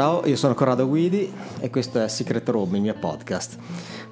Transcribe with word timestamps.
Ciao, 0.00 0.26
io 0.26 0.36
sono 0.36 0.54
Corrado 0.54 0.88
Guidi 0.88 1.30
e 1.60 1.68
questo 1.68 2.02
è 2.02 2.08
Secret 2.08 2.48
Room, 2.48 2.74
il 2.74 2.80
mio 2.80 2.94
podcast. 2.94 3.58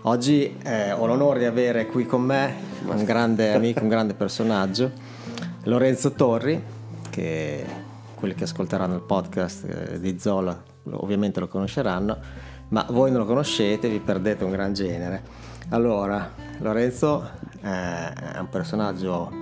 Oggi 0.03 0.55
eh, 0.63 0.93
ho 0.93 1.07
l'onore 1.07 1.39
di 1.39 1.45
avere 1.47 1.87
qui 1.87 2.05
con 2.05 2.21
me 2.21 2.55
un 2.85 3.05
grande 3.05 3.55
amico, 3.55 3.81
un 3.81 3.89
grande 3.89 4.13
personaggio, 4.13 4.93
Lorenzo 5.63 6.13
Torri, 6.13 6.63
che 7.09 7.65
quelli 8.15 8.35
che 8.35 8.45
ascolteranno 8.45 8.97
il 8.97 9.01
podcast 9.01 9.65
eh, 9.65 9.99
di 9.99 10.19
Zola 10.19 10.63
ovviamente 10.91 11.41
lo 11.41 11.49
conosceranno, 11.49 12.19
ma 12.69 12.85
voi 12.91 13.11
non 13.11 13.21
lo 13.21 13.27
conoscete, 13.27 13.89
vi 13.89 14.01
perdete 14.01 14.45
un 14.45 14.51
gran 14.51 14.75
genere. 14.75 15.23
Allora, 15.71 16.33
Lorenzo 16.59 17.31
eh, 17.63 18.13
è 18.35 18.39
un 18.39 18.49
personaggio 18.51 19.33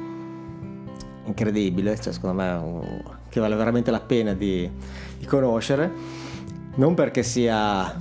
incredibile, 1.25 1.99
cioè 1.99 2.13
secondo 2.13 2.41
me 2.41 2.51
un, 2.53 3.03
che 3.29 3.41
vale 3.41 3.57
veramente 3.57 3.91
la 3.91 3.99
pena 3.99 4.33
di, 4.33 4.71
di 5.19 5.27
conoscere 5.27 6.27
non 6.77 6.95
perché 6.95 7.23
sia 7.23 8.01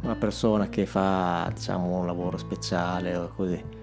una 0.00 0.14
persona 0.14 0.68
che 0.68 0.86
fa 0.86 1.50
diciamo 1.54 1.98
un 1.98 2.06
lavoro 2.06 2.36
speciale 2.36 3.16
o 3.16 3.30
così 3.34 3.76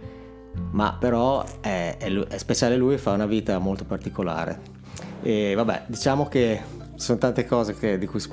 ma 0.72 0.96
però 0.98 1.44
è, 1.62 1.98
è, 1.98 2.12
è 2.12 2.38
speciale 2.38 2.78
lui 2.78 2.96
e 2.96 2.98
fa 2.98 3.12
una 3.12 3.26
vita 3.26 3.58
molto 3.60 3.84
particolare. 3.86 4.74
E 5.22 5.54
vabbè 5.56 5.84
diciamo 5.88 6.28
che 6.28 6.62
ci 6.96 7.02
sono 7.02 7.18
tante 7.18 7.46
cose 7.46 7.76
che, 7.76 7.98
di 7.98 8.06
cui 8.06 8.20
si, 8.20 8.30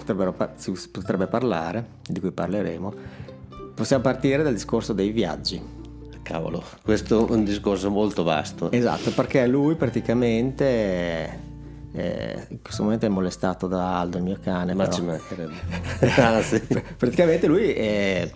si 0.57 0.89
potrebbe 0.91 1.27
parlare 1.27 1.87
di 2.07 2.21
cui 2.21 2.31
parleremo. 2.31 2.95
Possiamo 3.75 4.03
partire 4.03 4.43
dal 4.43 4.53
discorso 4.53 4.93
dei 4.93 5.11
viaggi. 5.11 5.81
Cavolo 6.23 6.63
questo 6.85 7.27
è 7.27 7.31
un 7.33 7.45
discorso 7.45 7.91
molto 7.91 8.23
vasto. 8.23 8.71
Esatto 8.71 9.11
perché 9.11 9.47
lui 9.47 9.75
praticamente 9.75 11.51
eh, 11.95 12.47
in 12.49 12.63
questo 12.63 12.83
momento 12.83 13.05
è 13.07 13.09
molestato 13.09 13.67
da 13.67 13.99
Aldo, 13.99 14.17
il 14.17 14.23
mio 14.23 14.39
cane. 14.43 14.75
Ma 14.75 14.85
però. 14.85 14.97
ci 14.97 15.03
mancherebbe. 15.03 15.55
ah, 16.21 16.43
sì. 16.43 16.61
Praticamente 16.97 17.47
lui 17.47 17.75
eh, 17.75 18.33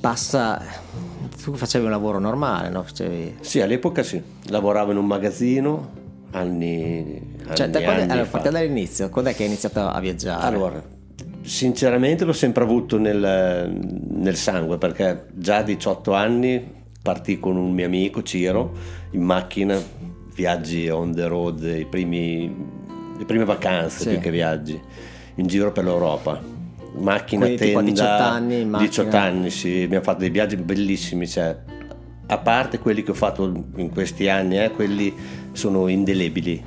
passa. 0.00 0.60
Tu 1.42 1.54
facevi 1.54 1.84
un 1.84 1.90
lavoro 1.90 2.18
normale, 2.18 2.68
no? 2.68 2.82
Facevi... 2.82 3.36
Sì, 3.40 3.60
all'epoca 3.60 4.02
sì. 4.02 4.20
Lavoravo 4.48 4.90
in 4.90 4.98
un 4.98 5.06
magazzino 5.06 5.90
anni. 6.32 7.36
Cioè, 7.54 7.66
anni, 7.66 7.84
quando, 7.84 8.02
anni 8.02 8.10
allora, 8.10 8.26
fa. 8.26 8.38
dall'inizio, 8.38 9.08
quando 9.08 9.30
è 9.30 9.34
che 9.34 9.42
hai 9.44 9.48
iniziato 9.48 9.80
a 9.80 10.00
viaggiare? 10.00 10.44
Allora, 10.44 10.82
sinceramente 11.42 12.24
l'ho 12.24 12.32
sempre 12.32 12.64
avuto 12.64 12.98
nel, 12.98 13.78
nel 14.10 14.36
sangue 14.36 14.76
perché 14.76 15.26
già 15.34 15.58
a 15.58 15.62
18 15.62 16.12
anni 16.12 16.76
partì 17.00 17.38
con 17.38 17.56
un 17.56 17.72
mio 17.72 17.86
amico 17.86 18.22
Ciro 18.22 18.72
in 19.12 19.22
macchina 19.22 19.80
viaggi 20.38 20.88
on 20.88 21.12
the 21.12 21.26
road, 21.26 21.62
i 21.62 21.84
primi, 21.84 22.54
le 23.18 23.24
prime 23.24 23.44
vacanze 23.44 24.02
sì. 24.02 24.08
più 24.10 24.20
che 24.20 24.30
viaggi, 24.30 24.80
in 25.34 25.46
giro 25.48 25.72
per 25.72 25.82
l'Europa. 25.82 26.40
Macchina, 26.94 27.46
Quindi, 27.46 27.72
tenda, 27.72 27.82
18 27.82 28.22
anni, 28.22 28.60
in 28.60 28.76
18 28.78 29.16
anni, 29.16 29.50
sì, 29.50 29.82
abbiamo 29.82 30.04
fatto 30.04 30.20
dei 30.20 30.30
viaggi 30.30 30.56
bellissimi, 30.56 31.26
cioè, 31.26 31.56
a 32.26 32.38
parte 32.38 32.78
quelli 32.78 33.02
che 33.02 33.10
ho 33.10 33.14
fatto 33.14 33.52
in 33.76 33.90
questi 33.90 34.28
anni, 34.28 34.62
eh, 34.62 34.70
quelli 34.70 35.12
sono 35.52 35.88
indelebili, 35.88 36.62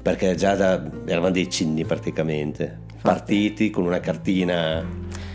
perché 0.00 0.34
già 0.34 0.54
da, 0.54 0.82
eravamo 1.04 1.32
dei 1.32 1.50
cinni 1.50 1.84
praticamente, 1.84 2.80
partiti 3.02 3.70
con 3.70 3.84
una 3.84 4.00
cartina 4.00 4.82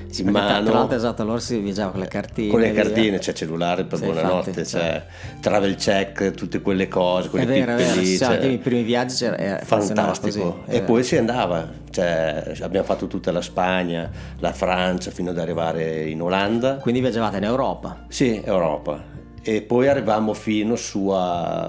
sì, 0.10 0.22
in 0.22 0.30
mano. 0.30 0.64
Tra 0.64 0.74
l'altro, 0.80 0.96
esatto, 0.96 1.22
allora 1.22 1.40
si 1.40 1.58
viaggiava 1.60 1.92
con 1.92 2.00
le 2.00 2.08
cartine. 2.08 2.50
Con 2.50 2.60
le 2.60 2.74
cartine, 2.74 3.20
c'è 3.20 3.34
cellulare 3.34 3.84
per 3.86 4.00
sì, 4.00 4.06
buonanotte, 4.06 4.50
infatti, 4.50 4.68
c'è 4.68 5.06
travel 5.40 5.76
check, 5.76 6.32
tutte 6.32 6.62
quelle 6.62 6.88
cose, 6.88 7.30
quelle 7.30 7.46
è 7.46 7.48
vero, 7.48 7.72
è 7.74 7.76
vero, 7.76 8.04
sì, 8.04 8.24
anche 8.24 8.48
i 8.48 8.58
primi 8.58 8.84
viaggi 8.84 9.16
c'era, 9.16 9.60
fantastico. 9.64 10.64
Così, 10.66 10.78
e 10.78 10.82
poi 10.82 11.04
si 11.04 11.18
andava, 11.18 11.70
cioè, 11.90 12.54
abbiamo 12.62 12.86
fatto 12.86 13.08
tutta 13.08 13.32
la 13.32 13.42
Spagna, 13.42 14.10
la 14.40 14.54
Francia, 14.54 15.12
fino 15.12 15.30
ad 15.30 15.38
arrivare 15.38 16.06
in 16.06 16.22
Olanda. 16.22 16.76
Quindi 16.76 17.02
viaggiavate 17.02 17.38
in 17.38 17.44
Europa? 17.44 18.06
Sì, 18.08 18.42
Europa. 18.44 19.04
E 19.42 19.62
poi 19.62 19.88
arrivavamo 19.88 20.34
fino 20.34 20.76
su 20.76 21.10
a, 21.10 21.66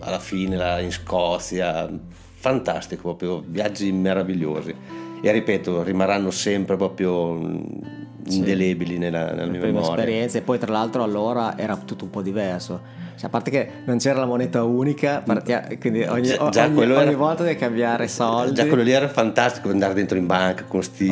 alla 0.00 0.18
fine, 0.18 0.56
là, 0.56 0.80
in 0.80 0.90
Scozia. 0.90 1.88
Fantastico, 2.36 3.14
proprio 3.14 3.42
viaggi 3.46 3.90
meravigliosi 3.90 4.74
e 5.28 5.32
ripeto 5.32 5.82
rimarranno 5.82 6.30
sempre 6.30 6.76
proprio 6.76 7.38
indelebili 8.26 8.94
sì. 8.94 8.98
nella, 8.98 9.32
nella 9.32 9.50
mia 9.50 9.60
memoria. 9.60 9.90
esperienza 9.90 10.38
e 10.38 10.42
poi 10.42 10.58
tra 10.58 10.72
l'altro 10.72 11.02
allora 11.02 11.58
era 11.58 11.76
tutto 11.76 12.04
un 12.04 12.10
po' 12.10 12.22
diverso. 12.22 13.02
Cioè, 13.16 13.26
a 13.26 13.28
parte 13.28 13.50
che 13.50 13.68
non 13.84 13.98
c'era 13.98 14.18
la 14.18 14.26
moneta 14.26 14.64
unica, 14.64 15.22
quindi 15.78 16.02
ogni, 16.02 16.26
già, 16.26 16.48
già 16.48 16.64
ogni, 16.64 16.82
ogni 16.82 16.92
era, 16.92 17.16
volta 17.16 17.44
devi 17.44 17.56
cambiare 17.56 18.08
soldi. 18.08 18.54
Già 18.54 18.66
quello 18.66 18.82
lì 18.82 18.90
era 18.90 19.08
fantastico 19.08 19.70
andare 19.70 19.94
dentro 19.94 20.18
in 20.18 20.26
banca 20.26 20.64
con 20.64 20.80
queste 20.80 21.06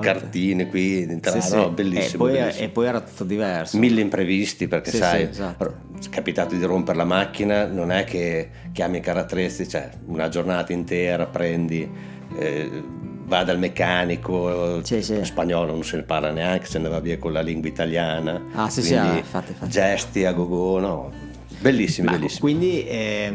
cartine 0.00 0.68
qui, 0.68 1.02
entrare, 1.02 1.40
sì, 1.42 1.54
no, 1.54 1.68
bellissimo, 1.68 2.28
e 2.28 2.30
poi, 2.30 2.38
bellissimo. 2.38 2.64
E 2.64 2.68
poi 2.70 2.86
era 2.86 3.00
tutto 3.00 3.24
diverso. 3.24 3.76
Mille 3.76 4.00
imprevisti 4.00 4.68
perché 4.68 4.90
sai, 4.90 5.24
esatto. 5.24 5.74
è 6.02 6.08
capitato 6.08 6.54
di 6.54 6.64
rompere 6.64 6.96
la 6.96 7.04
macchina, 7.04 7.66
non 7.66 7.92
è 7.92 8.04
che 8.04 8.48
chiami 8.72 8.98
i 8.98 9.00
caratteristici, 9.00 9.68
cioè 9.68 9.90
una 10.06 10.28
giornata 10.28 10.72
intera 10.72 11.26
prendi... 11.26 12.16
Eh, 12.38 13.06
va 13.28 13.44
dal 13.44 13.58
meccanico, 13.58 14.82
sì, 14.82 15.02
sì. 15.02 15.22
spagnolo 15.22 15.72
non 15.72 15.84
se 15.84 15.96
ne 15.96 16.02
parla 16.02 16.30
neanche, 16.30 16.66
se 16.66 16.78
ne 16.78 16.88
va 16.88 16.98
via 16.98 17.18
con 17.18 17.32
la 17.32 17.42
lingua 17.42 17.68
italiana. 17.68 18.42
Ah 18.54 18.70
sì 18.70 18.82
sì, 18.82 18.94
ah, 18.94 19.16
infatti, 19.16 19.52
infatti. 19.52 19.70
Gesti 19.70 20.24
a 20.24 20.32
go-go, 20.32 20.80
no, 20.80 21.12
bellissimi, 21.60 22.06
Ma, 22.06 22.12
bellissimi. 22.14 22.40
Quindi... 22.40 22.86
Eh, 22.86 23.34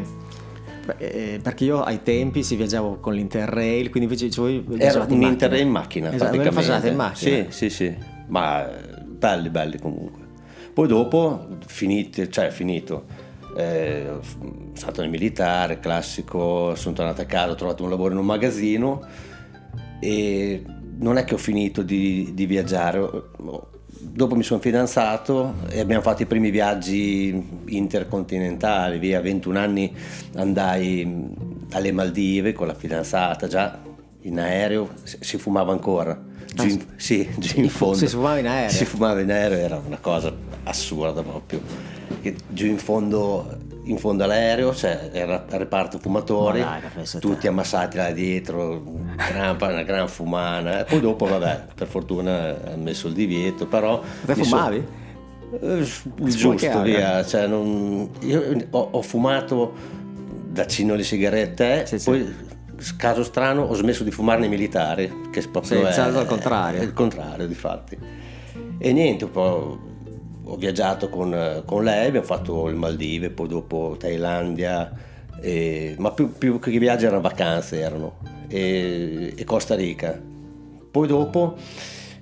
eh, 0.98 1.40
perché 1.42 1.64
io 1.64 1.82
ai 1.82 2.02
tempi 2.02 2.42
si 2.42 2.56
viaggiavo 2.56 2.98
con 3.00 3.14
l'Interrail, 3.14 3.88
quindi 3.88 4.12
invece 4.12 4.28
voi 4.38 4.62
Era 4.76 5.06
un 5.08 5.22
Interrail 5.22 5.62
in 5.62 5.70
macchina, 5.70 6.12
esatto, 6.12 6.36
praticamente. 6.36 6.88
in 6.88 6.94
macchina? 6.94 7.44
Sì, 7.44 7.46
sì, 7.48 7.70
sì, 7.70 7.96
ma 8.26 8.68
belli, 9.02 9.48
belli 9.48 9.78
comunque. 9.78 10.20
Poi 10.74 10.86
dopo, 10.86 11.46
finito, 11.64 12.28
cioè 12.28 12.50
finito, 12.50 13.06
eh, 13.56 14.18
sono 14.20 14.72
stato 14.74 15.00
nel 15.00 15.08
militare, 15.08 15.80
classico, 15.80 16.74
sono 16.74 16.94
tornato 16.94 17.22
a 17.22 17.24
casa, 17.24 17.52
ho 17.52 17.54
trovato 17.54 17.82
un 17.82 17.88
lavoro 17.88 18.12
in 18.12 18.18
un 18.18 18.26
magazzino 18.26 19.32
e 20.04 20.62
non 20.98 21.16
è 21.16 21.24
che 21.24 21.34
ho 21.34 21.38
finito 21.38 21.82
di, 21.82 22.32
di 22.34 22.44
viaggiare. 22.44 23.00
Dopo 23.86 24.34
mi 24.36 24.42
sono 24.42 24.60
fidanzato 24.60 25.54
e 25.70 25.80
abbiamo 25.80 26.02
fatto 26.02 26.22
i 26.22 26.26
primi 26.26 26.50
viaggi 26.50 27.62
intercontinentali, 27.66 28.98
via 28.98 29.20
21 29.22 29.58
anni 29.58 29.96
andai 30.34 31.32
alle 31.70 31.92
Maldive 31.92 32.52
con 32.52 32.66
la 32.66 32.74
fidanzata, 32.74 33.48
già 33.48 33.80
in 34.22 34.38
aereo 34.38 34.90
si 35.02 35.38
fumava 35.38 35.72
ancora. 35.72 36.20
Giù 36.54 36.68
in, 36.68 36.84
sì, 36.96 37.26
giù 37.38 37.60
in 37.60 37.70
fondo. 37.70 37.96
Si 37.96 38.06
fumava 38.06 38.38
in 38.38 38.46
aereo? 38.46 38.70
Si 38.70 38.84
fumava 38.84 39.20
in 39.20 39.30
aereo, 39.30 39.58
era 39.58 39.82
una 39.84 39.98
cosa 39.98 40.32
assurda 40.64 41.22
proprio. 41.22 41.62
Che 42.20 42.36
giù 42.48 42.66
in 42.66 42.78
fondo 42.78 43.53
in 43.84 43.98
fondo 43.98 44.24
all'aereo 44.24 44.70
c'è 44.70 45.10
il 45.12 45.44
reparto 45.48 45.98
fumatori, 45.98 46.60
dai, 46.60 46.80
tutti 47.20 47.46
ammassati 47.46 47.96
là 47.96 48.10
dietro, 48.12 48.82
gran, 49.14 49.56
una 49.60 49.82
gran 49.82 50.08
fumana. 50.08 50.80
E 50.80 50.84
poi 50.84 51.00
dopo, 51.00 51.26
vabbè, 51.26 51.64
per 51.74 51.86
fortuna 51.86 52.72
ha 52.72 52.76
messo 52.76 53.08
il 53.08 53.14
divieto, 53.14 53.66
però... 53.66 54.00
Te 54.24 54.34
fumavi? 54.34 54.86
So, 54.86 55.04
eh, 55.60 55.84
giusto, 56.30 56.82
via. 56.82 57.24
Cioè, 57.24 57.46
non, 57.46 58.10
io 58.20 58.66
ho, 58.70 58.88
ho, 58.92 59.02
fumato 59.02 59.72
da 60.48 60.66
cino 60.66 60.94
le 60.94 61.04
sigarette, 61.04 61.86
sì, 61.86 61.98
poi 62.02 62.34
sì. 62.76 62.96
caso 62.96 63.22
strano 63.22 63.62
ho 63.62 63.74
smesso 63.74 64.02
di 64.02 64.10
fumare 64.10 64.40
nei 64.40 64.48
militari, 64.48 65.28
che 65.30 65.42
proprio 65.48 65.90
sì, 65.92 66.00
è, 66.00 66.04
è, 66.04 66.20
il 66.20 66.26
contrario. 66.26 66.80
È 66.80 66.84
il 66.84 66.92
contrario, 66.92 67.46
di 67.46 67.54
fatti. 67.54 67.98
E 68.78 68.92
niente, 68.92 69.24
un 69.24 69.30
po' 69.30 69.78
ho 70.44 70.56
viaggiato 70.56 71.08
con, 71.08 71.62
con, 71.64 71.84
lei, 71.84 72.08
abbiamo 72.08 72.26
fatto 72.26 72.68
il 72.68 72.76
Maldive, 72.76 73.30
poi 73.30 73.48
dopo 73.48 73.96
Thailandia, 73.98 74.92
e, 75.40 75.94
ma 75.98 76.12
più, 76.12 76.32
più, 76.36 76.58
che 76.58 76.78
viaggi 76.78 77.06
erano 77.06 77.20
vacanze 77.20 77.80
erano, 77.80 78.18
e, 78.48 79.32
e 79.36 79.44
Costa 79.44 79.74
Rica. 79.74 80.20
Poi 80.90 81.06
dopo 81.06 81.56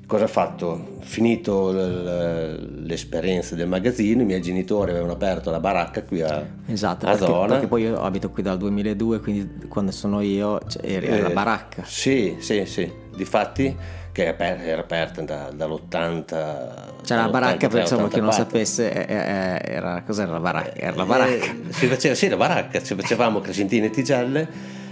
cosa 0.07 0.25
ho 0.25 0.29
fatto? 0.29 0.99
Finito 1.01 1.73
l'esperienza 1.73 3.55
del 3.55 3.67
magazzino, 3.67 4.23
i 4.23 4.25
miei 4.25 4.41
genitori 4.41 4.91
avevano 4.91 5.13
aperto 5.13 5.51
la 5.51 5.61
baracca 5.61 6.05
qui 6.05 6.23
a, 6.23 6.47
esatto, 6.67 7.07
a 7.07 7.11
perché, 7.11 7.27
Zona. 7.27 7.47
Perché 7.47 7.67
poi 7.67 7.83
io 7.83 8.01
abito 8.01 8.31
qui 8.31 8.43
dal 8.43 8.57
2002, 8.57 9.21
quindi 9.21 9.67
quando 9.69 9.91
sono 9.91 10.21
io 10.21 10.61
cioè, 10.69 10.85
eri 10.85 11.07
eh, 11.07 11.19
alla 11.19 11.31
baracca. 11.31 11.83
Sì, 11.85 12.37
sì, 12.39 12.65
sì. 12.67 12.91
Difatti 13.15 13.77
che 14.13 14.35
era 14.37 14.81
aperta 14.81 15.23
da, 15.23 15.51
dall'80 15.55 17.03
c'era 17.03 17.23
la 17.23 17.29
baracca 17.29 17.69
per 17.69 17.81
insomma 17.81 18.09
chi 18.09 18.21
non 18.21 18.31
sapesse 18.31 19.07
era 19.07 20.03
cos'era 20.03 20.33
la 20.33 20.39
baracca 20.39 20.79
era 20.79 20.97
la 20.97 21.07
baracca 21.07 21.47
eh, 21.47 21.73
si 21.73 21.87
faceva 21.87 22.15
sì 22.15 22.29
la 22.29 22.37
baracca 22.37 22.83
ci 22.83 22.95
facevamo 22.95 23.41
crescentine 23.41 23.87
e 23.87 23.91
tigelle 23.91 24.49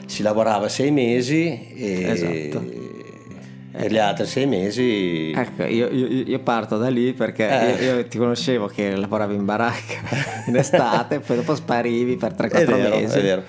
si 0.06 0.22
lavorava 0.22 0.70
sei 0.70 0.90
mesi 0.90 1.74
e, 1.76 2.02
esatto. 2.08 2.64
e 3.72 3.90
gli 3.90 3.98
altri 3.98 4.24
sei 4.24 4.46
mesi 4.46 5.32
ecco 5.32 5.64
io, 5.64 5.90
io, 5.90 6.06
io 6.06 6.38
parto 6.38 6.78
da 6.78 6.88
lì 6.88 7.12
perché 7.12 7.78
eh. 7.78 7.84
io, 7.84 7.96
io, 7.96 8.06
ti 8.06 8.16
conoscevo 8.16 8.68
che 8.68 8.96
lavoravi 8.96 9.34
in 9.34 9.44
baracca 9.44 10.00
in 10.48 10.56
estate 10.56 11.20
poi 11.20 11.36
dopo 11.36 11.54
sparivi 11.54 12.16
per 12.16 12.32
3-4 12.32 12.90
mesi 12.90 13.18
è 13.18 13.22
vero 13.22 13.42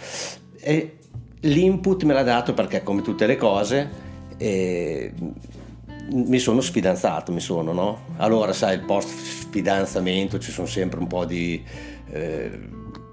e 0.59 0.97
l'input 1.39 2.03
me 2.03 2.13
l'ha 2.13 2.23
dato 2.23 2.53
perché 2.53 2.83
come 2.83 3.01
tutte 3.01 3.25
le 3.25 3.37
cose 3.37 4.09
e 4.41 5.13
mi 6.11 6.39
sono 6.39 6.61
sfidanzato, 6.61 7.31
mi 7.31 7.39
sono, 7.39 7.71
no? 7.73 7.99
Allora, 8.17 8.53
sai, 8.53 8.75
il 8.75 8.81
post 8.81 9.09
fidanzamento 9.49 10.39
ci 10.39 10.51
sono 10.51 10.67
sempre 10.67 10.99
un 10.99 11.07
po' 11.07 11.25
di 11.25 11.63
eh, 12.11 12.59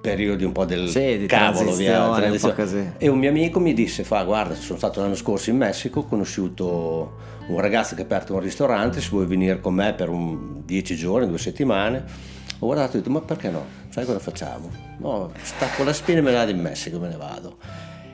periodi 0.00 0.44
un 0.44 0.52
po' 0.52 0.64
del 0.64 0.88
Sì, 0.88 1.18
di 1.18 1.26
cavolo, 1.26 1.74
via, 1.74 2.10
transizione, 2.14 2.54
un 2.54 2.56
così. 2.56 2.90
E 2.98 3.08
un 3.08 3.18
mio 3.18 3.30
amico 3.30 3.60
mi 3.60 3.74
disse, 3.74 4.04
fa, 4.04 4.22
guarda, 4.24 4.54
sono 4.54 4.78
stato 4.78 5.00
l'anno 5.00 5.14
scorso 5.14 5.50
in 5.50 5.56
Messico, 5.56 6.00
ho 6.00 6.04
conosciuto 6.04 7.16
un 7.48 7.60
ragazzo 7.60 7.94
che 7.94 8.02
ha 8.02 8.04
aperto 8.04 8.34
un 8.34 8.40
ristorante, 8.40 9.00
se 9.00 9.08
vuoi 9.10 9.26
venire 9.26 9.60
con 9.60 9.74
me 9.74 9.94
per 9.94 10.08
un 10.08 10.62
dieci 10.64 10.96
giorni, 10.96 11.28
due 11.28 11.38
settimane. 11.38 12.04
Ho 12.60 12.66
guardato 12.66 12.92
e 12.92 12.94
ho 12.96 12.98
detto, 12.98 13.10
ma 13.10 13.20
perché 13.20 13.50
no? 13.50 13.64
Sai 13.90 14.04
cosa 14.04 14.18
facciamo? 14.18 14.70
No, 14.98 15.30
stacco 15.40 15.84
la 15.84 15.92
spina 15.92 16.18
e 16.18 16.22
me 16.22 16.30
ne 16.30 16.36
vado 16.36 16.50
in 16.50 16.60
Messico, 16.60 16.98
me 16.98 17.08
ne 17.08 17.16
vado. 17.16 17.56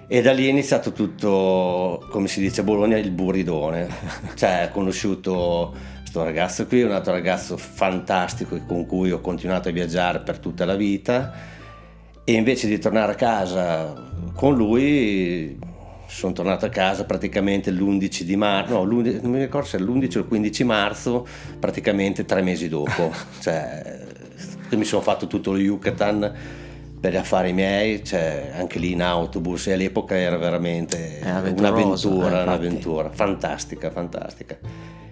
E 0.06 0.20
da 0.20 0.32
lì 0.32 0.46
è 0.46 0.50
iniziato 0.50 0.92
tutto, 0.92 2.06
come 2.10 2.28
si 2.28 2.40
dice 2.40 2.60
a 2.60 2.64
Bologna, 2.64 2.98
il 2.98 3.10
buridone. 3.10 3.88
Cioè, 4.34 4.68
ho 4.68 4.72
conosciuto 4.72 5.74
questo 6.00 6.22
ragazzo 6.22 6.66
qui, 6.66 6.82
un 6.82 6.92
altro 6.92 7.12
ragazzo 7.12 7.56
fantastico 7.56 8.60
con 8.66 8.86
cui 8.86 9.10
ho 9.10 9.20
continuato 9.20 9.70
a 9.70 9.72
viaggiare 9.72 10.20
per 10.20 10.38
tutta 10.38 10.64
la 10.64 10.76
vita. 10.76 11.32
E 12.22 12.32
invece 12.32 12.68
di 12.68 12.78
tornare 12.78 13.12
a 13.12 13.14
casa 13.14 13.94
con 14.34 14.54
lui, 14.54 15.58
sono 16.06 16.32
tornato 16.32 16.66
a 16.66 16.68
casa 16.68 17.04
praticamente 17.04 17.70
l'11 17.70 18.20
di 18.22 18.36
marzo, 18.36 18.74
no, 18.74 18.84
l'11 18.84 19.22
non 19.22 19.32
mi 19.32 19.40
ricordo 19.40 19.66
se 19.66 19.78
è 19.78 19.80
l'11 19.80 20.16
o 20.16 20.20
il 20.20 20.26
15 20.26 20.64
marzo, 20.64 21.26
praticamente 21.58 22.24
tre 22.24 22.42
mesi 22.42 22.68
dopo. 22.68 23.10
cioè, 23.40 24.02
mi 24.70 24.84
sono 24.84 25.02
fatto 25.02 25.26
tutto 25.26 25.52
lo 25.52 25.58
Yucatan 25.58 26.32
per 27.04 27.12
gli 27.12 27.16
affari 27.16 27.52
miei, 27.52 28.02
cioè, 28.02 28.52
anche 28.56 28.78
lì 28.78 28.92
in 28.92 29.02
autobus, 29.02 29.66
e 29.66 29.74
all'epoca 29.74 30.16
era 30.16 30.38
veramente 30.38 31.20
un'avventura, 31.22 32.40
eh, 32.40 32.42
un'avventura, 32.44 33.10
fantastica, 33.10 33.90
fantastica. 33.90 34.56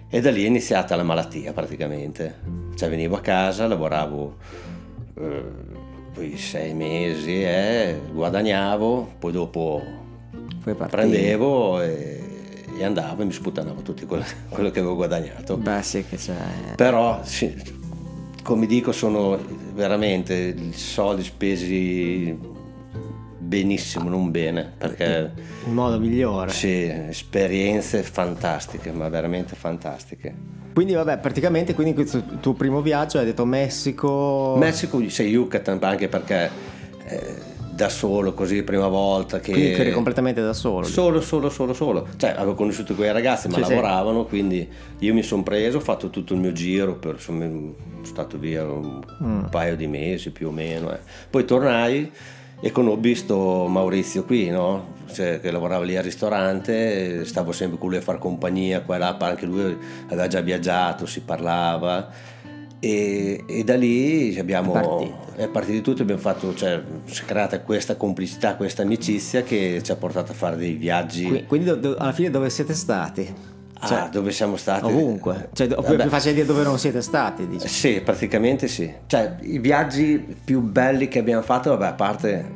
E 0.09 0.19
da 0.19 0.31
lì 0.31 0.43
è 0.43 0.47
iniziata 0.47 0.95
la 0.95 1.03
malattia 1.03 1.53
praticamente. 1.53 2.39
Cioè 2.73 2.89
venivo 2.89 3.15
a 3.15 3.19
casa, 3.19 3.67
lavoravo 3.67 4.37
eh, 5.19 5.43
quei 6.15 6.35
sei 6.35 6.73
mesi, 6.73 7.43
eh, 7.43 7.99
guadagnavo, 8.11 9.13
poi 9.19 9.31
dopo 9.31 9.83
Poi 10.63 10.73
prendevo 10.73 11.79
e, 11.79 12.23
e 12.75 12.83
andavo 12.83 13.21
e 13.21 13.25
mi 13.25 13.31
sputtanavo 13.31 13.83
tutto 13.83 14.07
quello, 14.07 14.25
quello 14.49 14.71
che 14.71 14.79
avevo 14.79 14.95
guadagnato. 14.95 15.57
Beh, 15.57 15.83
sì, 15.83 16.03
che 16.03 16.15
c'è. 16.15 16.33
Però, 16.75 17.19
sì, 17.23 17.53
come 18.41 18.65
dico, 18.65 18.91
sono 18.91 19.61
veramente 19.73 20.33
i 20.57 20.73
soldi 20.73 21.23
spesi 21.23 22.37
benissimo, 23.39 24.09
non 24.09 24.31
bene, 24.31 24.71
perché 24.77 25.31
Il 25.65 25.71
modo 25.71 25.99
migliore. 25.99 26.51
sì, 26.51 26.83
esperienze 26.85 28.01
fantastiche, 28.03 28.91
ma 28.91 29.09
veramente 29.09 29.55
fantastiche. 29.55 30.33
Quindi, 30.73 30.93
vabbè, 30.93 31.19
praticamente, 31.19 31.75
quindi 31.75 31.93
questo 31.93 32.23
tuo 32.39 32.53
primo 32.53 32.81
viaggio 32.81 33.19
hai 33.19 33.25
detto 33.25 33.45
Messico. 33.45 34.55
Messico, 34.57 35.07
sei 35.09 35.29
Yucatan, 35.29 35.77
anche 35.81 36.07
perché 36.07 36.49
eh, 37.05 37.35
da 37.73 37.89
solo 37.89 38.33
così, 38.33 38.61
prima 38.63 38.87
volta 38.87 39.39
che... 39.39 39.51
Quindi 39.51 39.71
eri 39.73 39.91
completamente 39.91 40.41
da 40.41 40.53
solo. 40.53 40.85
Solo, 40.85 41.21
solo, 41.21 41.49
solo, 41.49 41.73
solo. 41.73 42.07
Cioè, 42.17 42.31
avevo 42.31 42.53
conosciuto 42.53 42.93
quei 42.93 43.11
ragazzi, 43.11 43.47
ma 43.47 43.55
Sì, 43.57 43.63
sì. 43.63 43.69
lavoravano, 43.69 44.25
quindi 44.25 44.67
io 44.99 45.13
mi 45.13 45.23
sono 45.23 45.43
preso, 45.43 45.77
ho 45.77 45.81
fatto 45.81 46.09
tutto 46.09 46.33
il 46.33 46.39
mio 46.39 46.51
giro, 46.51 46.95
per, 46.95 47.19
sono 47.19 47.73
stato 48.03 48.37
via 48.37 48.63
un, 48.63 49.01
Mm. 49.23 49.45
paio 49.45 49.75
di 49.75 49.87
mesi 49.87 50.29
più 50.31 50.49
o 50.49 50.51
meno. 50.51 50.91
eh. 50.93 50.99
Poi 51.29 51.45
tornai 51.45 52.11
e 52.61 52.71
conobbi 52.71 53.15
sto 53.15 53.65
Maurizio 53.67 54.23
qui, 54.23 54.49
no? 54.49 54.91
Cioè, 55.11 55.39
che 55.41 55.51
lavorava 55.51 55.83
lì 55.83 55.97
al 55.97 56.03
ristorante, 56.03 57.25
stavo 57.25 57.51
sempre 57.51 57.77
con 57.77 57.89
lui 57.89 57.97
a 57.97 58.01
far 58.01 58.19
compagnia, 58.19 58.81
qua 58.81 58.95
e 58.95 58.99
là, 58.99 59.17
anche 59.19 59.45
lui 59.45 59.75
aveva 60.07 60.27
già 60.27 60.41
viaggiato, 60.41 61.05
si 61.05 61.21
parlava. 61.21 62.09
E, 62.85 63.43
e 63.47 63.63
da 63.63 63.77
lì 63.77 64.37
abbiamo, 64.37 64.73
È 64.73 64.81
partito. 64.81 65.49
partito 65.53 65.81
tutto, 65.81 66.01
abbiamo 66.01 66.19
fatto, 66.19 66.53
cioè, 66.53 66.81
si 67.05 67.21
è 67.21 67.25
creata 67.25 67.61
questa 67.61 67.95
complicità, 67.95 68.55
questa 68.57 68.81
amicizia 68.81 69.41
che 69.41 69.79
ci 69.81 69.91
ha 69.93 69.95
portato 69.95 70.33
a 70.33 70.35
fare 70.35 70.57
dei 70.57 70.73
viaggi 70.73 71.23
Qui- 71.25 71.45
Quindi, 71.45 71.79
do- 71.79 71.95
alla 71.97 72.11
fine, 72.11 72.29
dove 72.29 72.49
siete 72.49 72.73
stati? 72.73 73.33
Cioè, 73.85 73.97
Ah, 73.99 74.09
dove 74.09 74.31
siamo 74.31 74.57
stati? 74.57 74.83
ovunque. 74.83 75.47
Cioè, 75.53 75.67
Vabbè. 75.69 75.95
più 75.95 76.09
facile 76.09 76.33
dire 76.33 76.45
dove 76.45 76.63
non 76.63 76.77
siete 76.77 77.01
stati, 77.01 77.47
dici. 77.47 77.69
Sì, 77.69 78.01
praticamente 78.03 78.67
sì. 78.67 78.91
Cioè, 79.07 79.37
i 79.43 79.59
viaggi 79.59 80.21
più 80.43 80.59
belli 80.59 81.07
che 81.07 81.19
abbiamo 81.19 81.41
fatto, 81.41 81.69
vabbè, 81.69 81.85
a 81.85 81.93
parte 81.93 82.51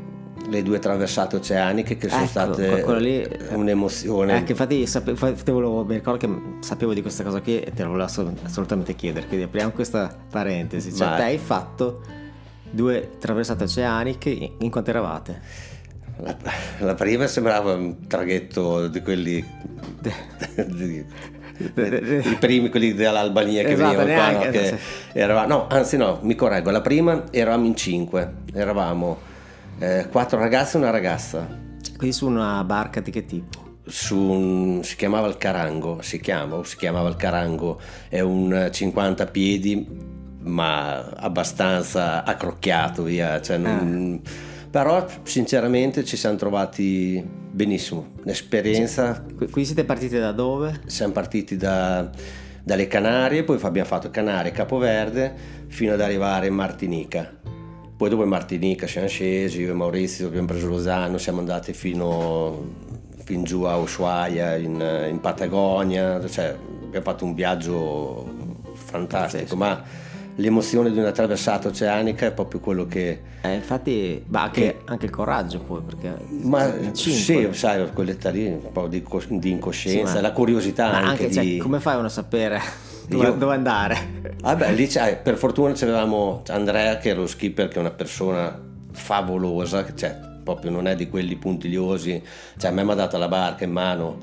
le 0.49 0.63
due 0.63 0.79
traversate 0.79 1.35
oceaniche 1.35 1.97
che 1.97 2.07
sono 2.09 2.21
Ecco, 2.21 2.29
state 2.29 2.99
lì- 2.99 3.27
un'emozione. 3.49 4.43
Che 4.43 4.51
infatti 4.51 4.85
sape- 4.87 5.11
infatti 5.11 5.51
volevo- 5.51 5.83
mi 5.83 5.95
ricordo 5.95 6.25
che 6.25 6.33
sapevo 6.61 6.93
di 6.93 7.01
questa 7.01 7.23
cosa 7.23 7.41
qui 7.41 7.59
e 7.59 7.71
te 7.73 7.83
lo 7.83 7.89
volevo 7.89 8.05
assolut- 8.07 8.45
assolutamente 8.45 8.95
chiedere. 8.95 9.27
Quindi 9.27 9.45
apriamo 9.45 9.71
questa 9.71 10.15
parentesi. 10.29 10.93
Cioè, 10.93 11.07
Vai. 11.07 11.17
te 11.17 11.23
hai 11.23 11.37
fatto 11.37 12.01
due 12.69 13.11
traversate 13.19 13.65
oceaniche 13.65 14.51
in, 14.57 14.69
quanto 14.69 14.89
eravate? 14.89 15.41
La, 16.19 16.35
la 16.79 16.93
prima 16.95 17.27
sembrava 17.27 17.73
un 17.73 18.07
traghetto 18.07 18.87
di 18.87 19.01
quelli... 19.01 19.43
di- 20.65 21.05
I 21.59 22.37
primi, 22.39 22.69
quelli 22.69 22.93
dell'Albania 22.93 23.63
che 23.63 23.71
Esatto, 23.71 23.97
venivano 23.97 24.13
qua, 24.31 24.45
no? 24.45 24.51
che 24.51 24.77
eravamo- 25.13 25.47
no, 25.47 25.67
anzi 25.69 25.97
no, 25.97 26.19
mi 26.21 26.35
correggo, 26.35 26.69
la 26.69 26.81
prima 26.81 27.23
eravamo 27.31 27.65
in 27.65 27.75
cinque, 27.75 28.31
eravamo 28.53 29.17
eh, 29.79 30.07
quattro 30.11 30.39
ragazzi 30.39 30.75
e 30.75 30.79
una 30.79 30.89
ragazza. 30.89 31.47
Quindi 31.97 32.15
su 32.15 32.27
una 32.27 32.63
barca 32.63 32.99
di 33.01 33.11
che 33.11 33.25
tipo? 33.25 33.65
su 33.89 34.17
un- 34.17 34.83
si 34.83 34.97
chiamava 34.97 35.27
il 35.27 35.37
Carango, 35.37 36.01
si 36.01 36.19
chiama 36.19 36.55
o 36.57 36.63
si 36.63 36.75
chiamava 36.75 37.07
il 37.07 37.15
Carango, 37.15 37.79
è 38.09 38.19
un 38.19 38.67
50 38.69 39.25
piedi 39.27 39.87
ma 40.41 41.05
abbastanza 41.11 42.25
accrocchiato 42.25 43.03
via, 43.03 43.41
cioè 43.41 43.55
non- 43.57 44.21
però 44.69 45.05
sinceramente 45.23 46.03
ci 46.03 46.17
siamo 46.17 46.35
trovati 46.35 47.25
benissimo, 47.49 48.07
l'esperienza, 48.23 49.21
Qu- 49.21 49.49
Quindi 49.49 49.65
siete 49.65 49.85
partiti 49.85 50.17
da 50.19 50.33
dove? 50.33 50.81
siamo 50.87 51.13
partiti 51.13 51.55
da- 51.55 52.09
dalle 52.63 52.87
Canarie, 52.87 53.43
poi 53.45 53.57
abbiamo 53.61 53.87
fatto 53.87 54.09
Canarie, 54.09 54.51
Capoverde 54.51 55.33
fino 55.67 55.93
ad 55.93 56.01
arrivare 56.01 56.47
in 56.47 56.53
Martinica. 56.55 57.31
Poi 57.97 58.09
dopo 58.09 58.21
in 58.21 58.29
Martinica 58.29 58.85
siamo 58.85 59.07
scesi, 59.07 59.61
io 59.61 59.71
e 59.71 59.73
Maurizio 59.73 60.27
abbiamo 60.27 60.45
preso 60.45 60.67
Lozano, 60.67 61.17
siamo 61.17 61.39
andati 61.39 61.73
fino, 61.73 62.73
fin 63.23 63.43
giù 63.43 63.63
a 63.63 63.75
Ushuaia, 63.77 64.55
in, 64.55 65.07
in 65.09 65.19
Patagonia, 65.19 66.23
cioè 66.29 66.55
abbiamo 66.83 67.03
fatto 67.03 67.25
un 67.25 67.33
viaggio 67.33 68.29
fantastico, 68.75 69.55
ma 69.55 69.81
l'emozione 70.35 70.91
di 70.91 70.99
una 70.99 71.11
traversata 71.11 71.69
oceanica 71.69 72.27
è 72.27 72.31
proprio 72.33 72.59
quello 72.59 72.85
che... 72.85 73.19
Eh, 73.41 73.55
infatti, 73.55 74.23
ma 74.27 74.43
anche, 74.43 74.81
anche 74.85 75.05
il 75.05 75.11
coraggio 75.11 75.61
poi, 75.61 75.81
perché 75.81 76.13
Ma 76.43 76.71
sì, 76.91 77.49
sai, 77.51 77.91
quell'età 77.93 78.29
lì, 78.29 78.45
un 78.45 78.71
po' 78.71 78.87
di, 78.87 79.03
di 79.27 79.49
incoscienza, 79.49 80.17
Sì, 80.17 80.21
la 80.21 80.31
curiosità 80.33 80.91
anche, 80.91 81.23
anche, 81.23 81.31
cioè, 81.31 81.43
di... 81.43 81.57
come 81.57 81.79
fai 81.79 81.97
uno 81.97 82.05
a 82.05 82.09
sapere 82.09 82.61
dove, 83.07 83.25
Io- 83.27 83.33
dove 83.33 83.53
andare? 83.53 84.35
Vabbè, 84.41 84.71
lì 84.73 84.87
c'è- 84.87 85.17
per 85.17 85.37
fortuna 85.37 85.73
c'avevamo 85.73 86.43
Andrea 86.49 86.97
che 86.97 87.11
è 87.11 87.13
lo 87.15 87.25
skipper 87.27 87.67
che 87.67 87.75
è 87.77 87.79
una 87.79 87.91
persona 87.91 88.59
favolosa, 88.91 89.85
cioè 89.95 90.17
proprio 90.43 90.71
non 90.71 90.87
è 90.87 90.95
di 90.95 91.09
quelli 91.09 91.35
puntigliosi, 91.35 92.21
cioè 92.57 92.71
a 92.71 92.73
me 92.73 92.83
mi 92.83 92.91
ha 92.91 92.95
dato 92.95 93.17
la 93.17 93.27
barca 93.27 93.63
in 93.65 93.71
mano, 93.71 94.17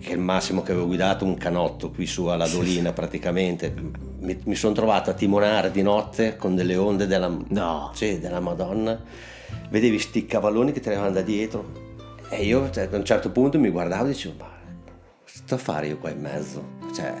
che 0.00 0.10
è 0.10 0.12
il 0.12 0.18
massimo 0.18 0.62
che 0.62 0.72
avevo 0.72 0.86
guidato, 0.86 1.24
un 1.24 1.36
canotto 1.36 1.90
qui 1.90 2.06
su 2.06 2.26
alla 2.26 2.48
Dolina 2.48 2.92
praticamente, 2.92 3.72
mi, 4.18 4.38
mi 4.44 4.54
sono 4.54 4.74
trovato 4.74 5.10
a 5.10 5.12
timonare 5.14 5.70
di 5.70 5.82
notte 5.82 6.36
con 6.36 6.54
delle 6.56 6.76
onde 6.76 7.06
della, 7.06 7.30
No. 7.48 7.90
sì, 7.94 8.18
della 8.18 8.40
Madonna, 8.40 8.98
vedevi 9.68 9.98
sti 9.98 10.26
cavalloni 10.26 10.72
che 10.72 10.80
arrivavano 10.86 11.12
da 11.14 11.22
dietro 11.22 11.88
e 12.28 12.44
io 12.44 12.70
cioè, 12.70 12.88
a 12.90 12.96
un 12.96 13.04
certo 13.04 13.30
punto 13.30 13.58
mi 13.58 13.68
guardavo 13.70 14.06
e 14.06 14.08
dicevo, 14.08 14.34
ma 14.38 14.48
sto 15.24 15.54
a 15.54 15.58
fare 15.58 15.86
io 15.88 15.98
qua 15.98 16.10
in 16.10 16.20
mezzo? 16.20 16.64
Cioè, 16.94 17.14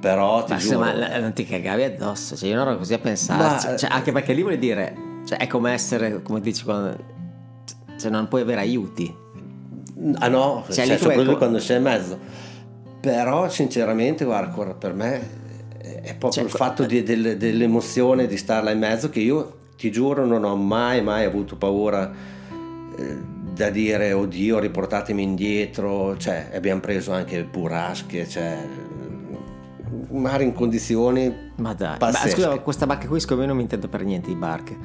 però 0.00 0.44
ti 0.44 0.52
Ma 0.52 0.58
giuro... 0.58 0.78
la- 0.96 1.18
non 1.18 1.32
ti 1.32 1.44
cagavi 1.44 1.82
addosso, 1.82 2.36
cioè 2.36 2.48
io 2.48 2.56
non 2.56 2.68
ero 2.68 2.76
così 2.78 2.94
a 2.94 2.98
pensarci. 2.98 3.66
Ma- 3.68 3.76
Cioè, 3.76 3.90
anche 3.90 4.12
perché 4.12 4.32
lì 4.32 4.42
vuol 4.42 4.58
dire, 4.58 4.94
cioè, 5.26 5.38
è 5.38 5.46
come 5.46 5.72
essere, 5.72 6.22
come 6.22 6.40
dici, 6.40 6.64
quando, 6.64 6.96
cioè 7.98 8.10
non 8.10 8.28
puoi 8.28 8.42
avere 8.42 8.60
aiuti. 8.60 9.12
Ah 10.18 10.28
no, 10.28 10.62
Cioè, 10.66 10.74
cioè, 10.74 10.84
lì 10.86 10.92
tu 10.92 10.98
sono 10.98 11.08
hai 11.10 11.14
quello 11.16 11.32
co- 11.32 11.38
quando 11.38 11.58
sei 11.58 11.76
in 11.78 11.82
mezzo. 11.82 12.18
Però 13.00 13.48
sinceramente, 13.48 14.24
guarda, 14.24 14.74
per 14.74 14.92
me 14.94 15.46
è 15.80 16.14
proprio 16.16 16.30
Cioè, 16.30 16.44
il 16.44 16.50
fatto 16.50 16.84
di- 16.84 17.02
del- 17.02 17.36
dell'emozione 17.36 18.26
di 18.26 18.36
starla 18.36 18.70
in 18.70 18.78
mezzo 18.78 19.08
che 19.10 19.20
io 19.20 19.56
ti 19.76 19.90
giuro 19.92 20.24
non 20.26 20.44
ho 20.44 20.56
mai 20.56 21.00
mai 21.02 21.24
avuto 21.24 21.54
paura 21.56 22.10
eh, 22.96 23.16
da 23.54 23.70
dire 23.70 24.12
oddio 24.12 24.58
riportatemi 24.58 25.22
indietro, 25.22 26.16
cioè 26.16 26.50
abbiamo 26.54 26.80
preso 26.80 27.12
anche 27.12 27.42
burrasche, 27.44 28.28
cioè 28.28 28.56
mare 30.10 30.44
in 30.44 30.52
condizioni 30.52 31.52
Ma 31.56 31.74
dai, 31.74 31.96
ma 32.00 32.12
scusa, 32.12 32.58
questa 32.60 32.86
barca 32.86 33.06
qui 33.06 33.20
siccome 33.20 33.42
io 33.42 33.46
non 33.48 33.56
mi 33.56 33.62
intendo 33.62 33.88
per 33.88 34.04
niente 34.04 34.28
di 34.28 34.34
barche. 34.34 34.76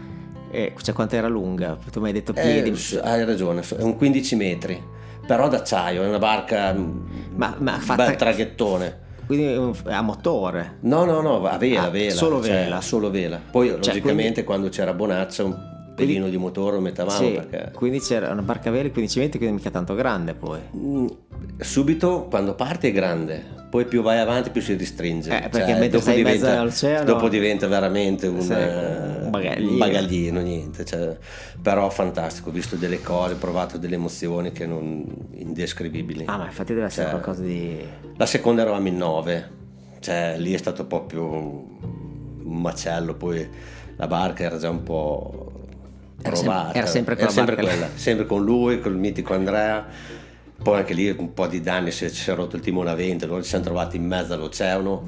Eh, 0.52 0.74
cioè, 0.82 0.94
quanto 0.94 1.16
era 1.16 1.28
lunga? 1.28 1.78
Tu 1.92 2.00
mi 2.00 2.08
hai 2.08 2.14
detto 2.14 2.32
piedi. 2.34 2.70
Eh, 2.70 3.00
hai 3.02 3.26
ragione, 3.26 3.62
è 3.62 3.82
un 3.82 3.96
15 3.98 4.36
metri, 4.36 4.82
però 5.26 5.48
d'acciaio, 5.48 6.04
è 6.04 6.08
una 6.08 6.20
barca, 6.20 6.74
ma, 6.74 7.56
ma 7.58 7.74
un 7.76 7.80
fatta, 7.82 8.06
bel 8.06 8.16
traghettone. 8.16 9.02
Quindi 9.26 9.80
a 9.86 10.02
motore. 10.02 10.78
No, 10.82 11.06
no, 11.06 11.22
no, 11.22 11.44
a 11.46 11.58
vela, 11.58 11.84
Ah, 11.84 11.90
vela. 11.90 12.12
solo 12.12 12.44
cioè, 12.44 12.64
vela. 12.66 12.82
solo 12.82 13.10
vela. 13.10 13.40
Poi, 13.50 13.70
logicamente, 13.70 14.14
quindi- 14.14 14.44
quando 14.44 14.70
c'era 14.70 14.94
Bonaccia, 14.94 15.73
un 15.94 15.96
pelino 15.96 16.28
di 16.28 16.38
motore 16.38 16.76
lo 16.78 16.82
mettavamo 16.82 17.18
Sì, 17.28 17.32
perché... 17.34 17.72
quindi 17.74 18.00
c'era 18.00 18.32
una 18.32 18.42
barca 18.42 18.72
vela, 18.72 18.90
15 18.90 19.20
metri, 19.20 19.38
quindi 19.38 19.58
mica 19.58 19.70
tanto 19.70 19.94
grande 19.94 20.34
poi. 20.34 20.60
Mm, 20.76 21.06
Subito 21.60 22.26
quando 22.30 22.56
parti 22.56 22.88
è 22.88 22.92
grande, 22.92 23.44
poi 23.70 23.86
più 23.86 24.02
vai 24.02 24.18
avanti 24.18 24.50
più 24.50 24.60
si 24.62 24.74
ristringe. 24.74 25.30
Eh, 25.30 25.50
perché 25.50 25.72
Cioè, 25.72 25.80
mentre 25.80 26.00
in 26.00 26.04
mezzo 26.06 26.12
diventa- 26.14 26.60
all'oceano- 26.60 27.06
Dopo 27.06 27.30
diventa 27.30 27.68
veramente 27.68 28.26
un, 28.28 28.42
Sì, 28.42 28.54
eh, 28.54 29.24
un 29.24 29.30
bagaglino. 29.30 29.72
un 29.72 29.78
bagaglino, 29.78 30.40
niente. 30.42 30.84
cioè, 30.84 31.16
però 31.62 31.90
fantastico, 31.92 32.50
ho 32.50 32.52
visto 32.52 32.76
delle 32.76 33.02
cose, 33.02 33.34
ho 33.36 33.38
provato 33.38 33.78
delle 33.78 33.96
emozioni 33.96 34.52
che 34.52 34.66
non 34.66 35.06
indescrivibili. 35.34 36.24
Ah, 36.28 36.38
ma 36.38 36.46
infatti 36.46 36.74
deve 36.74 36.88
essere 36.88 37.10
Cioè, 37.12 37.20
qualcosa 37.20 37.44
di. 37.44 37.80
La 38.18 38.26
seconda 38.26 38.64
eravamo 38.64 38.88
in 38.88 38.98
nove, 38.98 39.50
cioè 40.00 40.36
lì 40.40 40.54
è 40.54 40.58
stato 40.58 40.86
proprio 40.86 41.24
un 41.26 42.62
macello, 42.62 43.14
poi 43.14 43.48
la 43.96 44.08
barca 44.08 44.44
era 44.44 44.58
già 44.58 44.70
un 44.70 44.82
po' 44.84 45.52
Era 46.24 46.36
provata. 46.36 46.74
era 46.78 46.86
sempre 46.88 47.16
quella 47.16 47.32
barca 47.32 47.62
lì. 47.62 47.68
quella, 47.68 47.88
sempre 47.96 48.26
con 48.26 48.44
lui, 48.44 48.80
col 48.80 48.96
mitico 48.98 49.34
Andrea. 49.34 49.86
Poi 50.62 50.78
anche 50.78 50.94
lì 50.94 51.10
un 51.10 51.34
po' 51.34 51.48
di 51.48 51.60
danni, 51.62 51.92
si 51.92 52.06
è 52.06 52.34
rotto 52.34 52.56
il 52.56 52.62
timone 52.62 52.90
a 52.90 52.96
vento, 52.96 53.26
allora 53.26 53.42
ci 53.42 53.50
siamo 53.50 53.66
trovati 53.66 53.98
in 53.98 54.06
mezzo 54.06 54.34
all'oceano, 54.34 55.04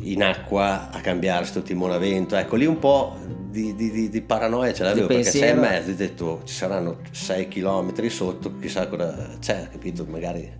in 0.00 0.22
acqua 0.22 0.90
a 0.90 1.00
cambiare 1.00 1.44
sto 1.44 1.60
timone 1.62 1.94
a 1.94 1.98
vento. 1.98 2.36
Ecco, 2.36 2.56
lì 2.56 2.64
un 2.64 2.78
po' 2.78 3.16
di, 3.50 3.74
di- 3.74 4.08
di- 4.08 4.20
paranoia 4.22 4.72
ce 4.72 4.82
l'avevo, 4.84 5.06
perché 5.08 5.24
sei 5.24 5.50
in 5.52 5.58
mezzo, 5.58 5.90
hai 5.90 5.96
detto 5.96 6.40
ci 6.44 6.54
saranno 6.54 6.98
6 7.10 7.48
km 7.48 8.06
sotto, 8.08 8.54
chissà 8.58 8.86
cosa 8.88 9.14
c'è, 9.40 9.68
capito? 9.70 10.06
Magari 10.08 10.50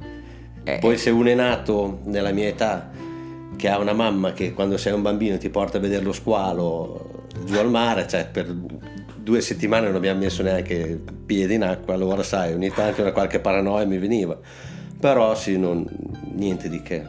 Eh, 0.65 0.79
poi 0.79 0.99
se 0.99 1.11
uno 1.11 1.29
è 1.29 1.35
nato 1.35 2.01
nella 2.05 2.33
mia 2.33 2.49
età 2.49 2.91
che 3.57 3.69
ha 3.69 3.79
una 3.79 3.93
mamma 3.95 4.33
che 4.33 4.53
quando 4.53 4.77
sei 4.77 4.93
un 4.93 5.01
bambino 5.03 5.39
ti 5.39 5.49
porta 5.49 5.79
a 5.79 5.81
vedere 5.81 6.03
lo 6.05 6.13
squalo 6.13 7.25
giù 7.45 7.57
al 7.57 7.71
mare, 7.71 8.07
cioè 8.09 8.27
per 8.27 8.55
due 9.27 9.41
settimane 9.41 9.89
non 9.89 9.97
abbiamo 9.97 10.21
messo 10.21 10.45
neanche 10.45 11.01
piedi 11.27 11.55
in 11.55 11.65
acqua, 11.65 11.95
allora 11.95 12.23
sai, 12.23 12.53
ogni 12.53 12.71
tanto 12.71 13.01
una 13.01 13.11
qualche 13.11 13.41
paranoia 13.41 13.85
mi 13.85 13.99
veniva. 13.99 14.39
Però 15.01 15.35
sì, 15.35 15.59
non, 15.59 15.85
niente 16.33 16.69
di 16.69 16.81
che. 16.81 17.05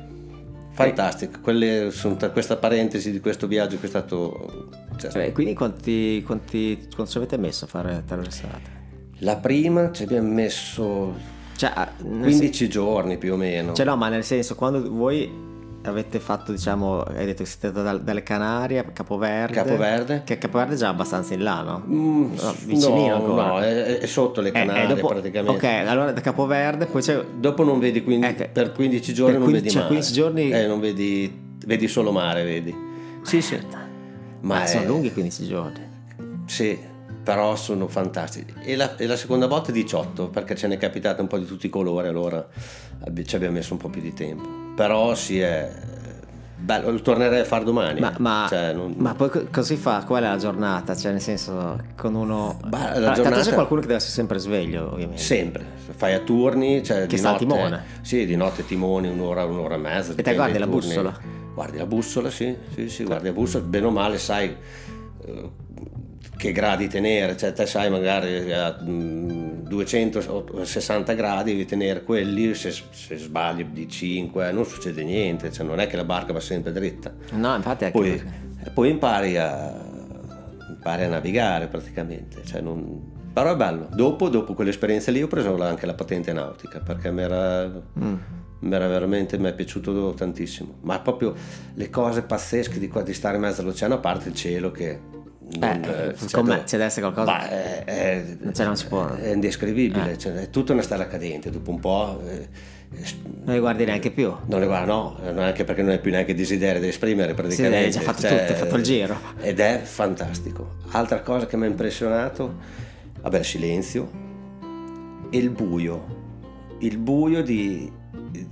Fantastico, 0.72 1.40
Quelle 1.42 1.92
sono 1.92 2.18
questa 2.34 2.58
parentesi 2.58 3.12
di 3.12 3.20
questo 3.20 3.46
viaggio 3.46 3.78
che 3.80 3.86
è 3.86 3.90
stato... 3.90 4.70
cioè, 4.98 5.28
eh, 5.28 5.32
quindi 5.32 5.54
quanti, 5.54 6.24
quanti, 6.26 6.88
quanto 6.94 7.12
ci 7.12 7.18
avete 7.18 7.38
messo 7.38 7.66
a 7.66 7.68
fare 7.68 8.04
traversate? 8.04 8.76
la 9.20 9.36
prima 9.38 9.92
ci 9.92 10.04
abbiamo 10.04 10.32
messo 10.32 11.16
Cioè, 11.56 11.72
ah, 11.74 11.92
nel 12.04 12.22
15 12.22 12.68
giorni 12.68 13.18
più 13.18 13.34
o 13.34 13.36
meno. 13.36 13.68
sen- 13.68 13.76
cioè, 13.76 13.86
no, 13.86 13.96
ma 13.96 14.10
nel 14.10 14.24
senso, 14.24 14.56
quando 14.56 14.92
voi 14.92 15.30
avete 15.90 16.20
fatto, 16.20 16.52
diciamo, 16.52 17.02
hai 17.02 17.26
detto 17.26 17.44
che 17.44 17.50
siete 17.50 17.72
dal- 17.72 18.02
dalle 18.02 18.24
Canarie 18.24 18.80
a 18.80 18.84
Capoverde. 18.84 19.54
Capoverde. 19.54 20.22
Che 20.26 20.38
Capoverde 20.38 20.74
è 20.76 20.78
già 20.78 20.90
abbastanza 20.90 21.34
in 21.34 21.44
là, 21.44 21.62
no? 21.62 21.84
Mm, 21.88 22.34
No, 22.42 22.56
vicinino 22.66 23.08
no, 23.08 23.16
ancora. 23.16 23.48
no, 23.48 23.60
è, 23.60 23.98
è 24.00 24.06
sotto 24.06 24.42
le 24.42 24.50
Eh, 24.50 24.52
Canarie 24.52 24.84
eh, 24.84 24.88
dopo- 24.88 25.08
praticamente. 25.08 25.66
Ok, 25.68 25.88
allora 25.88 26.12
da 26.12 26.22
Capoverde 26.22 26.86
poi 26.86 27.02
c'è 27.02 27.24
Dopo 27.40 27.64
non 27.64 27.80
vedi 27.80 28.04
quindi 28.04 28.26
Ecco, 28.28 28.48
per 28.52 28.72
15 28.72 29.14
giorni 29.14 29.32
per 29.34 29.42
non 29.42 29.50
15 29.52 29.62
vedi 29.62 29.70
cioè, 29.70 29.82
mare. 29.82 29.88
15 29.94 30.14
giorni- 30.14 30.50
Eh, 30.52 30.68
non 30.68 30.80
vedi, 30.80 31.40
vedi 31.66 31.88
solo 31.88 32.12
mare, 32.12 32.44
vedi. 32.44 32.76
Sì, 33.24 33.42
sì. 33.42 33.60
Ma 34.42 34.64
è- 34.64 34.68
sono 34.68 34.86
lunghi 34.86 35.12
15 35.12 35.46
giorni. 35.48 35.86
Sì, 36.46 36.78
però 37.28 37.58
sono 37.58 37.90
fantastici. 37.90 38.54
E 38.64 38.78
la, 38.78 38.96
e 38.96 39.06
la 39.06 39.18
seconda 39.18 39.48
volta 39.48 39.74
18, 39.74 40.30
perché 40.30 40.56
ce 40.56 40.66
n'è 40.68 40.78
capitato 40.78 41.22
un 41.22 41.28
po' 41.28 41.38
di 41.38 41.44
tutti 41.46 41.66
i 41.66 41.70
colori, 41.70 42.08
allora 42.08 42.48
ci 43.26 43.36
abbiamo 43.36 43.56
messo 43.56 43.74
un 43.74 43.80
po' 43.80 43.90
più 43.90 44.00
di 44.00 44.14
tempo. 44.14 44.48
Però 44.78 45.14
sì, 45.14 45.38
è 45.42 45.70
bello, 46.56 46.90
lo 46.90 47.02
tornerei 47.02 47.42
a 47.42 47.44
fare 47.44 47.66
domani. 47.66 48.00
Ma, 48.00 48.14
ma- 48.20 48.46
Cioè, 48.48 48.72
non- 48.72 48.94
ma 48.96 49.14
poi 49.14 49.30
co- 49.30 49.46
cosa 49.52 49.64
si 49.68 49.76
fa? 49.76 50.06
Qual 50.06 50.24
è 50.24 50.28
la 50.30 50.38
giornata? 50.38 50.96
Cioè, 50.96 51.12
nel 51.12 51.20
senso, 51.20 51.78
con 51.98 52.16
uno. 52.16 52.58
Bah, 52.66 52.98
la 52.98 53.08
tanto 53.08 53.24
giornata- 53.24 53.42
c'è 53.44 53.54
qualcuno 53.56 53.82
che 53.82 53.88
deve 53.88 54.00
essere 54.00 54.14
sempre 54.14 54.38
sveglio, 54.40 54.94
ovviamente. 54.94 55.22
Sempre, 55.22 55.66
fai 55.98 56.14
a 56.14 56.20
turni, 56.20 56.82
cioè 56.82 57.02
Che 57.02 57.08
di 57.08 57.18
sta 57.18 57.32
notte, 57.32 57.46
timone. 57.46 57.84
Sì, 58.04 58.26
di 58.26 58.38
notte 58.38 58.66
timoni, 58.66 59.10
un'ora, 59.10 59.44
un'ora 59.44 59.76
e 59.76 59.80
mezza. 59.80 60.12
te 60.12 60.16
dipende 60.16 60.36
guardi 60.40 60.58
la 60.60 60.68
bussola? 60.68 61.20
Guardi 61.54 61.78
la 61.78 61.86
bussola, 61.86 62.30
sì, 62.30 62.56
sì, 62.74 62.88
sì, 62.88 63.04
guardi 63.04 63.26
la 63.28 63.34
bussola, 63.34 63.66
bene 63.66 63.86
o 63.88 63.92
male 63.92 64.18
sai 64.18 64.56
eh, 65.26 65.50
che 66.38 66.52
gradi 66.52 66.88
tenere, 66.88 67.36
cioè 67.36 67.52
te 67.52 67.66
sai 67.66 67.90
magari 67.90 68.54
a 68.54 68.78
mm, 68.82 69.66
260 69.68 71.14
gradi 71.14 71.52
devi 71.52 71.66
tenere 71.66 72.04
quelli, 72.04 72.54
se, 72.54 72.72
se 72.72 73.18
sbagli 73.18 73.66
di 73.66 73.90
5 73.90 74.52
non 74.52 74.66
succede 74.66 75.04
niente, 75.04 75.52
cioè 75.52 75.66
non 75.66 75.80
è 75.80 75.88
che 75.88 75.96
la 75.98 76.04
barca 76.06 76.34
va 76.34 76.40
sempre 76.40 76.72
dritta. 76.72 77.14
No, 77.32 77.56
infatti 77.56 77.86
anche 77.86 77.98
Poi, 77.98 78.10
perché- 78.12 78.46
e 78.66 78.70
poi 78.70 78.90
impari 78.90 79.38
a, 79.38 79.74
impari 80.70 81.04
a 81.04 81.08
navigare 81.10 81.68
praticamente. 81.68 82.42
cioè 82.46 82.62
non- 82.62 83.16
Però 83.34 83.54
è 83.54 83.56
bello. 83.56 83.88
Dopo, 83.94 84.30
dopo 84.30 84.54
quell'esperienza 84.56 85.12
lì 85.12 85.22
ho 85.22 85.28
preso 85.28 85.56
anche 85.62 85.86
la 85.86 85.94
patente 85.94 86.34
nautica 86.34 86.80
perché 86.80 87.12
mi 87.12 87.22
era, 87.22 87.66
Mm. 88.00 88.16
veramente 88.62 89.38
mi 89.38 89.48
è 89.50 89.54
piaciuto 89.54 90.14
tantissimo. 90.16 90.78
Ma 90.82 91.00
proprio 91.02 91.36
le 91.76 91.90
cose 91.92 92.24
pazzesche 92.24 92.80
di, 92.80 92.88
qua- 92.88 93.04
di 93.04 93.14
stare 93.14 93.36
in 93.36 93.42
mezzo 93.44 93.62
all'oceano, 93.62 93.96
a 93.96 94.00
parte 94.00 94.30
il 94.30 94.36
cielo 94.36 94.72
che... 94.72 95.00
non- 95.60 95.64
Eh, 95.84 96.10
eh, 96.10 96.16
cioè, 96.18 96.30
com'è? 96.32 96.50
dove- 96.56 96.64
C'è 96.64 96.72
deve 96.78 96.84
essere 96.86 97.12
qualcosa. 97.12 97.32
Ma 97.32 97.50
è, 97.50 97.84
è- 97.86 98.26
Cioè, 98.54 98.66
non 98.66 98.76
si 98.76 98.88
può- 98.88 99.08
è 99.14 99.32
indescrivibile, 99.32 100.12
Eh. 100.14 100.18
cioè, 100.18 100.34
è 100.34 100.50
tutta 100.50 100.74
una 100.74 100.82
stella 100.82 101.08
cadente. 101.08 101.50
Dopo 101.50 101.72
un 101.72 101.80
po'... 101.80 102.22
eh, 102.28 102.48
Non 103.44 103.54
li 103.54 103.60
guardi 103.60 103.84
neanche 103.86 104.12
più. 104.12 104.34
non 104.46 104.60
le 104.62 104.66
guarda, 104.66 104.94
no, 104.94 105.18
anche 105.38 105.64
perché 105.66 105.82
non 105.82 105.92
hai 105.92 106.00
più 106.00 106.10
neanche 106.12 106.34
desiderio 106.34 106.80
di 106.80 106.88
esprimere 106.88 107.34
praticamente. 107.34 107.78
hai 107.86 107.92
già 107.92 108.00
fatto 108.00 108.22
tutto, 108.22 108.34
hai 108.34 108.56
fatto 108.56 108.76
il 108.78 108.84
giro. 108.84 109.18
Ed 109.42 109.60
è 109.60 109.82
fantastico. 109.84 110.76
Altra 110.92 111.20
cosa 111.22 111.46
che 111.48 111.58
mi 111.58 111.66
ha 111.66 111.68
impressionato, 111.68 112.56
vabbè, 113.22 113.40
il 113.40 113.46
silenzio 113.46 114.10
e 115.30 115.38
il 115.38 115.50
buio. 115.50 116.16
Il 116.80 116.98
buio 116.98 117.42
di, 117.44 117.92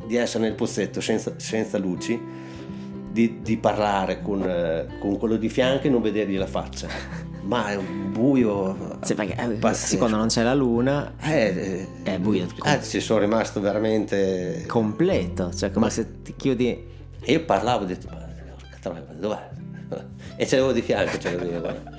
di 0.05 0.15
essere 0.17 0.43
nel 0.43 0.53
pozzetto 0.55 0.99
senza, 0.99 1.33
senza 1.37 1.77
luci, 1.77 2.19
di, 3.15 3.39
di 3.41 3.55
parlare 3.57 4.21
con, 4.21 4.43
eh, 4.43 4.87
con 4.99 5.17
quello 5.17 5.37
di 5.37 5.47
fianco 5.47 5.87
e 5.87 5.89
non 5.89 6.01
vedergli 6.01 6.37
la 6.37 6.45
faccia. 6.47 6.87
Ma 7.43 7.69
è 7.69 7.75
un 7.75 8.11
buio 8.11 8.97
Sì, 9.03 9.13
perché 9.13 9.35
sì, 9.73 9.97
quando 9.97 10.17
non 10.17 10.27
c'è 10.27 10.41
la 10.43 10.53
luna 10.55 11.13
Eh, 11.21 11.87
è 12.03 12.17
buio 12.19 12.47
eh, 12.65 12.81
ci 12.83 12.99
sono 12.99 13.19
rimasto 13.19 13.61
veramente... 13.61 14.65
completo, 14.67 15.53
cioè 15.53 15.71
come 15.71 15.85
Ma- 15.85 15.91
se 15.91 16.21
ti 16.23 16.35
chiudi. 16.35 16.93
E 17.21 17.31
io 17.31 17.45
parlavo 17.45 17.81
e 17.81 17.83
ho 17.85 17.87
detto, 17.87 18.07
ma 18.11 18.27
troia, 18.81 19.03
ma 19.07 19.13
dov'è? 19.13 19.49
E 20.37 20.45
ce 20.45 20.55
l'avevo 20.57 20.73
di 20.73 20.81
fianco, 20.81 21.17
ce 21.17 21.31
l'avevo, 21.35 21.59
guarda. 21.61 21.91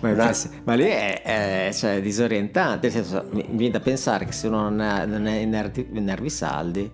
Ma, 0.00 0.08
Un 0.10 0.14
infatti- 0.16 0.60
ma 0.64 0.74
lì 0.74 0.84
è, 0.84 1.22
è, 1.22 1.70
cioè, 1.72 2.02
disorientante, 2.02 2.88
nel 2.88 2.96
senso, 2.96 3.24
mi 3.30 3.46
mi 3.48 3.56
viene 3.56 3.72
da 3.74 3.80
pensare 3.80 4.26
che 4.26 4.32
se 4.32 4.48
uno 4.48 4.62
non 4.62 4.80
ha, 4.80 5.04
non 5.06 5.24
ha 5.26 5.34
i 5.36 5.46
nervi, 5.46 5.88
i 5.92 6.00
nervi 6.00 6.28
saldi. 6.28 6.90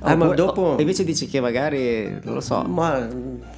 Ah, 0.00 0.14
ma 0.14 0.26
dopo- 0.34 0.60
o- 0.62 0.80
invece 0.80 1.04
dici 1.04 1.26
che 1.26 1.40
magari, 1.40 2.18
non 2.22 2.34
lo 2.34 2.40
so. 2.40 2.62
Ma 2.62 3.06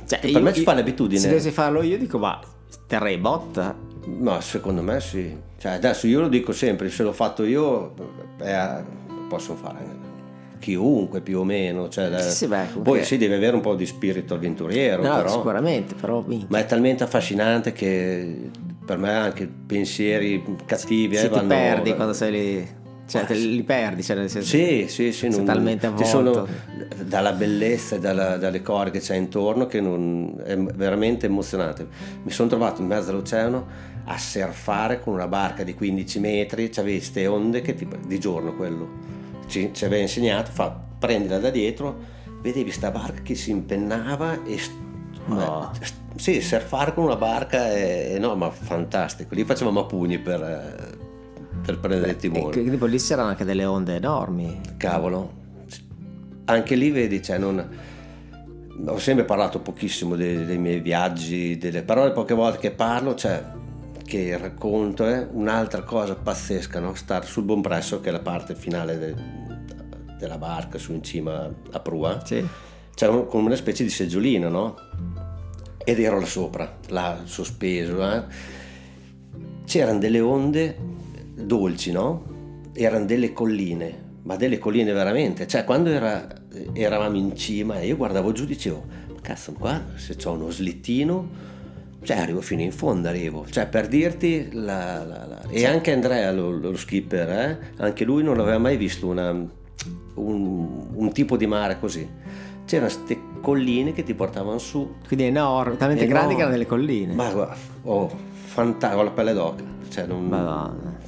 Cioè, 0.06 0.20
per 0.20 0.30
io- 0.30 0.40
me 0.40 0.52
ci 0.52 0.62
fa 0.62 0.74
l'abitudine. 0.74 1.20
Se 1.20 1.28
dovessi 1.28 1.50
farlo 1.50 1.82
io 1.82 1.98
dico, 1.98 2.18
ma 2.18 2.38
terrei 2.86 3.18
botta. 3.18 3.74
Ma 4.18 4.40
secondo 4.40 4.82
me 4.82 5.00
sì. 5.00 5.36
Cioè, 5.58 5.72
adesso 5.72 6.06
io 6.06 6.20
lo 6.20 6.28
dico 6.28 6.52
sempre, 6.52 6.88
se 6.90 7.02
l'ho 7.02 7.12
fatto 7.12 7.44
io, 7.44 7.92
eh, 8.40 8.82
posso 9.28 9.54
fare 9.54 9.98
chiunque 10.58 11.20
più 11.20 11.40
o 11.40 11.44
meno. 11.44 11.88
Cioè, 11.88 12.18
Sì, 12.22 12.30
sì, 12.30 12.46
beh, 12.46 12.66
comunque- 12.68 12.82
Poi 12.82 13.04
sì, 13.04 13.16
deve 13.16 13.36
avere 13.36 13.54
un 13.56 13.62
po' 13.62 13.74
di 13.74 13.86
spirito 13.86 14.34
avventuriero, 14.34 15.02
No, 15.02 15.16
però. 15.16 15.28
sicuramente, 15.28 15.94
però 15.94 16.22
minchia. 16.26 16.46
Ma 16.50 16.58
è 16.58 16.66
talmente 16.66 17.04
affascinante 17.04 17.72
che 17.72 18.50
per 18.84 18.98
me 18.98 19.10
anche 19.14 19.46
pensieri 19.66 20.42
cattivi 20.66 21.16
Sì, 21.16 21.24
eh, 21.26 21.28
ti 21.28 21.34
vanno- 21.34 21.48
perdi 21.48 21.94
quando 21.94 22.12
sei 22.12 22.30
lì. 22.32 22.68
Cioè, 23.10 23.26
te 23.26 23.34
li 23.34 23.62
perdi, 23.62 24.02
cioè 24.02 24.16
nel 24.16 24.30
senso. 24.30 24.48
Sì, 24.48 24.86
sì, 24.88 25.12
sì. 25.12 25.28
non- 25.28 25.44
talmente 25.44 25.92
ci 25.96 26.02
avvolto. 26.04 26.06
sono 26.06 26.46
dalla 27.04 27.32
bellezza 27.32 27.96
e 27.96 27.98
dalla- 27.98 28.36
dalle 28.36 28.62
cose 28.62 28.90
che 28.90 29.00
c'è 29.00 29.16
intorno 29.16 29.66
che 29.66 29.80
non, 29.80 30.40
è 30.44 30.56
veramente 30.56 31.26
emozionante. 31.26 31.86
Mi 32.22 32.30
sono 32.30 32.48
trovato 32.48 32.80
in 32.80 32.86
mezzo 32.86 33.10
all'oceano 33.10 33.66
a 34.04 34.16
surfare 34.16 35.00
con 35.00 35.14
una 35.14 35.26
barca 35.28 35.64
di 35.64 35.74
15 35.74 36.20
metri, 36.20 36.68
c'avevi 36.70 36.96
queste 36.96 37.26
onde 37.26 37.60
che 37.60 37.74
ti, 37.74 37.86
di 38.06 38.18
giorno 38.18 38.54
quello 38.54 39.18
ci, 39.50 39.70
ci 39.74 39.84
aveva 39.84 40.02
insegnato, 40.02 40.50
fa, 40.52 40.74
prendila 40.98 41.38
da 41.38 41.50
dietro, 41.50 41.98
vedevi 42.40 42.70
sta 42.70 42.90
barca 42.90 43.20
che 43.20 43.34
si 43.34 43.50
impennava 43.50 44.44
e... 44.44 44.58
No. 45.26 45.70
Sì, 46.16 46.40
surfare 46.40 46.94
con 46.94 47.04
una 47.04 47.16
barca 47.16 47.70
è 47.70 48.16
no, 48.18 48.34
ma 48.34 48.50
fantastico. 48.50 49.34
Lì 49.34 49.44
facevamo 49.44 49.80
a 49.80 49.84
pugni 49.84 50.18
per, 50.18 50.42
eh, 50.42 50.99
per 51.64 51.78
prendere 51.78 52.10
il 52.12 52.16
E 52.16 52.20
timone. 52.20 52.50
quindi 52.50 52.76
poi 52.76 52.90
lì 52.90 52.98
c'erano 52.98 53.28
anche 53.28 53.44
delle 53.44 53.64
onde 53.64 53.96
enormi. 53.96 54.60
Cavolo, 54.76 55.32
anche 56.44 56.74
lì 56.74 56.90
vedi, 56.90 57.22
cioè 57.22 57.38
non... 57.38 57.68
ho 58.86 58.98
sempre 58.98 59.24
parlato 59.24 59.60
pochissimo 59.60 60.16
dei, 60.16 60.44
dei 60.44 60.58
miei 60.58 60.80
viaggi, 60.80 61.58
delle 61.58 61.82
parole 61.82 62.12
poche 62.12 62.34
volte 62.34 62.58
che 62.58 62.70
parlo, 62.72 63.14
cioè 63.14 63.44
che 64.04 64.36
racconto 64.36 65.06
è 65.06 65.28
un'altra 65.30 65.82
cosa 65.82 66.16
pazzesca, 66.16 66.80
no? 66.80 66.94
Stare 66.94 67.26
sul 67.26 67.44
Bompresso, 67.44 68.00
che 68.00 68.08
è 68.08 68.12
la 68.12 68.18
parte 68.18 68.56
finale 68.56 68.98
de, 68.98 69.14
della 70.18 70.36
barca, 70.36 70.78
su 70.78 70.92
in 70.92 71.02
cima 71.02 71.48
a 71.70 71.78
prua. 71.78 72.20
Sì. 72.24 72.44
C'è 72.92 73.06
un, 73.06 73.26
come 73.26 73.46
una 73.46 73.54
specie 73.54 73.84
di 73.84 73.90
seggiolino, 73.90 74.48
no? 74.48 74.74
Ed 75.84 76.00
ero 76.00 76.18
là 76.18 76.26
sopra, 76.26 76.76
là 76.88 77.20
sospeso. 77.22 78.04
Eh? 78.10 78.24
C'erano 79.64 79.98
delle 80.00 80.18
onde 80.20 80.76
dolci, 81.50 81.90
no? 81.90 82.70
Erano 82.72 83.06
delle 83.06 83.32
colline, 83.32 84.18
ma 84.22 84.36
delle 84.36 84.58
colline 84.58 84.92
veramente. 84.92 85.48
Cioè, 85.48 85.64
quando 85.64 85.90
era, 85.90 86.28
eravamo 86.72 87.16
in 87.16 87.34
cima, 87.34 87.80
io 87.80 87.96
guardavo 87.96 88.30
giù 88.30 88.44
e 88.44 88.46
dicevo, 88.46 88.84
ma 89.08 89.20
cazzo, 89.20 89.52
qua 89.52 89.82
se 89.96 90.14
c'ho 90.14 90.32
uno 90.32 90.50
slittino 90.50 91.48
cioè 92.02 92.16
arrivo 92.16 92.40
fino 92.40 92.62
in 92.62 92.72
fondo 92.72 93.08
arrivo 93.08 93.44
cioè 93.50 93.66
per 93.66 93.86
dirti 93.86 94.48
la, 94.52 95.04
la, 95.04 95.26
la... 95.26 95.42
e 95.50 95.66
anche 95.66 95.92
Andrea 95.92 96.32
lo, 96.32 96.50
lo 96.50 96.74
skipper 96.74 97.28
eh? 97.28 97.58
anche 97.76 98.04
lui 98.04 98.22
non 98.22 98.40
aveva 98.40 98.56
mai 98.56 98.78
visto 98.78 99.06
una, 99.06 99.30
un, 99.32 100.86
un, 100.94 101.12
tipo 101.12 101.36
di 101.36 101.46
mare 101.46 101.78
così 101.78 102.08
c'erano 102.64 102.90
queste 102.90 103.20
colline 103.42 103.92
che 103.92 104.02
ti 104.02 104.14
portavano 104.14 104.56
su 104.56 104.94
quindi 105.06 105.26
enormi 105.26 105.76
talmente 105.76 106.04
enormi. 106.04 106.06
grandi 106.06 106.34
che 106.36 106.40
erano 106.40 106.52
delle 106.52 106.66
colline 106.66 107.12
ma 107.12 107.30
guarda 107.30 107.56
oh, 107.82 108.10
fantastico 108.46 109.02
la 109.02 109.10
pelle 109.10 109.32
d'oca 109.34 109.64
cioè 109.90 110.06
non, 110.06 110.28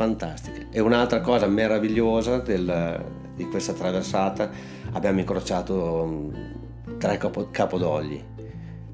fantastica 0.02 0.66
e 0.70 0.80
un'altra 0.80 1.20
cosa 1.20 1.46
meravigliosa 1.46 2.38
del, 2.38 3.04
di 3.36 3.44
questa 3.46 3.72
traversata 3.72 4.50
abbiamo 4.92 5.20
incrociato 5.20 6.04
mm, 6.06 6.98
tre 6.98 7.18
capo, 7.18 7.48
capodogli. 7.50 8.30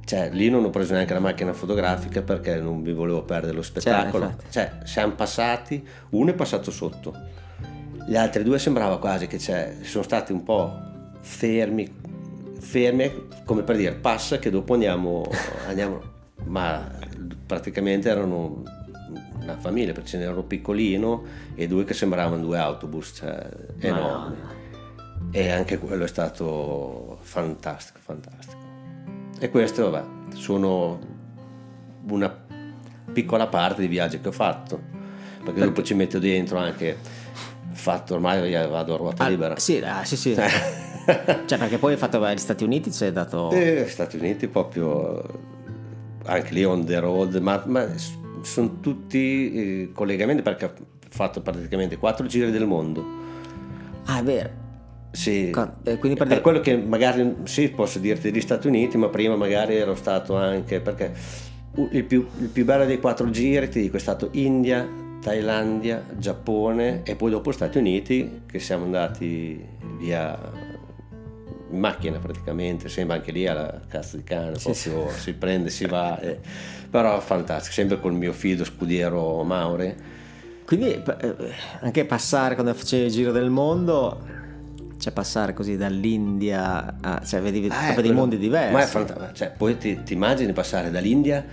Cioè, 0.05 0.31
lì 0.33 0.49
non 0.49 0.65
ho 0.65 0.71
preso 0.71 0.95
neanche 0.95 1.12
la 1.12 1.21
macchina 1.21 1.53
fotografica 1.53 2.23
perché 2.23 2.57
non 2.57 2.83
vi 2.83 2.93
volevo 2.93 3.23
perdere 3.23 3.55
lo 3.55 3.62
spettacolo. 3.62 4.37
Cioè, 4.49 4.79
siamo 4.85 5.12
passati, 5.12 5.87
uno 6.11 6.31
è 6.31 6.35
passato 6.35 6.71
sotto, 6.71 7.15
gli 8.07 8.17
altri 8.17 8.43
due 8.43 8.59
sembrava 8.59 8.99
quasi 8.99 9.27
che 9.27 9.38
cioè, 9.38 9.77
sono 9.83 10.05
stati 10.05 10.33
un 10.33 10.43
po' 10.43 10.73
fermi, 11.21 11.91
fermi 12.59 13.29
come 13.45 13.62
per 13.62 13.77
dire 13.77 13.95
passa 13.95 14.38
che 14.38 14.50
dopo 14.50 14.75
andiamo, 14.75 15.25
andiamo. 15.67 16.17
Ma 16.45 16.87
praticamente 17.47 18.09
erano 18.09 18.62
una 19.52 19.61
famiglia 19.61 19.93
perché 19.93 20.09
ce 20.09 20.19
n'erano 20.19 20.43
piccolino 20.43 21.25
e 21.55 21.67
due 21.67 21.85
che 21.85 21.95
sembravano 21.95 22.43
due 22.43 22.59
autobus, 22.59 23.12
cioè 23.14 23.49
enormi. 23.78 24.37
E 25.31 25.50
anche 25.50 25.78
quello 25.78 26.05
è 26.05 26.09
stato 26.09 27.19
fantastico, 27.21 27.99
fantastico. 28.00 28.57
E 29.38 29.50
questo, 29.50 29.90
vabbè, 29.90 30.35
sono 30.35 30.99
una 32.09 32.47
piccola 33.12 33.47
parte 33.47 33.81
dei 33.81 33.88
viaggi 33.88 34.21
che 34.21 34.28
ho 34.28 34.33
fatto, 34.33 34.76
perché, 34.78 35.45
perché? 35.45 35.61
dopo 35.61 35.83
ci 35.83 35.95
metto 35.95 36.19
dentro 36.19 36.59
anche 36.59 36.97
fatto 37.73 38.14
ormai 38.14 38.50
vado 38.69 38.95
a 38.95 38.97
ruota 38.97 39.25
ah, 39.25 39.28
libera. 39.28 39.59
Sì, 39.59 39.78
ah, 39.78 40.05
sì, 40.05 40.17
sì. 40.17 40.35
cioè, 41.47 41.59
perché 41.59 41.78
poi 41.78 41.93
hai 41.93 41.99
fatto 41.99 42.19
gli 42.33 42.38
Stati 42.38 42.64
Uniti, 42.64 42.93
ci 42.93 43.05
hai 43.05 43.12
dato... 43.12 43.50
Eh, 43.50 43.87
Stati 43.88 44.17
Uniti 44.17 44.49
proprio, 44.49 45.23
anche 46.25 46.52
lì 46.52 46.64
on 46.64 46.85
the 46.85 46.99
road, 46.99 47.37
ma, 47.37 47.62
ma 47.67 47.87
sono 48.42 48.80
tutti 48.80 49.52
eh, 49.52 49.90
collegamenti 49.92 50.42
perché 50.42 50.64
ho 50.66 50.73
fatto 51.09 51.40
praticamente 51.40 51.97
quattro 51.97 52.26
giri 52.26 52.50
del 52.50 52.66
mondo. 52.66 53.04
Ah, 54.07 54.21
è 54.21 54.23
vero. 54.23 54.66
Sì, 55.11 55.50
eh, 55.50 55.99
quindi 55.99 56.18
per, 56.18 56.28
per 56.28 56.40
quello 56.40 56.61
che 56.61 56.76
magari 56.76 57.37
sì, 57.45 57.71
posso 57.71 57.99
dirti 57.99 58.30
degli 58.30 58.40
Stati 58.40 58.66
Uniti, 58.66 58.99
ma 58.99 59.09
prima 59.09 59.37
magari 59.37 59.76
ero 59.76 59.95
stato 59.95 60.37
anche 60.37 60.80
perché 60.80 61.12
il 61.92 62.04
più, 62.04 62.26
il 62.40 62.49
più 62.49 62.64
bello 62.64 62.85
dei 62.85 63.00
quattro 63.00 63.30
giri, 63.30 63.68
ti 63.68 63.80
dico, 63.80 63.97
è 63.97 64.00
stato 64.00 64.28
India, 64.33 64.87
Thailandia, 65.21 66.04
Giappone 66.16 67.02
e 67.04 67.16
poi 67.16 67.30
dopo 67.30 67.52
Stati 67.52 67.78
Uniti 67.78 68.42
che 68.47 68.58
siamo 68.58 68.84
andati 68.84 69.65
via 69.99 70.57
in 71.71 71.78
macchina 71.78 72.19
praticamente, 72.19 72.89
sembra 72.89 73.17
anche 73.17 73.33
lì 73.33 73.47
alla 73.47 73.81
cazzo 73.89 74.17
di 74.17 74.25
cane, 74.25 74.59
sì, 74.59 74.73
proprio 74.89 75.11
sì. 75.13 75.21
si 75.21 75.33
prende, 75.35 75.71
si 75.71 75.87
va, 75.87 76.19
e, 76.21 76.39
però 76.91 77.21
fantastico, 77.21 77.75
sempre 77.75 78.00
col 78.00 78.15
mio 78.15 78.33
fido 78.33 78.65
scudiero 78.65 79.43
Maure. 79.43 80.17
Quindi 80.65 81.02
eh, 81.02 81.37
anche 81.81 82.04
passare 82.04 82.54
quando 82.54 82.75
facevi 82.75 83.07
il 83.07 83.11
giro 83.11 83.33
del 83.33 83.49
mondo 83.49 84.37
cioè 84.99 85.13
passare 85.13 85.54
così 85.54 85.76
dall'India 85.76 86.97
a, 87.00 87.23
cioè 87.25 87.41
vedi 87.41 87.67
ah, 87.71 87.85
proprio 87.85 88.02
dei 88.02 88.13
mondi 88.13 88.37
diversi 88.37 88.73
ma 88.73 88.83
è 88.83 88.87
fantastico 88.87 89.33
cioè, 89.33 89.52
poi 89.57 89.78
ti, 89.78 90.02
ti, 90.02 90.13
immagini 90.13 90.52
passare 90.52 90.91
dall'India 90.91 91.45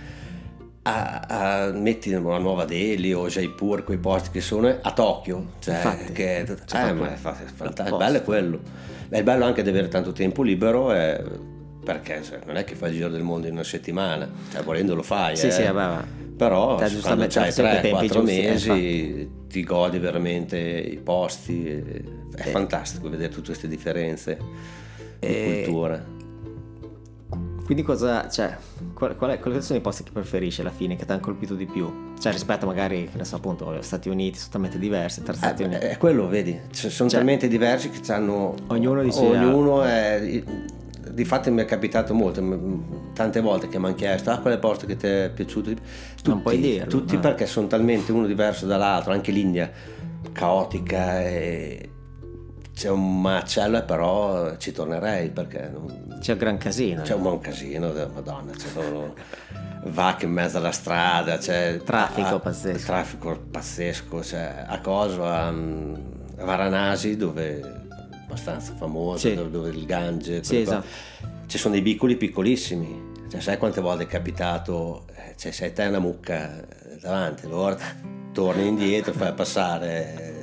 a, 0.82 1.20
a 1.20 1.70
metti 1.72 2.12
una 2.12 2.38
nuova 2.38 2.64
Delhi 2.64 3.12
o 3.12 3.28
Jaipur 3.28 3.84
quei 3.84 3.98
posti 3.98 4.30
che 4.30 4.40
sono 4.40 4.76
a 4.80 4.92
Tokyo 4.92 5.52
cioè 5.60 5.76
Infatti, 5.76 6.12
che 6.12 6.42
è, 6.42 6.54
cioè, 6.64 6.88
eh, 6.88 6.92
ma 6.92 7.14
è, 7.14 7.16
fantastico 7.16 7.96
bello 7.96 8.16
è 8.16 8.22
quello 8.22 8.60
è 9.08 9.22
bello 9.22 9.44
anche 9.44 9.62
di 9.62 9.68
avere 9.68 9.88
tanto 9.88 10.12
tempo 10.12 10.42
libero 10.42 10.92
è, 10.92 11.22
perché 11.84 12.22
cioè, 12.22 12.40
non 12.46 12.56
è 12.56 12.64
che 12.64 12.74
fai 12.74 12.90
il 12.90 12.96
giro 12.96 13.08
del 13.08 13.22
mondo 13.22 13.46
in 13.46 13.54
una 13.54 13.64
settimana 13.64 14.28
cioè 14.50 14.62
volendo 14.62 14.94
lo 14.94 15.02
fai 15.02 15.36
sì 15.36 15.46
eh. 15.46 15.50
sì 15.50 15.62
vabbè 15.62 16.04
però 16.36 16.78
cioè, 16.78 17.00
quando 17.00 17.22
hai 17.24 17.28
3-4 17.30 18.22
mesi 18.22 19.30
ti 19.48 19.62
godi 19.62 19.98
veramente 19.98 20.58
i 20.58 20.98
posti 20.98 21.66
è 21.66 22.02
eh. 22.36 22.50
fantastico 22.50 23.08
vedere 23.08 23.30
tutte 23.30 23.46
queste 23.46 23.68
differenze 23.68 24.38
di 25.18 25.26
eh. 25.26 25.62
cultura 25.64 26.15
quindi 27.66 27.82
cosa, 27.82 28.30
cioè, 28.30 28.56
qual, 28.94 29.16
qual 29.16 29.32
è, 29.32 29.40
quali 29.40 29.60
sono 29.60 29.80
i 29.80 29.82
posti 29.82 30.04
che 30.04 30.12
preferisci 30.12 30.60
alla 30.60 30.70
fine, 30.70 30.94
che 30.94 31.04
ti 31.04 31.10
hanno 31.10 31.20
colpito 31.20 31.56
di 31.56 31.66
più? 31.66 32.14
Cioè 32.16 32.30
rispetto 32.30 32.64
magari, 32.64 33.08
che 33.10 33.18
ne 33.18 33.24
so 33.24 33.34
appunto, 33.34 33.76
Stati 33.82 34.08
Uniti, 34.08 34.38
sono 34.38 34.52
talmente 34.52 34.78
diversi 34.78 35.22
tra 35.24 35.34
Stati 35.34 35.64
eh, 35.64 35.66
Uniti. 35.66 35.84
È 35.86 35.96
quello, 35.96 36.28
vedi, 36.28 36.52
cioè, 36.70 36.90
sono 36.90 37.08
cioè, 37.08 37.18
talmente 37.18 37.48
diversi 37.48 37.90
che 37.90 38.12
hanno... 38.12 38.54
Ognuno 38.68 39.02
dice... 39.02 39.18
Ognuno 39.18 39.82
è 39.82 40.42
di 41.08 41.24
fatto 41.24 41.50
mi 41.50 41.62
è 41.62 41.64
capitato 41.64 42.12
molto, 42.12 42.42
tante 43.14 43.40
volte 43.40 43.68
che 43.68 43.78
mi 43.78 43.86
hanno 43.86 43.94
chiesto 43.94 44.30
ah, 44.30 44.38
qual 44.38 44.52
è 44.52 44.56
il 44.56 44.60
posto 44.60 44.84
che 44.86 44.96
ti 44.96 45.06
è 45.06 45.30
piaciuto 45.34 45.70
tutti, 45.70 46.28
non 46.28 46.42
puoi 46.42 46.60
dirlo 46.60 46.90
tutti 46.90 47.14
no. 47.14 47.20
perché 47.20 47.46
sono 47.46 47.68
talmente 47.68 48.12
uno 48.12 48.26
diverso 48.26 48.66
dall'altro 48.66 49.12
anche 49.12 49.32
l'India 49.32 49.70
caotica 50.32 51.22
e 51.22 51.90
c'è 52.76 52.90
un 52.90 53.22
macello 53.22 53.82
però 53.84 54.56
ci 54.58 54.70
tornerei 54.70 55.30
perché 55.30 55.70
non... 55.72 56.18
c'è 56.20 56.32
un 56.32 56.38
gran 56.38 56.58
casino 56.58 57.00
c'è 57.00 57.14
un 57.14 57.22
buon 57.22 57.40
casino 57.40 57.90
madonna 58.12 58.52
c'è 58.52 58.68
solo 58.68 59.14
vacche 59.84 60.26
in 60.26 60.32
mezzo 60.32 60.58
alla 60.58 60.72
strada 60.72 61.38
c'è 61.38 61.80
traffico 61.82 62.34
a, 62.34 62.38
pazzesco 62.38 62.84
traffico 62.84 63.40
pazzesco 63.50 64.18
c'è 64.18 64.64
a 64.66 64.78
Coso 64.80 65.24
a, 65.24 65.46
a 65.46 66.44
Varanasi 66.44 67.16
dove 67.16 67.84
abbastanza 68.26 68.74
famoso, 68.74 69.28
sì. 69.28 69.50
dove 69.50 69.70
il 69.70 69.86
Gange. 69.86 70.44
Sì, 70.44 70.60
esatto. 70.60 70.86
Ci 71.46 71.58
sono 71.58 71.74
dei 71.74 71.82
piccoli 71.82 72.16
piccolissimi. 72.16 73.14
Cioè, 73.30 73.40
sai 73.40 73.56
quante 73.56 73.80
volte 73.80 74.04
è 74.04 74.06
capitato, 74.06 75.06
eh, 75.14 75.34
cioè, 75.36 75.50
sei 75.50 75.72
te 75.72 75.86
una 75.86 75.98
mucca 75.98 76.64
davanti, 77.00 77.46
allora 77.46 77.76
torni 78.32 78.66
indietro, 78.66 79.12
fai 79.12 79.32
passare 79.32 80.35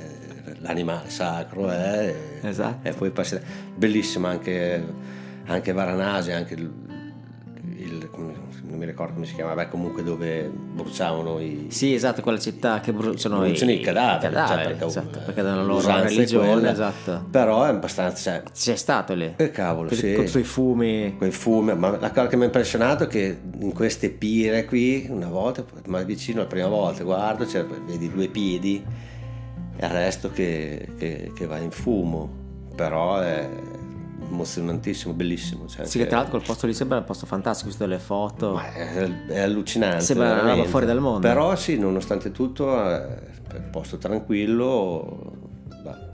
l'animale 0.64 1.10
sacro 1.10 1.70
eh, 1.70 2.40
esatto. 2.40 2.88
e 2.88 2.92
poi 2.92 3.10
passi. 3.10 3.38
Bellissimo 3.74 4.26
anche, 4.26 4.82
anche 5.44 5.72
Varanasi, 5.72 6.32
anche 6.32 6.54
il, 6.54 6.72
il, 7.76 8.08
non 8.66 8.78
mi 8.78 8.86
ricordo 8.86 9.12
come 9.12 9.26
si 9.26 9.34
chiama, 9.34 9.54
beh, 9.54 9.68
comunque 9.68 10.02
dove 10.02 10.50
bruciavano 10.50 11.38
i... 11.38 11.66
Sì, 11.68 11.92
esatto, 11.94 12.22
quella 12.22 12.38
città 12.38 12.80
che 12.80 12.92
bruciano, 12.92 13.40
bruciano 13.40 13.70
i, 13.70 13.74
i 13.78 13.80
cadaveri, 13.80 14.32
cadaveri 14.32 14.62
cioè, 14.62 14.66
perché, 14.66 14.84
esatto, 14.86 15.18
perché 15.24 15.42
dalla 15.42 15.62
loro 15.62 16.00
religione, 16.00 16.52
quella, 16.52 16.72
esatto. 16.72 17.26
Però 17.30 17.64
è 17.64 17.68
abbastanza... 17.68 18.32
Cioè, 18.32 18.42
C'è 18.52 18.76
stato 18.76 19.14
lì? 19.14 19.34
Eh 19.36 19.50
cavolo, 19.50 19.88
Con, 19.88 19.98
sì. 19.98 20.14
Con 20.14 20.24
i 20.24 20.28
suoi 20.28 20.44
fumi. 20.44 21.14
Con 21.18 21.28
i 21.28 21.32
fumi, 21.32 21.76
ma 21.76 21.90
la 21.98 22.10
cosa 22.10 22.26
che 22.26 22.36
mi 22.36 22.42
ha 22.42 22.46
impressionato 22.46 23.04
è 23.04 23.06
che 23.06 23.38
in 23.60 23.72
queste 23.74 24.08
pire 24.08 24.64
qui, 24.64 25.06
una 25.10 25.28
volta, 25.28 25.62
ma 25.88 26.00
vicino 26.02 26.40
la 26.40 26.46
prima 26.46 26.68
volta, 26.68 27.04
guardo, 27.04 27.46
cioè, 27.46 27.64
vedi 27.64 28.10
due 28.10 28.28
piedi 28.28 29.12
il 29.80 29.88
resto 29.88 30.30
che, 30.30 30.88
che, 30.96 31.32
che 31.34 31.46
va 31.46 31.58
in 31.58 31.70
fumo, 31.70 32.28
però 32.74 33.18
è 33.18 33.48
emozionantissimo, 34.28 35.12
bellissimo. 35.14 35.66
Cioè, 35.66 35.86
sì, 35.86 35.98
che 35.98 36.06
tra 36.06 36.16
l'altro 36.16 36.36
quel 36.36 36.46
posto 36.46 36.66
lì 36.66 36.74
sembra 36.74 36.98
un 36.98 37.04
posto 37.04 37.26
fantastico, 37.26 37.68
visto 37.68 37.84
delle 37.84 37.98
foto. 37.98 38.58
È, 38.58 39.08
è, 39.28 39.40
allucinante. 39.40 40.00
Sembra 40.00 40.32
una 40.32 40.54
roba 40.54 40.64
fuori 40.64 40.86
dal 40.86 41.00
mondo. 41.00 41.20
Però 41.20 41.54
sì, 41.56 41.78
nonostante 41.78 42.32
tutto, 42.32 42.78
è 42.78 43.18
un 43.56 43.70
posto 43.70 43.98
tranquillo, 43.98 45.32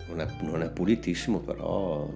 non, 0.08 0.20
è, 0.20 0.26
non, 0.42 0.62
è, 0.62 0.70
pulitissimo, 0.70 1.38
però 1.38 2.08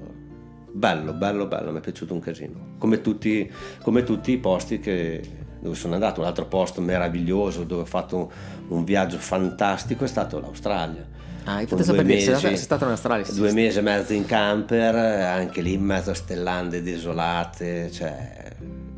bello, 0.71 1.13
bello, 1.13 1.47
bello, 1.47 1.71
mi 1.73 1.79
è 1.79 1.81
piaciuto 1.81 2.15
un 2.15 2.21
casino. 2.21 2.75
Come 2.79 3.01
tutti, 3.01 3.51
come 3.83 4.03
tutti 4.03 4.33
i 4.33 4.39
posti 4.39 4.81
che, 4.81 5.23
dove 5.61 5.75
sono 5.75 5.95
andato. 5.95 6.21
Un 6.21 6.27
altro 6.27 6.47
posto 6.47 6.81
meraviglioso 6.81 7.65
dove 7.65 7.83
ho 7.83 7.87
fatto 7.87 8.31
un 8.69 8.85
viaggio 8.85 9.19
fantastico 9.19 10.05
è 10.05 10.09
stato 10.09 10.41
l'Australia 10.41 11.23
Ah, 11.45 11.57
hai 11.57 11.67
fatto 11.67 11.83
sapere 11.83 12.05
mesi, 12.05 12.35
sei 12.35 12.57
stato 12.57 12.85
in 12.85 12.91
Australia. 12.91 13.27
Due 13.31 13.53
mesi 13.53 13.79
e 13.79 13.83
mezzo 13.83 14.13
in 14.13 14.25
camper, 14.25 14.95
anche 14.95 15.61
lì 15.61 15.75
in 15.75 15.85
mezzo 15.85 16.11
a 16.11 16.15
stellande 16.15 16.83
desolate, 16.83 17.91
cioè 17.91 18.51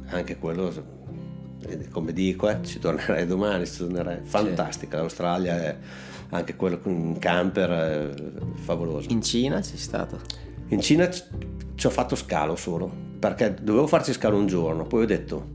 anche 0.08 0.38
quello 0.38 0.94
come 1.90 2.12
dico, 2.12 2.48
eh, 2.48 2.58
ci 2.62 2.78
tornerei 2.78 3.26
domani, 3.26 3.66
ci 3.66 3.78
tornerei. 3.78 4.20
Fantastica, 4.22 4.98
l'Australia 4.98 5.56
è 5.56 5.76
anche 6.30 6.56
quello 6.56 6.78
con 6.78 7.18
camper 7.18 7.70
è 7.70 8.14
favoloso. 8.54 9.10
In 9.10 9.22
Cina 9.22 9.60
ci 9.62 9.70
sei 9.70 9.78
stato? 9.78 10.20
In 10.68 10.80
Cina 10.80 11.08
ci 11.10 11.86
ho 11.86 11.90
fatto 11.90 12.14
scalo 12.14 12.56
solo, 12.56 12.90
perché 13.18 13.54
dovevo 13.60 13.86
farci 13.86 14.12
scalo 14.12 14.36
un 14.36 14.46
giorno, 14.46 14.84
poi 14.84 15.02
ho 15.02 15.06
detto 15.06 15.54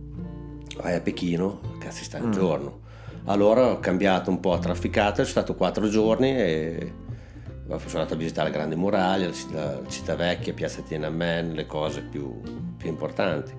vai 0.78 0.96
a 0.96 1.02
Pechino, 1.02 1.78
cazzo 1.80 2.04
sta 2.04 2.18
un 2.18 2.28
mm. 2.28 2.32
giorno. 2.32 2.80
Allora 3.26 3.72
ho 3.72 3.80
cambiato 3.80 4.30
un 4.30 4.40
po' 4.40 4.54
a 4.54 4.60
trafficato, 4.60 5.16
sono 5.16 5.28
stato 5.28 5.56
quattro 5.56 5.88
giorni 5.88 6.30
e 6.30 6.94
sono 7.68 8.02
andato 8.02 8.14
a 8.16 8.18
visitare 8.18 8.50
la 8.50 8.56
Grande 8.56 8.76
Muraglia, 8.76 9.30
la 9.52 9.80
città 9.88 10.16
vecchia, 10.16 10.54
Piazza 10.54 10.82
Tiananmen, 10.82 11.54
le 11.54 11.66
cose 11.66 12.02
più, 12.02 12.42
più 12.78 12.90
importanti. 12.90 13.54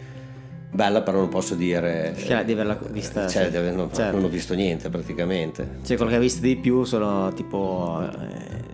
Bella 0.70 1.02
però 1.02 1.18
non 1.18 1.28
posso 1.28 1.54
dire... 1.54 2.14
Cioè, 2.16 2.44
di 2.44 2.52
averla 2.52 2.78
vista... 2.90 3.28
Cioè, 3.28 3.50
sì. 3.50 3.74
non, 3.74 3.90
certo. 3.92 4.16
non, 4.16 4.24
ho 4.24 4.28
visto 4.28 4.54
niente 4.54 4.88
praticamente. 4.88 5.80
Cioè 5.84 5.96
quello 5.96 6.10
che 6.10 6.16
hai 6.16 6.22
visto 6.22 6.40
di 6.40 6.56
più 6.56 6.84
sono 6.84 7.32
tipo... 7.34 8.02
Eh, 8.10 8.71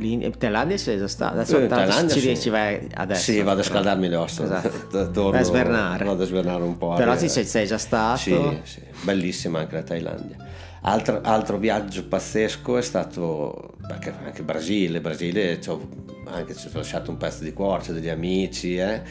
in 0.00 0.36
Thailandia 0.36 0.76
sei 0.76 0.98
già 0.98 1.08
stato? 1.08 1.34
Adesso 1.34 1.58
in 1.58 1.68
Thailandia 1.68 2.14
ci, 2.14 2.20
sì. 2.20 2.40
ci 2.40 2.48
vai 2.50 2.88
adesso. 2.94 3.32
Sì, 3.32 3.42
vado 3.42 3.60
a 3.60 3.64
scaldarmi 3.64 4.08
le 4.08 4.16
ossa. 4.16 4.44
Esatto. 4.44 5.10
Torno, 5.10 5.30
vai 5.30 5.40
a 5.40 5.44
svernare. 5.44 6.04
Vado 6.04 6.22
a 6.22 6.26
svernare 6.26 6.62
un 6.62 6.76
po'. 6.76 6.94
Però 6.94 7.16
sì, 7.16 7.28
sei 7.28 7.66
già 7.66 7.78
stato. 7.78 8.18
Sì, 8.18 8.60
sì, 8.62 8.82
bellissima 9.02 9.60
anche 9.60 9.74
la 9.74 9.82
Thailandia. 9.82 10.36
Altro, 10.82 11.20
altro 11.22 11.58
viaggio 11.58 12.06
pazzesco 12.06 12.78
è 12.78 12.82
stato 12.82 13.74
anche, 13.90 14.14
anche 14.24 14.42
Brasile. 14.42 15.00
Brasile 15.00 15.60
ci 15.60 15.68
ho, 15.68 15.88
anche, 16.26 16.54
ci 16.54 16.68
ho 16.68 16.70
lasciato 16.74 17.10
un 17.10 17.16
pezzo 17.16 17.42
di 17.42 17.52
cuore, 17.52 17.82
c'ho 17.84 17.92
degli 17.92 18.08
amici. 18.08 18.76
Eh. 18.76 19.02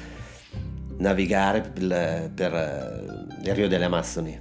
Navigare 0.98 1.62
per, 1.62 2.32
per 2.34 3.28
il 3.43 3.54
Rio 3.54 3.67
delle 3.67 3.86
Amazzoni, 3.86 4.39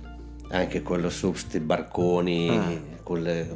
anche 0.50 0.82
quello 0.82 1.10
su 1.10 1.30
questi 1.30 1.58
barconi 1.58 2.48
ah. 2.50 3.02
con 3.02 3.22
le 3.22 3.48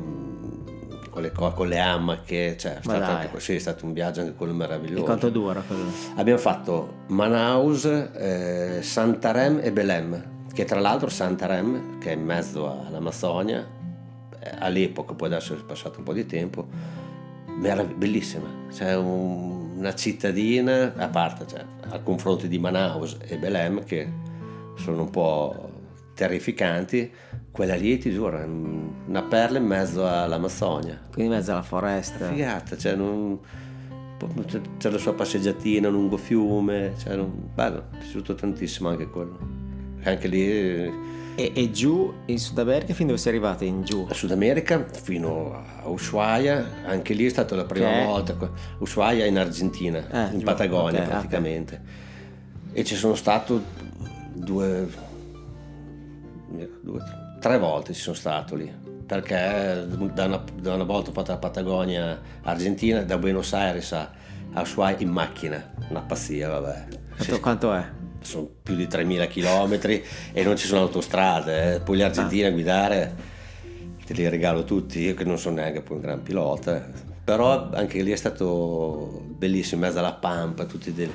con 1.08 1.22
le, 1.22 1.32
con 1.32 1.68
le 1.68 1.78
amache, 1.78 2.56
cioè, 2.56 2.78
è 2.78 2.82
stato, 2.82 3.04
anche, 3.04 3.40
sì, 3.40 3.54
è 3.54 3.58
stato 3.58 3.84
un 3.84 3.92
viaggio 3.92 4.20
anche 4.20 4.34
quello 4.34 4.52
meraviglioso. 4.52 5.02
E 5.02 5.04
quanto 5.04 5.30
dura 5.30 5.60
quello? 5.60 5.90
Abbiamo 6.16 6.38
fatto 6.38 7.04
Manaus, 7.08 7.84
eh, 7.84 8.78
Santarem 8.82 9.60
e 9.62 9.72
Belem, 9.72 10.46
che 10.52 10.64
tra 10.64 10.80
l'altro 10.80 11.08
Santarem, 11.08 11.98
che 11.98 12.10
è 12.10 12.14
in 12.14 12.24
mezzo 12.24 12.86
all'Amazzonia, 12.86 13.66
eh, 14.40 14.50
all'epoca, 14.58 15.14
poi 15.14 15.28
adesso 15.28 15.54
è 15.54 15.56
passato 15.56 15.98
un 15.98 16.04
po' 16.04 16.12
di 16.12 16.26
tempo, 16.26 16.66
era 17.62 17.82
bellissima, 17.82 18.46
cioè 18.72 18.96
un, 18.96 19.76
una 19.78 19.94
cittadina, 19.94 20.92
a 20.96 21.08
parte, 21.08 21.46
cioè, 21.46 21.64
a 21.90 21.98
confronto 22.00 22.46
di 22.46 22.58
Manaus 22.58 23.16
e 23.20 23.36
Belem, 23.36 23.84
che 23.84 24.26
sono 24.76 25.02
un 25.02 25.10
po' 25.10 25.67
terrificanti, 26.18 27.12
quella 27.52 27.76
lì 27.76 27.96
ti 27.96 28.10
giuro 28.10 28.38
una 28.38 29.22
perla 29.22 29.58
in 29.58 29.66
mezzo 29.66 30.04
all'Amazzonia. 30.04 30.98
Quindi 31.12 31.30
in 31.30 31.38
mezzo 31.38 31.52
alla 31.52 31.62
foresta. 31.62 32.26
Figata, 32.26 32.76
cioè 32.76 32.96
non, 32.96 33.38
c'è 34.78 34.90
la 34.90 34.98
sua 34.98 35.14
passeggiatina 35.14 35.88
lungo 35.88 36.16
fiume, 36.16 36.94
cioè 36.98 37.14
non, 37.14 37.50
bello, 37.54 37.84
mi 37.92 37.98
è 37.98 38.00
piaciuto 38.00 38.34
tantissimo 38.34 38.88
anche 38.88 39.08
quello. 39.08 39.38
Anche 40.02 40.26
lì... 40.26 41.06
E, 41.36 41.52
e, 41.54 41.70
giù 41.70 42.12
in 42.24 42.38
Sud 42.40 42.58
America 42.58 42.92
fin 42.94 43.06
dove 43.06 43.18
sei 43.18 43.34
arrivato? 43.34 43.62
In 43.62 43.84
giù? 43.84 44.06
In 44.08 44.14
Sud 44.14 44.32
America 44.32 44.84
fino 44.90 45.54
a 45.54 45.88
Ushuaia, 45.88 46.82
anche 46.84 47.14
lì 47.14 47.26
è 47.26 47.28
stata 47.28 47.54
la 47.54 47.64
prima 47.64 47.90
okay. 47.90 48.04
volta. 48.04 48.50
Ushuaia 48.78 49.24
in 49.24 49.38
Argentina, 49.38 50.30
eh, 50.30 50.34
in 50.34 50.42
Patagonia 50.42 50.98
okay, 50.98 51.10
praticamente. 51.10 51.74
Okay. 51.74 52.80
E 52.80 52.84
ci 52.84 52.96
sono 52.96 53.14
stato 53.14 53.62
due, 54.32 54.88
due 56.82 57.00
tre 57.40 57.58
volte 57.58 57.92
ci 57.92 58.00
sono 58.00 58.16
stato 58.16 58.54
lì 58.54 58.72
perché 59.06 59.86
da 60.12 60.24
una, 60.24 60.44
da 60.60 60.74
una 60.74 60.84
volta 60.84 61.10
ho 61.10 61.12
fatto 61.12 61.32
la 61.32 61.38
Patagonia 61.38 62.20
Argentina 62.42 63.02
da 63.02 63.16
Buenos 63.16 63.52
Aires 63.52 63.92
a, 63.92 64.10
Ushuaia 64.54 64.96
in 64.98 65.10
macchina 65.10 65.72
una 65.88 66.00
pazzia 66.00 66.48
vabbè 66.48 66.86
quanto, 67.16 67.40
quanto 67.40 67.72
è? 67.74 67.84
sono 68.20 68.50
più 68.62 68.74
di 68.74 68.86
3000 68.86 69.26
km 69.28 69.78
e 70.32 70.42
non 70.42 70.56
ci 70.56 70.66
sono 70.66 70.82
autostrade 70.82 71.74
eh. 71.74 71.80
poi 71.80 71.98
l'Argentina 71.98 72.48
ah. 72.48 72.50
guidare 72.50 73.14
te 74.04 74.12
li 74.14 74.28
regalo 74.28 74.64
tutti 74.64 75.00
io 75.00 75.14
che 75.14 75.24
non 75.24 75.38
sono 75.38 75.56
neanche 75.56 75.80
poi 75.80 75.96
un 75.96 76.02
gran 76.02 76.22
pilota 76.22 76.90
però 77.22 77.70
anche 77.70 78.02
lì 78.02 78.10
è 78.10 78.16
stato 78.16 79.22
bellissimo 79.26 79.82
in 79.82 79.86
mezzo 79.88 80.00
alla 80.00 80.14
pampa 80.14 80.64
tutti 80.64 80.92
dei, 80.92 81.10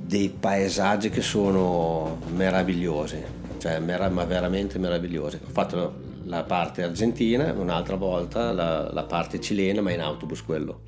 dei 0.00 0.28
paesaggi 0.28 1.08
che 1.10 1.22
sono 1.22 2.18
meravigliosi 2.34 3.46
cioè 3.58 3.78
ma 3.78 4.24
veramente 4.24 4.78
meravigliose. 4.78 5.40
Ho 5.44 5.50
fatto 5.50 5.94
la 6.24 6.42
parte 6.42 6.82
argentina, 6.82 7.52
un'altra 7.52 7.96
volta 7.96 8.52
la, 8.52 8.90
la 8.92 9.04
parte 9.04 9.40
cilena, 9.40 9.80
ma 9.80 9.92
in 9.92 10.00
autobus 10.00 10.42
quello. 10.42 10.80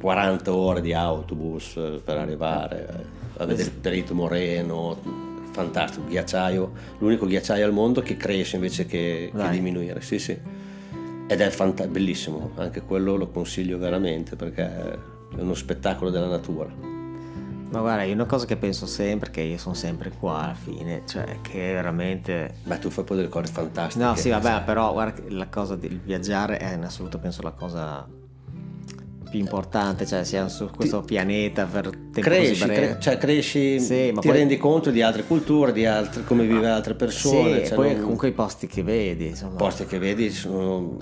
40 0.00 0.54
ore 0.54 0.80
di 0.80 0.92
autobus 0.92 1.76
eh, 1.76 2.00
per 2.02 2.18
arrivare 2.18 2.88
eh, 2.88 3.42
a 3.42 3.44
vedere 3.44 3.68
il 3.68 3.74
Perito 3.76 4.14
Moreno, 4.14 4.98
fantastico, 5.50 6.06
ghiacciaio, 6.06 6.72
l'unico 6.98 7.26
ghiacciaio 7.26 7.64
al 7.64 7.72
mondo 7.72 8.02
che 8.02 8.16
cresce 8.16 8.56
invece 8.56 8.86
che, 8.86 9.32
che 9.34 9.50
diminuire, 9.50 10.00
sì 10.00 10.18
sì. 10.18 10.38
Ed 11.28 11.40
è 11.40 11.50
fant- 11.50 11.86
bellissimo, 11.88 12.52
anche 12.56 12.82
quello 12.82 13.16
lo 13.16 13.28
consiglio 13.28 13.78
veramente 13.78 14.36
perché 14.36 14.62
è 14.62 14.98
uno 15.40 15.54
spettacolo 15.54 16.10
della 16.10 16.28
natura. 16.28 16.95
Ma 17.68 17.80
guarda, 17.80 18.04
io 18.04 18.14
una 18.14 18.26
cosa 18.26 18.46
che 18.46 18.56
penso 18.56 18.86
sempre, 18.86 19.30
che 19.30 19.40
io 19.40 19.58
sono 19.58 19.74
sempre 19.74 20.10
qua 20.10 20.44
alla 20.44 20.54
fine, 20.54 21.02
cioè 21.06 21.40
che 21.42 21.58
veramente... 21.72 22.54
Beh, 22.62 22.78
tu 22.78 22.90
fai 22.90 23.04
poi 23.04 23.16
delle 23.16 23.28
cose 23.28 23.52
fantastiche. 23.52 24.04
No, 24.04 24.14
sì, 24.14 24.30
vabbè, 24.30 24.62
però 24.64 24.92
guarda, 24.92 25.22
la 25.28 25.48
cosa 25.48 25.74
del 25.74 25.98
viaggiare 25.98 26.58
è 26.58 26.74
in 26.74 26.84
assoluto, 26.84 27.18
penso, 27.18 27.42
la 27.42 27.50
cosa 27.50 28.06
più 29.28 29.40
importante, 29.40 30.06
cioè 30.06 30.22
siamo 30.24 30.48
su 30.48 30.70
questo 30.70 31.00
ti... 31.00 31.06
pianeta 31.06 31.64
per 31.64 31.90
tempo 31.90 32.20
cresci, 32.20 32.64
cre- 32.64 32.96
cioè 33.00 33.18
cresci, 33.18 33.80
sì, 33.80 34.12
ti 34.14 34.20
poi... 34.20 34.30
rendi 34.30 34.56
conto 34.56 34.92
di 34.92 35.02
altre 35.02 35.24
culture, 35.24 35.72
di 35.72 35.84
altre, 35.84 36.22
come 36.22 36.44
ah, 36.44 36.46
vive 36.46 36.68
altre 36.68 36.94
persone. 36.94 37.60
Sì, 37.62 37.66
cioè 37.66 37.74
poi 37.74 37.92
non... 37.94 38.02
comunque 38.02 38.28
i 38.28 38.32
posti 38.32 38.68
che 38.68 38.84
vedi, 38.84 39.26
insomma. 39.26 39.54
I 39.54 39.56
posti 39.56 39.84
che 39.86 39.98
vedi 39.98 40.30
sono 40.30 40.98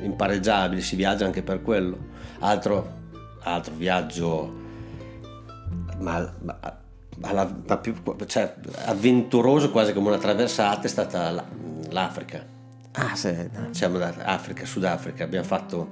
impareggiabili, 0.00 0.80
si 0.80 0.94
viaggia 0.94 1.26
anche 1.26 1.42
per 1.42 1.60
quello. 1.60 1.98
Altro, 2.38 3.00
altro 3.42 3.74
viaggio 3.74 4.60
ma, 6.02 6.32
ma, 6.42 6.58
alla, 7.20 7.54
ma 7.66 7.76
più, 7.78 7.94
cioè, 8.26 8.54
avventuroso 8.86 9.70
quasi 9.70 9.92
come 9.92 10.08
una 10.08 10.18
traversata 10.18 10.82
è 10.82 10.88
stata 10.88 11.44
l'Africa. 11.90 12.44
Ah, 12.92 13.14
sì. 13.14 13.34
Siamo 13.70 13.94
andati 13.94 14.20
Africa, 14.22 14.66
Sudafrica, 14.66 15.24
abbiamo 15.24 15.46
fatto, 15.46 15.88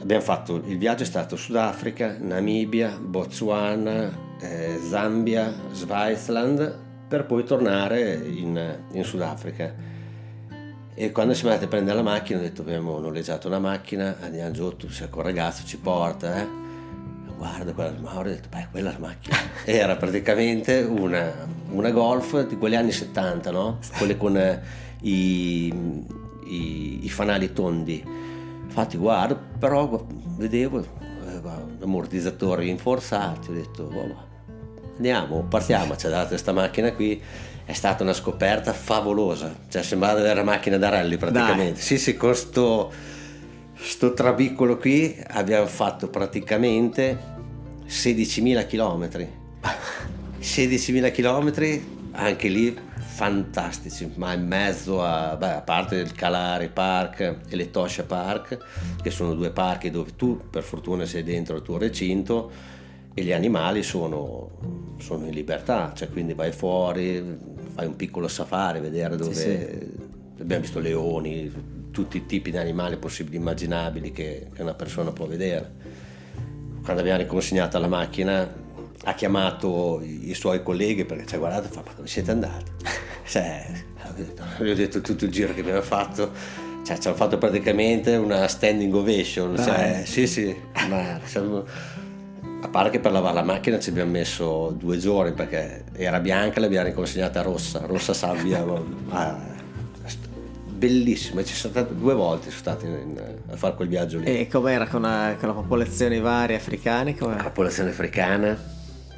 abbiamo 0.00 0.22
fatto, 0.22 0.56
il 0.66 0.78
viaggio 0.78 1.02
è 1.02 1.06
stato 1.06 1.36
Sudafrica, 1.36 2.16
Namibia, 2.18 2.98
Botswana, 3.00 4.10
eh, 4.40 4.80
Zambia, 4.88 5.52
Swaziland, 5.70 6.78
per 7.06 7.26
poi 7.26 7.44
tornare 7.44 8.14
in, 8.14 8.78
in 8.92 9.04
Sudafrica. 9.04 9.86
E 10.94 11.12
quando 11.12 11.32
siamo 11.32 11.50
andati 11.50 11.66
a 11.66 11.70
prendere 11.70 11.96
la 11.96 12.02
macchina 12.02 12.40
ho 12.40 12.42
detto 12.42 12.62
abbiamo 12.62 12.98
noleggiato 12.98 13.46
una 13.46 13.60
macchina, 13.60 14.16
andiamo 14.20 14.50
giù, 14.50 14.74
tu 14.76 14.88
sei 14.88 15.08
con 15.08 15.20
il 15.20 15.26
ragazzo, 15.26 15.64
ci 15.64 15.78
porta, 15.78 16.40
eh? 16.40 16.67
Guarda 17.38 17.72
quella 17.72 17.94
Mauro, 18.00 18.28
ho 18.28 18.32
detto, 18.32 18.48
beh, 18.50 18.66
quella 18.70 18.90
è 18.90 18.92
la 18.92 18.98
macchina. 18.98 19.36
Era 19.64 19.96
praticamente 19.96 20.80
una, 20.80 21.32
una, 21.70 21.90
Golf 21.90 22.46
di 22.46 22.58
quegli 22.58 22.74
anni 22.74 22.92
70, 22.92 23.50
no? 23.50 23.78
Quelle 23.96 24.16
con 24.16 24.36
eh, 24.36 24.60
i, 25.02 25.66
i, 26.44 27.04
i, 27.04 27.08
fanali 27.08 27.52
tondi. 27.52 28.04
Infatti, 28.64 28.96
guarda, 28.96 29.36
però 29.36 30.04
vedevo 30.36 30.80
eh, 30.80 31.40
ammortizzatori 31.80 32.66
rinforzati, 32.66 33.50
ho 33.50 33.54
detto, 33.54 33.84
oh, 33.84 34.26
andiamo, 34.96 35.44
partiamo, 35.48 35.96
ci 35.96 36.06
ha 36.06 36.10
dato 36.10 36.28
questa 36.28 36.52
macchina 36.52 36.92
qui. 36.92 37.22
È 37.64 37.74
stata 37.74 38.02
una 38.02 38.14
scoperta 38.14 38.72
favolosa, 38.72 39.54
cioè 39.68 39.82
sembrava 39.82 40.20
avere 40.20 40.40
una 40.40 40.50
macchina 40.50 40.78
da 40.78 40.88
rally 40.88 41.18
praticamente. 41.18 41.74
Dai. 41.74 41.82
Sì, 41.82 41.98
sì, 41.98 42.16
con 42.16 42.34
sto 43.80 44.12
trabicolo 44.12 44.76
qui 44.76 45.16
abbiamo 45.28 45.66
fatto 45.66 46.08
praticamente 46.08 47.36
16.000 47.86 48.66
km 48.66 49.28
16.000 50.40 51.12
km 51.12 51.80
anche 52.12 52.48
lì 52.48 52.76
fantastici 52.96 54.12
ma 54.16 54.32
in 54.32 54.46
mezzo 54.46 55.02
a, 55.02 55.36
beh, 55.36 55.54
a 55.54 55.60
parte 55.62 55.96
il 55.96 56.12
Calare 56.12 56.68
Park 56.68 57.38
e 57.48 57.56
le 57.56 57.70
Tosha 57.70 58.04
Park 58.04 58.58
che 59.00 59.10
sono 59.10 59.34
due 59.34 59.50
parchi 59.50 59.90
dove 59.90 60.14
tu 60.16 60.40
per 60.50 60.62
fortuna 60.62 61.04
sei 61.06 61.22
dentro 61.22 61.56
il 61.56 61.62
tuo 61.62 61.78
recinto 61.78 62.50
e 63.14 63.22
gli 63.22 63.32
animali 63.32 63.82
sono, 63.82 64.50
sono 64.98 65.26
in 65.26 65.32
libertà 65.32 65.92
cioè 65.94 66.08
quindi 66.08 66.34
vai 66.34 66.52
fuori 66.52 67.38
fai 67.74 67.86
un 67.86 67.96
piccolo 67.96 68.26
safari 68.28 68.80
vedere 68.80 69.16
dove 69.16 69.34
sì, 69.34 69.42
sì. 69.42 70.40
abbiamo 70.40 70.62
visto 70.62 70.80
leoni 70.80 71.76
tutti 71.98 72.18
i 72.18 72.26
tipi 72.26 72.52
di 72.52 72.56
animali 72.58 72.96
possibili 72.96 73.34
e 73.34 73.40
immaginabili 73.40 74.12
che, 74.12 74.50
che 74.54 74.62
una 74.62 74.74
persona 74.74 75.10
può 75.10 75.26
vedere. 75.26 75.96
Quando 76.84 77.02
abbiamo 77.02 77.18
riconsegnata 77.18 77.76
la 77.80 77.88
macchina 77.88 78.66
ha 79.04 79.14
chiamato 79.14 80.00
i, 80.00 80.32
suoi 80.34 80.62
colleghi 80.62 81.04
perché 81.04 81.26
ci 81.26 81.34
ha 81.34 81.38
guardato 81.38 81.66
e 81.66 81.70
fa 81.70 81.82
ma 81.84 81.92
dove 81.96 82.06
siete 82.06 82.30
andati? 82.30 82.70
cioè, 83.26 83.66
gli 84.58 84.70
ho 84.70 84.74
detto 84.74 85.00
tutto 85.00 85.24
il 85.24 85.32
giro 85.32 85.52
che 85.54 85.60
abbiamo 85.60 85.82
fatto 85.82 86.30
cioè, 86.84 86.98
ci 86.98 87.08
hanno 87.08 87.16
fatto 87.16 87.36
praticamente 87.36 88.14
una 88.14 88.46
standing 88.46 88.94
ovation 88.94 89.56
cioè, 89.56 90.02
sì 90.04 90.26
sì 90.26 90.56
ma 90.88 91.20
siamo, 91.24 91.64
a 92.62 92.68
parte 92.68 92.90
che 92.90 93.00
per 93.00 93.12
lavare 93.12 93.34
la 93.34 93.42
macchina 93.42 93.78
ci 93.78 93.90
abbiamo 93.90 94.10
messo 94.10 94.74
due 94.76 94.98
giorni 94.98 95.32
perché 95.32 95.84
era 95.94 96.18
bianca 96.20 96.56
e 96.56 96.60
l'abbiamo 96.60 96.86
riconsegnata 96.86 97.42
rossa 97.42 97.86
rossa 97.86 98.14
sabbia 98.14 98.64
ah, 99.10 99.57
bellissima, 100.78 101.42
ci 101.44 101.54
sono 101.54 101.72
state 101.72 101.94
due 101.94 102.14
volte 102.14 102.50
sono 102.50 102.60
stati 102.60 102.86
in, 102.86 103.20
a 103.50 103.56
fare 103.56 103.74
quel 103.74 103.88
viaggio 103.88 104.18
lì. 104.18 104.24
E 104.24 104.46
com'era 104.46 104.86
con 104.86 105.02
la, 105.02 105.36
con 105.38 105.48
la 105.48 105.54
popolazione 105.54 106.20
varie 106.20 106.56
africane? 106.56 107.16
Com'era? 107.16 107.42
La 107.42 107.48
popolazione 107.48 107.90
africana 107.90 108.56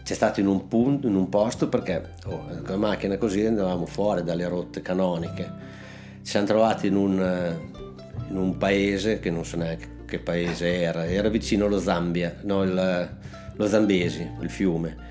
c'è 0.03 0.15
stato 0.15 0.41
in 0.41 0.47
un, 0.47 0.67
punto, 0.67 1.07
in 1.07 1.15
un 1.15 1.29
posto 1.29 1.69
perché 1.69 2.15
oh, 2.27 2.47
con 2.47 2.65
la 2.65 2.77
macchina 2.77 3.19
così 3.19 3.45
andavamo 3.45 3.87
fuori 3.87 4.25
dalle 4.25 4.49
rotte 4.49 4.81
canoniche. 4.81 5.69
Ci 6.23 6.31
siamo 6.31 6.47
trovati 6.47 6.87
in 6.87 6.97
un, 6.97 7.57
in 8.29 8.37
un 8.37 8.57
paese 8.57 9.21
che 9.21 9.31
non 9.31 9.45
so 9.45 9.57
neanche 9.57 9.99
che 10.11 10.19
paese 10.19 10.81
era, 10.83 11.07
era 11.07 11.29
vicino 11.29 11.67
allo 11.67 11.79
Zambia, 11.79 12.35
no, 12.43 12.65
il, 12.65 13.11
lo 13.55 13.67
Zambesi, 13.69 14.29
il 14.41 14.51
fiume. 14.51 15.09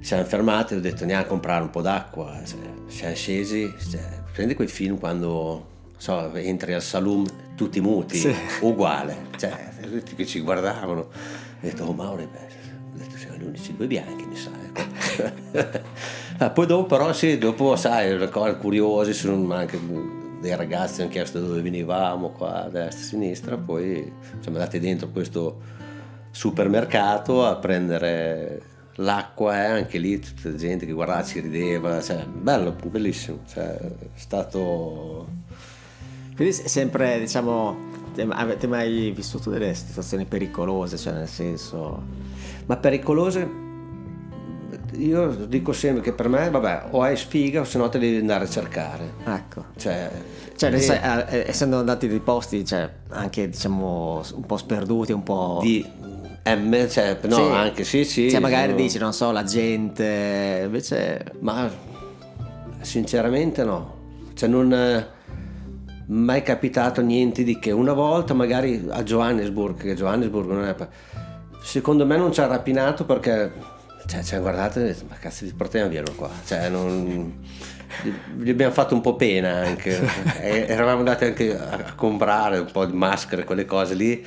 Siamo 0.00 0.24
fermati 0.24 0.74
e 0.74 0.76
ho 0.76 0.80
detto 0.80 1.00
andiamo 1.02 1.22
a 1.22 1.26
comprare 1.26 1.62
un 1.62 1.70
po' 1.70 1.82
d'acqua. 1.82 2.40
Cioè, 2.44 2.58
siamo 2.86 3.14
scesi, 3.14 3.74
cioè, 3.90 4.22
prendi 4.32 4.54
quei 4.54 4.68
film 4.68 4.98
quando 4.98 5.76
so, 5.96 6.34
entri 6.34 6.72
al 6.72 6.82
saloon 6.82 7.26
tutti 7.56 7.80
muti, 7.80 8.16
sì. 8.16 8.34
uguale, 8.60 9.26
cioè, 9.36 9.70
tutti 9.82 10.14
che 10.14 10.24
ci 10.24 10.40
guardavano. 10.40 11.00
Ho 11.00 11.08
detto, 11.60 11.84
oh 11.84 11.92
Mauro, 11.92 12.26
beh, 12.30 12.38
ho 12.94 12.96
detto, 12.96 13.16
siamo 13.16 13.36
gli 13.36 13.44
unici 13.44 13.76
due 13.76 13.86
bianchi, 13.86 14.24
mi 14.24 14.36
sa. 14.36 14.50
Ecco. 14.64 15.80
ah, 16.38 16.50
poi 16.50 16.66
dopo, 16.66 16.86
però, 16.86 17.12
sì, 17.12 17.36
dopo, 17.36 17.74
sai, 17.76 18.28
cose 18.30 18.56
curiose, 18.56 19.12
sono 19.12 19.52
anche 19.52 19.78
dei 20.40 20.54
ragazzi 20.54 21.00
hanno 21.00 21.10
chiesto 21.10 21.40
dove 21.40 21.60
venivamo, 21.60 22.30
qua, 22.30 22.64
a 22.64 22.68
destra, 22.68 23.02
a 23.02 23.04
sinistra, 23.04 23.56
poi 23.56 24.12
siamo 24.40 24.56
andati 24.58 24.78
dentro 24.78 25.08
questo 25.08 25.60
supermercato 26.30 27.44
a 27.44 27.56
prendere 27.56 28.62
l'acqua 29.00 29.54
è 29.54 29.66
anche 29.66 29.98
lì 29.98 30.18
tutta 30.18 30.54
gente 30.54 30.86
che 30.86 30.92
guardava 30.92 31.22
ci 31.22 31.40
rideva 31.40 32.00
cioè, 32.02 32.24
bello 32.24 32.74
bellissimo 32.84 33.40
cioè, 33.48 33.76
è 33.76 33.90
stato 34.14 35.26
quindi 36.34 36.52
sempre 36.52 37.18
diciamo 37.18 37.86
avete 38.30 38.66
mai 38.66 39.12
vissuto 39.12 39.50
delle 39.50 39.74
situazioni 39.74 40.24
pericolose 40.24 40.96
cioè 40.96 41.12
nel 41.12 41.28
senso 41.28 42.02
ma 42.66 42.76
pericolose 42.76 43.66
io 44.96 45.28
dico 45.46 45.72
sempre 45.72 46.02
che 46.02 46.12
per 46.12 46.28
me, 46.28 46.50
vabbè, 46.50 46.88
o 46.90 47.02
hai 47.02 47.16
sfiga 47.16 47.60
o 47.60 47.64
se 47.64 47.78
no 47.78 47.88
te 47.88 47.98
devi 47.98 48.16
andare 48.16 48.44
a 48.44 48.48
cercare. 48.48 49.12
Ecco. 49.24 49.66
Cioè, 49.76 50.10
cioè 50.56 50.72
e... 50.72 50.80
sai, 50.80 51.26
eh, 51.28 51.44
essendo 51.46 51.78
andati 51.78 52.08
dei 52.08 52.20
posti, 52.20 52.64
cioè, 52.64 52.90
anche 53.10 53.48
diciamo 53.48 54.22
un 54.34 54.46
po' 54.46 54.56
sperduti, 54.56 55.12
un 55.12 55.22
po'... 55.22 55.58
Di, 55.62 55.86
M, 56.56 56.88
cioè, 56.88 57.18
no, 57.22 57.34
sì. 57.34 57.40
anche 57.40 57.84
sì, 57.84 58.04
sì. 58.04 58.30
Cioè, 58.30 58.40
magari 58.40 58.70
sono... 58.70 58.82
dici, 58.82 58.98
non 58.98 59.12
so, 59.12 59.30
la 59.30 59.44
gente, 59.44 60.62
invece... 60.64 61.24
Ma 61.40 61.70
sinceramente 62.80 63.64
no. 63.64 63.96
Cioè, 64.34 64.48
non 64.48 64.72
è 64.72 65.06
mai 66.06 66.42
capitato 66.42 67.00
niente 67.00 67.42
di 67.42 67.58
che. 67.58 67.70
Una 67.70 67.92
volta 67.92 68.34
magari 68.34 68.86
a 68.88 69.02
Johannesburg, 69.02 69.76
che 69.78 69.94
Johannesburg 69.94 70.50
non 70.50 70.64
è... 70.64 70.76
Secondo 71.62 72.06
me 72.06 72.16
non 72.16 72.32
ci 72.32 72.40
ha 72.40 72.46
rapinato 72.46 73.04
perché... 73.04 73.52
Cioè, 74.06 74.22
ci 74.22 74.34
hanno 74.34 74.42
guardato 74.42 74.78
e 74.78 74.84
detto, 74.84 75.04
ma 75.08 75.16
cazzo 75.16 75.44
ti 75.44 75.52
portiamo 75.52 75.88
via 75.88 76.02
qua. 76.14 76.30
Cioè, 76.44 76.68
non... 76.68 77.44
Gli 78.36 78.50
abbiamo 78.50 78.72
fatto 78.72 78.94
un 78.94 79.00
po' 79.00 79.16
pena 79.16 79.56
anche. 79.56 79.98
eravamo 80.40 80.98
andati 80.98 81.24
anche 81.24 81.58
a 81.58 81.94
comprare 81.94 82.58
un 82.58 82.70
po' 82.70 82.84
di 82.84 82.92
maschere, 82.92 83.44
quelle 83.44 83.64
cose 83.64 83.94
lì. 83.94 84.24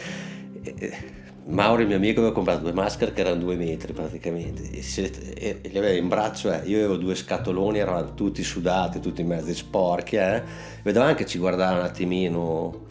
E 0.64 1.20
Mauro, 1.44 1.82
il 1.82 1.88
mio 1.88 1.96
amico, 1.96 2.20
aveva 2.20 2.34
comprato 2.34 2.62
due 2.62 2.72
maschere 2.72 3.14
che 3.14 3.22
erano 3.22 3.38
due 3.38 3.56
metri 3.56 3.94
praticamente 3.94 4.70
e, 4.72 4.84
se, 4.84 5.12
e, 5.36 5.60
e 5.62 5.70
li 5.70 5.78
aveva 5.78 5.98
in 5.98 6.08
braccio. 6.08 6.52
Eh. 6.52 6.62
Io 6.66 6.78
avevo 6.78 6.98
due 6.98 7.16
scatoloni, 7.16 7.80
eravamo 7.80 8.14
tutti 8.14 8.44
sudati, 8.44 9.00
tutti 9.00 9.24
mezzi 9.24 9.54
sporchi. 9.56 10.18
Eh. 10.18 10.42
Vedevamo 10.84 11.14
che 11.16 11.26
ci 11.26 11.40
guardava 11.40 11.80
un 11.80 11.86
attimino 11.86 12.86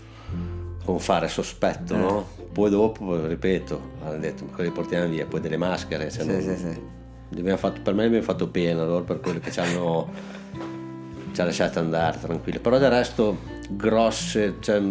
con 0.85 0.99
fare 0.99 1.29
sospetto, 1.29 1.95
eh. 1.95 1.99
no? 1.99 2.27
Poi 2.53 2.69
dopo, 2.69 3.25
ripeto, 3.27 3.81
hanno 4.03 4.19
detto, 4.19 4.45
ma 4.45 4.53
quelli 4.53 4.71
portiamo 4.71 5.09
via, 5.09 5.25
poi 5.27 5.41
delle 5.41 5.57
maschere. 5.57 6.11
Cioè 6.11 6.23
sì, 6.23 6.29
non, 6.29 6.41
sì, 6.41 6.57
sì. 6.57 7.57
Fatto, 7.57 7.81
per 7.83 7.95
me 7.95 8.05
abbiamo 8.07 8.25
fatto 8.25 8.49
pena 8.49 8.85
loro 8.85 9.05
per 9.05 9.21
quello 9.21 9.39
che 9.39 9.53
ci 9.53 9.61
hanno, 9.61 10.11
ci 11.33 11.41
ha 11.41 11.45
lasciato 11.45 11.79
andare 11.79 12.19
tranquilli. 12.19 12.59
Però 12.59 12.79
del 12.79 12.91
resto, 12.91 13.39
grosse, 13.69 14.57
cioè, 14.59 14.83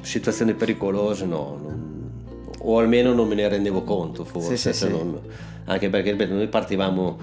situazioni 0.00 0.54
pericolose 0.54 1.24
no. 1.24 1.63
O 2.66 2.78
almeno 2.78 3.12
non 3.12 3.28
me 3.28 3.34
ne 3.34 3.48
rendevo 3.48 3.82
conto 3.82 4.24
forse, 4.24 4.56
sì, 4.56 4.72
sì, 4.72 4.88
non, 4.88 5.20
anche 5.66 5.88
perché 5.88 6.10
ripeto, 6.10 6.34
noi 6.34 6.48
partivamo 6.48 7.18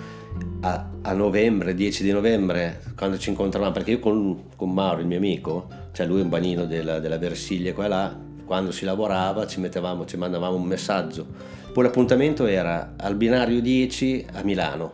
a, 0.61 0.89
a, 1.01 1.13
novembre, 1.13 1.73
10 1.73 2.03
di 2.03 2.11
novembre, 2.11 2.81
quando 2.95 3.17
ci 3.17 3.29
incontravamo, 3.29 3.71
perché 3.71 3.91
io 3.91 3.99
con, 3.99 4.43
con 4.55 4.71
Mauro, 4.71 5.01
il 5.01 5.07
mio 5.07 5.17
amico, 5.17 5.67
cioè 5.91 6.05
lui 6.05 6.19
è 6.19 6.23
un 6.23 6.29
banino 6.29 6.65
della, 6.65 6.99
della 6.99 7.17
Versiglia 7.17 7.73
qua 7.73 7.85
e 7.85 7.87
là, 7.87 8.15
quando 8.45 8.71
si 8.71 8.85
lavorava 8.85 9.47
ci 9.47 9.59
mettevamo, 9.59 10.05
ci 10.05 10.17
mandavamo 10.17 10.55
un 10.55 10.63
messaggio, 10.63 11.25
poi 11.73 11.83
l'appuntamento 11.83 12.45
era 12.45 12.93
al 12.97 13.15
binario 13.15 13.61
10 13.61 14.27
a 14.33 14.43
Milano, 14.43 14.93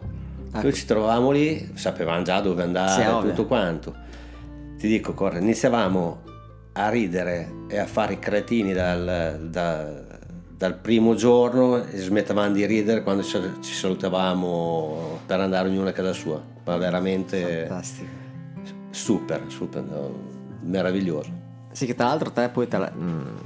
ah. 0.51 0.61
noi 0.61 0.73
ci 0.73 0.85
trovavamo 0.85 1.31
lì, 1.31 1.71
sapevamo 1.73 2.21
già 2.23 2.39
dove 2.39 2.63
andare, 2.63 3.03
sì, 3.03 3.27
tutto 3.27 3.45
quanto. 3.45 3.95
Ti 4.77 4.87
dico, 4.87 5.13
Corre, 5.13 5.39
iniziavamo 5.39 6.23
a 6.73 6.89
ridere 6.89 7.51
e 7.67 7.79
a 7.79 7.85
fare 7.87 8.13
i 8.13 8.19
cretini 8.19 8.73
dal, 8.73 9.47
dal 9.49 10.06
dal 10.57 10.73
primo 10.73 11.13
giorno 11.13 11.85
smettavamo 11.93 12.51
di 12.51 12.65
ridere 12.65 13.03
quando 13.03 13.21
ci 13.23 13.73
salutavamo 13.73 15.19
per 15.27 15.39
andare 15.39 15.69
ognuno 15.69 15.89
a 15.89 15.91
casa 15.91 16.13
sua, 16.13 16.41
ma 16.65 16.77
veramente 16.77 17.65
Fantastico. 17.67 18.09
super, 18.89 19.43
super, 19.49 19.83
meraviglioso. 20.61 21.29
Sì, 21.71 21.85
che 21.85 21.93
tra 21.93 22.07
l'altro 22.07 22.31
te 22.31 22.49
poi 22.49 22.67
te 22.67 22.77
la, 22.79 22.91
mm, 22.91 23.37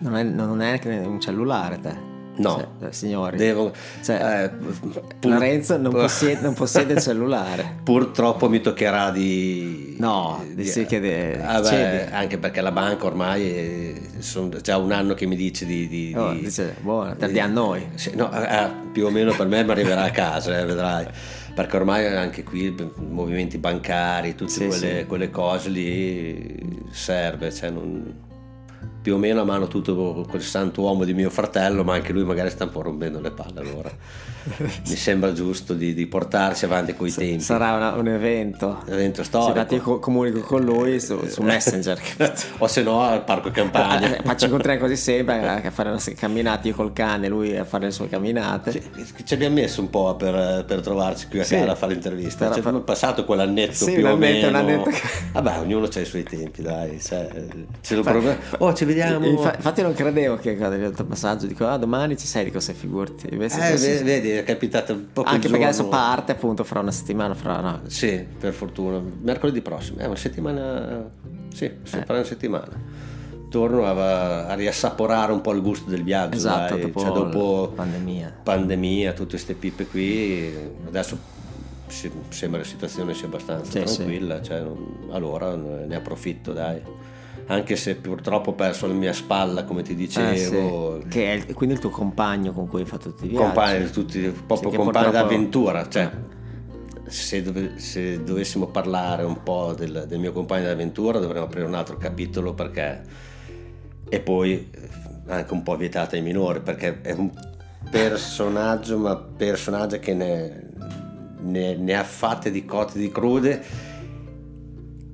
non, 0.00 0.16
è, 0.16 0.22
non 0.22 0.60
è 0.60 0.78
un 1.06 1.18
cellulare 1.18 1.80
te. 1.80 2.07
No, 2.38 2.76
cioè, 2.80 2.92
signori. 2.92 3.36
Devo, 3.36 3.72
cioè, 4.02 4.44
eh, 4.44 4.48
pur, 4.48 5.32
Lorenzo 5.32 5.76
non, 5.76 5.92
possiede, 5.92 6.40
non 6.40 6.54
possiede 6.54 6.94
il 6.94 7.00
cellulare. 7.00 7.78
Purtroppo 7.82 8.48
mi 8.48 8.60
toccherà 8.60 9.10
di... 9.10 9.96
No, 9.98 10.44
di, 10.54 10.64
sì 10.64 10.86
che 10.86 11.00
de, 11.00 11.42
ah 11.42 11.60
anche 12.12 12.38
perché 12.38 12.60
la 12.60 12.70
banca 12.70 13.06
ormai 13.06 14.10
sono 14.18 14.60
già 14.60 14.76
un 14.76 14.92
anno 14.92 15.14
che 15.14 15.26
mi 15.26 15.34
dice 15.34 15.66
di... 15.66 15.88
di, 15.88 16.14
oh, 16.16 16.32
di 16.32 16.40
dice, 16.40 16.76
buona, 16.80 17.14
di, 17.14 17.40
a 17.40 17.46
noi. 17.46 17.88
Sì, 17.94 18.12
no, 18.14 18.30
eh, 18.32 18.70
più 18.92 19.06
o 19.06 19.10
meno 19.10 19.34
per 19.34 19.48
me 19.48 19.64
mi 19.64 19.70
arriverà 19.70 20.02
a 20.02 20.10
casa, 20.10 20.58
eh, 20.58 20.64
vedrai. 20.64 21.06
Perché 21.54 21.76
ormai 21.76 22.06
anche 22.06 22.44
qui 22.44 22.72
movimenti 23.08 23.58
bancari, 23.58 24.36
tutte 24.36 24.52
sì, 24.52 24.66
quelle, 24.68 24.98
sì. 25.00 25.06
quelle, 25.06 25.30
cose 25.30 25.68
lì 25.70 26.86
serve, 26.92 27.52
cioè 27.52 27.70
non 27.70 28.26
più 29.08 29.16
o 29.16 29.18
meno 29.18 29.40
a 29.40 29.44
mano 29.44 29.68
tutto 29.68 30.26
quel 30.28 30.42
santo 30.42 30.82
uomo 30.82 31.04
di 31.04 31.14
mio 31.14 31.30
fratello, 31.30 31.82
ma 31.82 31.94
anche 31.94 32.12
lui 32.12 32.24
magari 32.24 32.50
sta 32.50 32.64
un 32.64 32.70
po' 32.70 32.82
rompendo 32.82 33.20
le 33.20 33.30
palle 33.30 33.60
allora. 33.60 33.90
Mi 34.58 34.96
sembra 34.96 35.32
giusto 35.32 35.72
di, 35.72 35.94
di 35.94 36.06
portarsi 36.06 36.66
avanti 36.66 36.94
coi 36.94 37.10
S- 37.10 37.16
tempi. 37.16 37.40
Sarà 37.40 37.72
una, 37.72 37.92
un 37.92 38.08
evento. 38.08 38.82
Un 38.86 38.92
evento 38.92 39.22
storico. 39.22 39.66
Sì, 39.66 39.74
io 39.76 39.98
comunico 39.98 40.40
con 40.40 40.62
lui 40.62 41.00
su, 41.00 41.26
su 41.26 41.42
Messenger. 41.42 41.98
o 42.58 42.66
se 42.66 42.82
no 42.82 43.00
al 43.00 43.24
parco 43.24 43.50
campagna. 43.50 44.16
Eh, 44.16 44.20
ma 44.24 44.36
ci 44.36 44.44
incontriamo 44.44 44.80
così 44.80 44.96
sempre 44.96 45.48
a 45.48 45.70
fare 45.70 45.90
le 45.92 46.14
camminate 46.14 46.68
io 46.68 46.74
col 46.74 46.92
cane, 46.92 47.28
lui 47.28 47.56
a 47.56 47.64
fare 47.64 47.86
le 47.86 47.90
sue 47.90 48.08
camminate. 48.08 48.72
Sì, 48.72 48.82
ci 49.24 49.34
abbiamo 49.34 49.54
messo 49.54 49.80
un 49.80 49.88
po' 49.88 50.16
per, 50.16 50.64
per 50.66 50.80
trovarci 50.80 51.28
qui 51.28 51.40
a 51.40 51.44
sì, 51.44 51.54
casa 51.54 51.72
a 51.72 51.74
fare 51.74 51.92
l'intervista. 51.92 52.52
Ci 52.52 52.58
abbiamo 52.58 52.80
passato 52.80 53.24
quell'annetto 53.24 53.72
sì, 53.72 53.94
più 53.94 54.06
o 54.06 54.16
meno. 54.16 54.84
Vabbè, 55.32 55.58
ognuno 55.60 55.88
ha 55.92 56.00
i 56.00 56.04
suoi 56.04 56.24
tempi, 56.24 56.62
dai. 56.62 57.00
Cioè, 57.00 57.28
ce 57.80 57.96
lo 57.96 58.02
fa, 58.02 58.36
oh, 58.58 58.74
ci 58.74 58.84
vediamo. 58.84 58.97
Infatti 59.00 59.82
non 59.82 59.94
credevo 59.94 60.36
che 60.36 60.56
quando 60.56 60.76
ho 60.76 60.88
il 60.88 61.04
passaggio 61.06 61.46
dico 61.46 61.66
ah 61.66 61.76
domani 61.76 62.16
ci 62.16 62.26
sei 62.26 62.44
di 62.44 62.50
cosa 62.50 62.72
figurti. 62.72 63.28
Invece 63.32 63.72
eh, 63.72 64.02
vedi, 64.02 64.30
è 64.30 64.44
capitato 64.44 64.92
un 64.92 65.06
po' 65.12 65.22
Anche 65.22 65.48
perché 65.48 65.64
adesso 65.64 65.88
parte 65.88 66.32
appunto 66.32 66.64
fra 66.64 66.80
una 66.80 66.90
settimana, 66.90 67.34
fra 67.34 67.60
no. 67.60 67.80
Sì, 67.86 68.24
per 68.38 68.52
fortuna. 68.52 69.00
Mercoledì 69.20 69.60
prossimo, 69.60 69.98
è 69.98 70.06
una 70.06 70.16
settimana. 70.16 71.10
Sì, 71.52 71.70
sì, 71.82 71.96
eh. 71.96 72.04
una 72.08 72.24
settimana. 72.24 73.06
Torno 73.50 73.86
a, 73.86 74.46
a, 74.46 74.54
riassaporare 74.54 75.32
un 75.32 75.40
po' 75.40 75.52
il 75.52 75.62
gusto 75.62 75.88
del 75.88 76.02
viaggio. 76.02 76.36
Esatto, 76.36 76.74
dai. 76.74 76.82
dopo, 76.82 77.00
cioè, 77.00 77.12
dopo 77.12 77.72
pandemia. 77.74 78.40
Pandemia, 78.42 79.12
tutte 79.12 79.30
queste 79.30 79.54
pippe 79.54 79.86
qui. 79.86 80.52
Adesso 80.86 81.36
sembra 82.28 82.58
la 82.60 82.66
situazione 82.66 83.14
sia 83.14 83.26
abbastanza 83.26 83.70
sì, 83.70 83.94
tranquilla, 83.94 84.42
sì. 84.42 84.50
Cioè, 84.50 84.64
allora 85.10 85.54
ne 85.56 85.94
approfitto, 85.94 86.52
dai 86.52 86.82
anche 87.48 87.76
se 87.76 87.96
purtroppo 87.96 88.50
ho 88.50 88.54
perso 88.54 88.86
la 88.86 88.92
mia 88.94 89.12
spalla, 89.12 89.64
come 89.64 89.82
ti 89.82 89.94
dicevo. 89.94 90.96
Eh, 90.98 91.00
sì. 91.02 91.08
Che 91.08 91.32
è 91.32 91.34
il, 91.34 91.54
quindi 91.54 91.74
il 91.74 91.80
tuo 91.80 91.90
compagno 91.90 92.52
con 92.52 92.68
cui 92.68 92.80
hai 92.80 92.86
fatto 92.86 93.10
tutti 93.10 93.24
i 93.24 93.28
viaggi. 93.28 93.44
Compagni, 93.44 93.90
tutti, 93.90 94.20
proprio 94.46 94.70
Sì, 94.70 94.76
purtroppo- 94.76 95.10
d'avventura. 95.10 95.88
Cioè, 95.88 96.10
se, 97.06 97.42
dove- 97.42 97.78
se 97.78 98.22
dovessimo 98.22 98.66
parlare 98.66 99.22
un 99.24 99.42
po' 99.42 99.74
del, 99.74 100.04
del 100.06 100.18
mio 100.18 100.32
compagno 100.32 100.66
d'avventura 100.66 101.18
dovremmo 101.18 101.46
aprire 101.46 101.64
un 101.66 101.74
altro 101.74 101.96
capitolo 101.96 102.52
perché... 102.54 103.02
E 104.10 104.20
poi 104.20 104.70
eh, 104.70 104.88
anche 105.32 105.52
un 105.52 105.62
po' 105.62 105.76
vietata 105.76 106.16
ai 106.16 106.22
minori 106.22 106.60
perché 106.60 107.00
è 107.02 107.12
un 107.12 107.30
personaggio, 107.90 108.98
ma 108.98 109.16
personaggio 109.16 109.98
che 109.98 110.12
ne, 110.14 110.70
ne- 111.40 111.76
ne 111.76 111.94
ha 111.94 112.04
fatte 112.04 112.50
di 112.50 112.64
cotte 112.64 112.98
di 112.98 113.10
crude. 113.10 113.62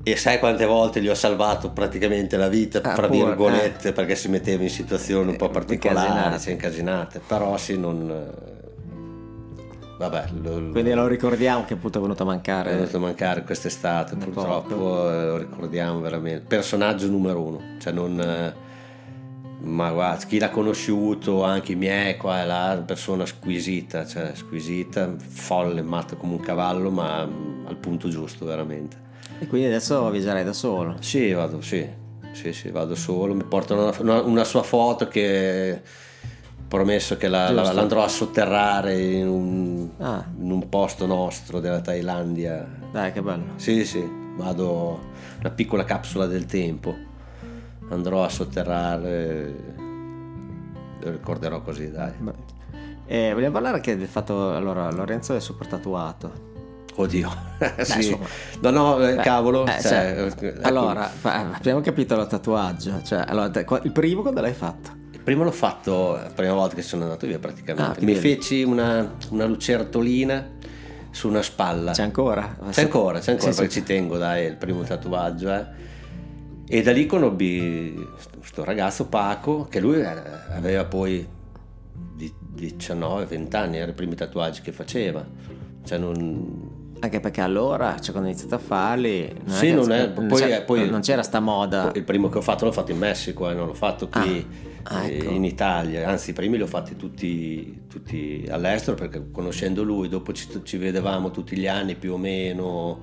E 0.06 0.16
sai 0.16 0.38
quante 0.38 0.66
volte 0.66 1.00
gli 1.00 1.08
ho 1.08 1.14
salvato 1.14 1.70
praticamente 1.70 2.36
la 2.36 2.48
vita, 2.48 2.80
Ah, 2.82 2.94
fra 2.94 3.06
pure, 3.06 3.24
virgolette, 3.24 3.92
perché 3.92 4.14
si 4.14 4.28
metteva 4.28 4.62
in 4.62 4.68
situazioni 4.70 5.30
un 5.30 5.36
po' 5.36 5.46
Eh, 5.46 5.50
particolari, 5.50 6.38
si 6.38 6.50
incasinate. 6.52 7.20
Però 7.26 7.56
sì, 7.56 7.78
non... 7.78 8.10
eh, 8.10 8.52
Vabbè, 9.96 10.24
lo, 10.42 10.70
Quindi 10.72 10.92
lo 10.92 11.06
ricordiamo 11.06 11.64
che 11.64 11.74
appunto 11.74 11.98
è 11.98 12.02
venuto 12.02 12.22
a 12.22 12.26
è 12.26 12.28
mancare. 12.28 12.74
venuto 12.74 12.96
a 12.96 13.00
mancare 13.00 13.44
quest'estate, 13.44 14.16
purtroppo 14.16 15.08
eh, 15.10 15.26
lo 15.26 15.36
ricordiamo 15.38 16.00
veramente. 16.00 16.44
Personaggio 16.48 17.08
numero 17.08 17.40
uno, 17.40 17.60
cioè 17.80 17.92
non... 17.92 18.20
eh, 18.20 18.52
ma 19.60 19.90
guarda, 19.92 20.22
chi 20.26 20.38
l'ha 20.38 20.50
conosciuto, 20.50 21.44
anche 21.44 21.72
i 21.72 21.76
miei 21.76 22.16
qua 22.18 22.42
e 22.42 22.46
là, 22.46 22.82
persona 22.84 23.24
squisita, 23.24 24.04
cioè 24.04 24.32
squisita, 24.34 25.14
folle, 25.16 25.80
matto 25.80 26.16
come 26.16 26.34
un 26.34 26.40
cavallo, 26.40 26.90
ma 26.90 27.24
mm, 27.24 27.66
al 27.68 27.76
punto 27.76 28.08
giusto 28.08 28.44
veramente. 28.44 29.00
E 29.44 29.46
quindi 29.46 29.66
adesso 29.66 30.08
viaggerai 30.08 30.42
da 30.42 30.54
solo. 30.54 30.96
Sì, 31.00 31.30
vado, 31.32 31.60
sì, 31.60 31.86
sì, 32.32 32.54
sì, 32.54 32.70
vado 32.70 32.94
solo, 32.94 33.34
mi 33.34 33.44
portano 33.44 33.82
una, 33.88 33.94
una- 34.00 34.22
una 34.22 34.44
sua 34.44 34.62
foto 34.62 35.06
che 35.06 35.82
promesso 36.66 37.18
che 37.18 37.28
la, 37.28 37.50
la- 37.50 37.72
l'andrò 37.72 38.02
a 38.02 38.08
sotterrare 38.08 38.98
in 38.98 39.28
un, 39.28 39.90
Ah. 39.98 40.24
in 40.40 40.50
un 40.50 40.66
posto 40.70 41.04
nostro 41.04 41.60
della 41.60 41.82
Thailandia. 41.82 42.66
Dai, 42.90 43.12
che 43.12 43.20
bello. 43.20 43.44
Sì, 43.56 43.84
sì, 43.84 44.02
vado 44.36 44.98
una 45.40 45.50
piccola 45.50 45.84
capsula 45.84 46.24
del 46.26 46.46
tempo. 46.46 46.94
Andrò 47.90 48.24
a 48.24 48.30
sotterrare, 48.30 49.54
lo 51.00 51.10
ricorderò 51.10 51.60
così, 51.60 51.90
dai. 51.90 52.12
Eh, 53.06 53.34
vogliamo 53.34 53.52
parlare 53.52 53.76
anche 53.76 53.94
del 53.94 54.08
fatto, 54.08 54.54
allora, 54.56 54.90
Lorenzo 54.90 55.34
è 55.36 55.40
super 55.40 55.66
tatuato. 55.66 56.52
Oddio, 56.96 57.30
sì. 57.82 57.96
insomma. 57.96 58.26
No, 58.60 58.70
no, 58.70 59.00
eh, 59.08 59.14
Beh, 59.16 59.22
cavolo. 59.22 59.66
eh, 59.66 59.80
cioè, 59.80 60.30
cioè, 60.38 60.46
ecco, 60.48 60.60
allora, 60.62 61.10
abbiamo 61.22 61.80
capito 61.80 62.14
il 62.20 62.26
tatuaggio. 62.26 63.02
Cioè, 63.02 63.24
allora, 63.26 63.50
il 63.82 63.92
primo 63.92 64.22
quando 64.22 64.40
l'hai 64.40 64.52
fatto? 64.54 65.02
il 65.10 65.20
primo 65.32 65.44
l'ho 65.44 65.52
fatto 65.52 66.12
la 66.12 66.30
prima 66.34 66.52
volta 66.52 66.74
che 66.74 66.82
sono 66.82 67.04
andato 67.04 67.26
via 67.26 67.38
praticamente. 67.38 68.00
Ah, 68.00 68.04
Mi 68.04 68.14
feci 68.14 68.62
una, 68.62 69.14
una 69.30 69.46
lucertolina 69.46 70.50
su 71.10 71.28
una 71.28 71.40
spalla. 71.42 71.92
C'è 71.92 72.02
ancora? 72.02 72.56
C'è 72.70 72.82
ancora, 72.82 73.18
c'è 73.20 73.30
ancora 73.32 73.50
Sì, 73.52 73.56
perché 73.58 73.72
sì. 73.72 73.80
ci 73.80 73.86
tengo, 73.86 74.18
dai, 74.18 74.44
il 74.46 74.56
primo 74.56 74.82
tatuaggio. 74.82 75.50
eh. 75.52 75.64
E 76.68 76.82
da 76.82 76.92
lì 76.92 77.06
conobbi 77.06 78.06
questo 78.38 78.64
ragazzo 78.64 79.06
Paco, 79.06 79.64
che 79.68 79.80
lui 79.80 80.00
eh, 80.00 80.14
aveva 80.54 80.84
poi 80.84 81.26
di- 82.14 82.32
19-20 82.54 83.56
anni, 83.56 83.76
erano 83.76 83.92
i 83.92 83.94
primi 83.94 84.14
tatuaggi 84.14 84.60
che 84.60 84.72
faceva. 84.72 85.24
Cioè 85.84 85.98
non... 85.98 86.73
Anche 87.04 87.20
perché 87.20 87.42
allora, 87.42 87.98
cioè, 88.00 88.12
quando 88.12 88.30
ho 88.30 88.32
iniziato 88.32 88.54
a 88.54 88.58
farli, 88.58 89.30
non, 89.44 89.54
Sì, 89.56 89.72
non 89.74 89.92
è- 89.92 90.10
non 90.14 90.26
poi- 90.26 90.40
c'era, 90.40 90.62
poi- 90.62 90.88
non 90.88 91.00
c'era 91.02 91.22
sta 91.22 91.38
moda. 91.38 91.92
Il 91.94 92.02
primo 92.02 92.30
che 92.30 92.38
ho 92.38 92.40
fatto 92.40 92.64
l'ho 92.64 92.72
fatto 92.72 92.92
in 92.92 92.98
Messico, 92.98 93.50
eh, 93.50 93.52
non 93.54 93.66
l'ho 93.66 93.74
fatto 93.74 94.08
qui 94.08 94.46
Ah, 94.84 94.96
ah, 95.00 95.04
eh, 95.04 95.16
ecco. 95.18 95.30
in 95.30 95.44
Italia, 95.44 96.08
anzi 96.08 96.30
i 96.30 96.32
primi 96.32 96.56
li 96.56 96.62
ho 96.62 96.66
fatti 96.66 96.96
tutti, 96.96 97.82
tutti 97.88 98.46
all'estero 98.48 98.96
perché 98.96 99.30
conoscendo 99.30 99.82
lui, 99.82 100.08
dopo 100.08 100.32
ci, 100.32 100.48
ci 100.62 100.78
vedevamo 100.78 101.30
tutti 101.30 101.56
gli 101.58 101.66
anni 101.66 101.94
più 101.94 102.14
o 102.14 102.16
meno, 102.16 102.98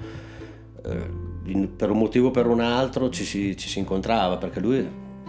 eh, 0.84 1.10
in- 1.52 1.76
per 1.76 1.92
un 1.92 2.00
motivo 2.00 2.30
o 2.30 2.32
per 2.32 2.48
un 2.48 2.60
altro 2.60 3.10
ci 3.12 3.24
si, 3.24 3.56
ci 3.56 3.70
si 3.70 3.78
incontrava 3.78 4.38
perché 4.38 4.60
lui 4.60 4.78
è 4.80 4.88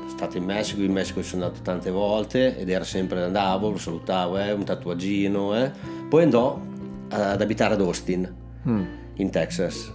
stato 0.09 0.39
in 0.39 0.45
Messico, 0.45 0.81
in 0.81 0.93
Messico 0.93 1.21
ci 1.23 1.29
sono 1.29 1.45
andato 1.45 1.63
tante 1.63 1.91
volte 1.91 2.57
ed 2.59 2.71
era 2.71 2.85
sempre, 2.85 3.23
andavo, 3.23 3.69
lo 3.71 3.77
salutavo, 3.79 4.39
eh, 4.39 4.51
un 4.53 4.65
tatuaggino, 4.65 5.57
eh. 5.63 5.71
poi 6.09 6.23
andò 6.23 6.59
ad 7.11 7.39
abitare 7.43 7.75
ad 7.75 7.81
Austin 7.83 8.41
Mm. 8.69 8.83
in 9.17 9.31
Texas 9.31 9.93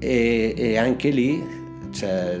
e, 0.00 0.54
e 0.56 0.76
anche 0.76 1.10
lì 1.10 1.44
cioè, 1.92 2.40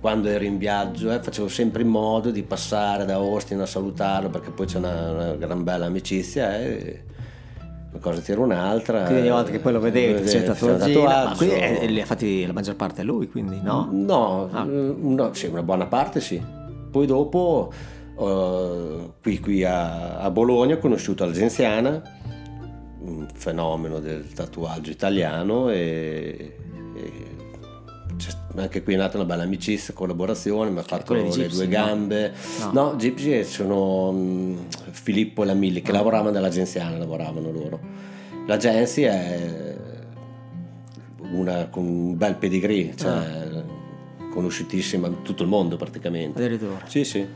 quando 0.00 0.28
ero 0.28 0.44
in 0.44 0.58
viaggio 0.58 1.12
eh, 1.12 1.20
facevo 1.22 1.48
sempre 1.48 1.82
in 1.82 1.88
modo 1.88 2.30
di 2.30 2.42
passare 2.42 3.04
da 3.04 3.14
Austin 3.14 3.60
a 3.60 3.66
salutarlo 3.66 4.28
perché 4.28 4.50
poi 4.50 4.66
c'è 4.66 4.78
una, 4.78 5.10
una 5.12 5.34
gran 5.34 5.64
bella 5.64 5.86
amicizia 5.86 6.58
e 6.60 7.02
una 7.90 8.00
cosa 8.00 8.20
tira 8.20 8.40
un'altra 8.40 9.02
Quindi 9.04 9.22
ogni 9.22 9.30
volta 9.30 9.50
che 9.50 9.58
poi 9.58 9.72
lo 9.72 9.80
vedevi, 9.80 10.22
ti 10.28 10.36
un 10.36 10.44
tatuaggino. 10.44 11.02
Ma 11.02 11.08
tatuaggio. 11.08 11.36
quindi 11.38 11.54
eh, 11.56 11.86
li 11.86 12.00
ha 12.00 12.04
fatti 12.04 12.46
la 12.46 12.52
maggior 12.52 12.76
parte 12.76 13.02
lui, 13.02 13.28
quindi 13.28 13.58
no? 13.62 13.88
No, 13.90 14.48
Ah. 14.52 14.64
eh, 14.64 14.94
no, 14.98 15.32
sì, 15.32 15.46
una 15.46 15.62
buona 15.62 15.86
parte 15.86 16.20
sì. 16.20 16.40
Poi 16.90 17.06
dopo, 17.06 17.72
eh, 18.20 19.10
qui, 19.22 19.40
qui 19.40 19.64
a, 19.64 20.18
a 20.18 20.30
Bologna, 20.30 20.74
ho 20.74 20.78
conosciuto 20.78 21.24
Algenziana, 21.24 21.90
un 21.90 22.02
fenomeno 23.34 23.98
del 24.00 24.32
tatuaggio 24.32 24.90
italiano 24.90 25.70
e, 25.70 26.56
e 26.94 27.12
anche 28.56 28.82
qui 28.82 28.94
è 28.94 28.96
nata 28.96 29.18
una 29.18 29.26
bella 29.26 29.42
amicizia, 29.42 29.92
collaborazione, 29.92 30.70
mi 30.70 30.78
ha 30.78 30.82
fatto 30.82 31.12
le 31.12 31.24
Gypsy, 31.24 31.48
due 31.48 31.64
no? 31.66 31.70
gambe. 31.70 32.32
No. 32.60 32.70
No, 32.72 32.96
Gypsy 32.96 33.44
sono 33.44 34.12
mm, 34.12 34.56
Filippo 34.92 35.42
e 35.42 35.46
la 35.46 35.54
Milli 35.54 35.82
che 35.82 35.90
Ah. 35.90 35.94
lavoravano 35.94 36.30
nell'agenziana, 36.30 36.96
lavoravano 36.96 37.50
loro. 37.50 37.78
L'agenzia 38.46 39.12
è 39.12 39.76
una 41.32 41.66
con 41.68 41.84
un 41.84 42.16
bel 42.16 42.36
pedigree, 42.36 42.94
cioè 42.96 43.10
Ah. 43.12 43.64
conosciutissima 44.32 45.06
in 45.08 45.20
tutto 45.22 45.42
il 45.42 45.48
mondo 45.50 45.76
praticamente. 45.76 46.38
Addirittura. 46.42 46.80
Sì, 46.86 47.04
sì. 47.04 47.26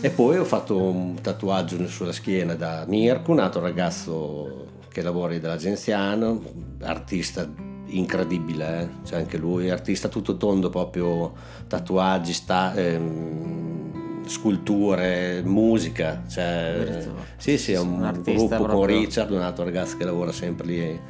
E 0.00 0.10
poi 0.10 0.38
ho 0.38 0.44
fatto 0.44 0.76
un 0.76 1.16
tatuaggio 1.20 1.86
sulla 1.88 2.12
schiena 2.12 2.54
da 2.54 2.84
Mirko, 2.86 3.32
un 3.32 3.38
altro 3.40 3.60
ragazzo 3.60 4.66
che 4.98 5.04
lavora 5.04 5.38
dell'agenziano, 5.38 6.42
artista 6.82 7.48
incredibile, 7.86 8.80
eh? 8.82 8.88
cioè 9.06 9.20
anche 9.20 9.38
lui, 9.38 9.70
artista 9.70 10.08
tutto 10.08 10.36
tondo, 10.36 10.68
proprio 10.70 11.32
tatuaggi, 11.68 12.32
sta- 12.32 12.74
ehm, 12.74 14.24
sculture, 14.26 15.42
musica. 15.44 16.22
Cioè, 16.28 17.06
sì, 17.36 17.56
sì, 17.58 17.72
è 17.72 17.78
un, 17.78 18.02
Un 18.02 18.22
gruppo 18.22 18.56
con 18.56 18.66
proprio- 18.66 18.98
Richard, 18.98 19.30
un 19.30 19.40
altro 19.40 19.64
ragazzo 19.64 19.96
che 19.96 20.04
lavora 20.04 20.32
sempre 20.32 20.66
lì 20.66 21.00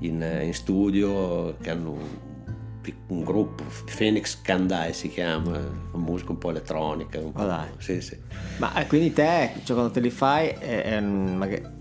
in, 0.00 0.40
in 0.42 0.54
studio, 0.54 1.56
che 1.60 1.70
hanno 1.70 1.90
un, 1.90 2.08
un 3.08 3.24
gruppo, 3.24 3.64
Phoenix 3.96 4.40
Kandai 4.40 4.92
si 4.94 5.08
chiama, 5.10 5.58
musica 5.94 6.30
un 6.30 6.38
po' 6.38 6.50
elettronica. 6.50 7.18
Un 7.18 7.32
po', 7.32 7.40
Ma 7.40 7.46
dai. 7.46 7.68
Sì, 7.78 8.00
sì. 8.00 8.16
Ma 8.58 8.74
eh, 8.80 8.86
quindi 8.86 9.12
te, 9.12 9.50
cioè, 9.64 9.74
quando 9.76 9.90
te 9.92 10.00
li 10.00 10.10
fai, 10.10 10.48
è- 10.48 10.82
è 10.82 10.96
un- 10.98 11.36
maga- 11.36 11.74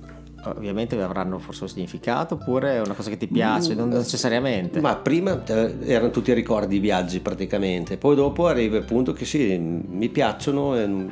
ovviamente 0.46 1.00
avranno 1.02 1.40
forse 1.40 1.64
un 1.64 1.70
significato 1.70 2.36
oppure 2.36 2.76
è 2.76 2.80
una 2.82 2.94
cosa 2.94 3.10
che 3.10 3.18
ti 3.18 3.28
piace, 3.28 3.74
non 3.74 3.90
necessariamente. 3.90 4.80
Mm, 4.80 4.82
Ma 4.82 4.96
prima 4.96 5.44
eh, 5.44 5.76
erano 5.86 6.12
tutti 6.12 6.34
ricordi 6.34 6.68
di 6.76 6.80
viaggi 6.80 7.20
praticamente, 7.20 7.98
poi 7.98 8.16
dopo 8.16 8.48
arriva 8.48 8.78
il 8.78 8.86
punto 8.86 9.14
che 9.14 9.26
sì, 9.26 9.58
mi 9.58 10.10
piacciono 10.10 10.76
e 10.78 10.88
mm, 10.88 11.10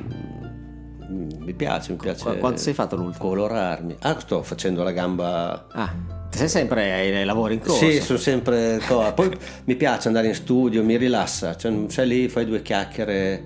mi 1.40 1.54
piace, 1.54 1.92
mi 1.92 1.98
piace 1.98 2.24
Qu- 2.24 2.38
quanto 2.40 2.60
sei 2.62 2.74
fatto 2.74 2.96
l'ultimo? 2.96 3.30
colorarmi. 3.30 3.96
Ah, 4.02 4.20
sto 4.20 4.42
facendo 4.44 4.84
la 4.84 4.92
gamba 4.92 5.68
Ah, 5.72 5.94
sei 6.30 6.48
sempre 6.48 6.92
ai, 6.92 7.26
lavori 7.26 7.56
in 7.56 7.60
corso. 7.60 7.90
Sì, 7.90 8.02
sono 8.02 8.18
sempre 8.20 8.80
Poi 9.16 9.30
mi 9.66 9.76
piace 9.76 10.08
andare 10.08 10.28
in 10.28 10.36
studio, 10.36 10.84
mi 10.84 10.98
rilassa, 10.98 11.56
cioè, 11.56 11.72
sei 11.88 12.08
lì, 12.08 12.28
fai 12.30 12.46
due 12.46 12.62
chiacchiere, 12.62 13.44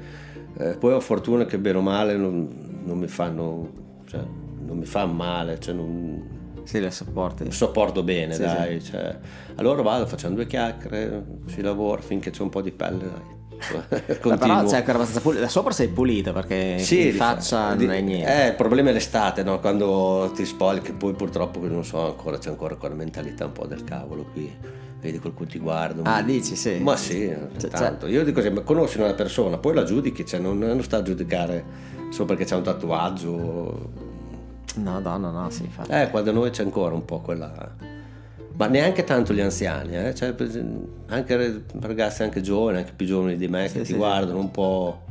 eh, 0.58 0.78
poi 0.80 0.94
ho 0.94 1.00
fortuna 1.00 1.46
che 1.46 1.58
bene 1.58 1.78
o 1.78 1.82
male 1.82 2.16
non, 2.16 2.82
non 2.84 2.98
mi 2.98 3.08
fanno, 3.08 3.70
cioè, 4.06 4.22
non 4.68 4.78
mi 4.78 4.86
fa 4.86 5.06
male, 5.06 5.60
cioè, 5.60 5.74
non, 5.74 6.62
Sì, 6.64 6.80
le 6.80 6.92
sopporti. 6.92 7.50
sopporto 7.52 8.04
bene, 8.04 8.34
Sì, 8.34 8.42
dai. 8.42 8.84
cioè. 8.84 9.18
allora 9.56 9.82
vado, 9.82 10.06
facciamo 10.06 10.36
due 10.36 10.46
chiacchiere, 10.46 11.24
si 11.48 11.62
lavora 11.62 12.02
finché 12.02 12.30
c'è 12.30 12.42
un 12.42 12.50
po' 12.50 12.62
di 12.62 12.72
pelle, 12.72 12.98
dai. 13.00 13.36
Ma 13.74 13.80
però 13.90 14.20
Continuo. 14.20 14.68
sei 14.68 14.78
ancora 14.78 14.98
abbastanza 14.98 15.22
pulita. 15.22 15.42
Da 15.42 15.48
sopra 15.50 15.72
sei 15.72 15.88
pulita 15.88 16.32
perché 16.32 16.78
Sì, 16.78 17.08
in 17.08 17.14
faccia 17.16 17.74
di- 17.74 17.86
non 17.88 17.96
è 17.96 18.02
niente. 18.02 18.44
Eh, 18.44 18.48
il 18.50 18.56
problema 18.56 18.90
è 18.90 18.94
l'estate, 18.94 19.42
no? 19.42 19.60
quando 19.60 20.32
ti 20.36 20.46
spogli, 20.46 20.82
che 20.82 20.94
poi 20.94 21.14
purtroppo 21.14 21.60
non 21.68 21.84
so 21.84 22.06
ancora, 22.06 22.38
c'è 22.38 22.50
ancora 22.50 22.76
quella 22.76 22.94
mentalità 22.94 23.46
un 23.46 23.54
po' 23.54 23.66
del 23.66 23.84
cavolo 23.84 24.26
qui. 24.32 24.56
Vedi 25.00 25.18
qualcuno 25.20 25.48
ti 25.50 25.58
guarda. 25.60 26.02
Ah, 26.04 26.16
ma- 26.16 26.22
dici, 26.22 26.56
sì. 26.56 26.78
Ma 26.80 26.96
sì, 26.98 27.34
Cioè, 27.58 27.70
tanto. 27.70 28.06
Io 28.08 28.24
dico 28.24 28.42
sempre, 28.42 28.64
conosci 28.64 29.00
una 29.00 29.14
persona, 29.14 29.58
poi 29.58 29.74
la 29.74 29.84
giudichi, 29.84 30.24
cioè 30.26 30.40
non, 30.40 30.58
non 30.60 30.82
sta 30.84 30.98
a 30.98 31.02
giudicare 31.02 31.64
solo 32.12 32.26
perché 32.26 32.46
c'è 32.46 32.56
un 32.56 32.64
tatuaggio. 32.64 34.07
No, 34.78 35.00
no, 35.00 35.50
sì, 35.50 35.64
infatti. 35.64 35.92
Eh, 35.92 36.10
qua 36.10 36.22
da 36.22 36.32
noi 36.32 36.50
c'è 36.50 36.64
ancora 36.64 36.94
un 36.94 37.06
po' 37.06 37.20
quella, 37.20 37.52
ma 38.58 38.66
neanche 38.66 39.04
tanto 39.04 39.34
gli 39.34 39.40
anziani, 39.40 39.96
eh? 39.96 40.16
cioè, 40.16 40.34
anche 41.08 41.64
ragazzi 41.80 42.24
anche 42.24 42.42
giovani, 42.42 42.80
anche 42.80 42.94
più 42.96 43.06
giovani 43.06 43.38
di 43.38 43.48
me, 43.48 43.68
sì, 43.68 43.78
che 43.78 43.86
sì, 43.86 43.92
ti 43.92 43.98
guardano 43.98 44.40
un 44.40 44.50
po' 44.50 45.04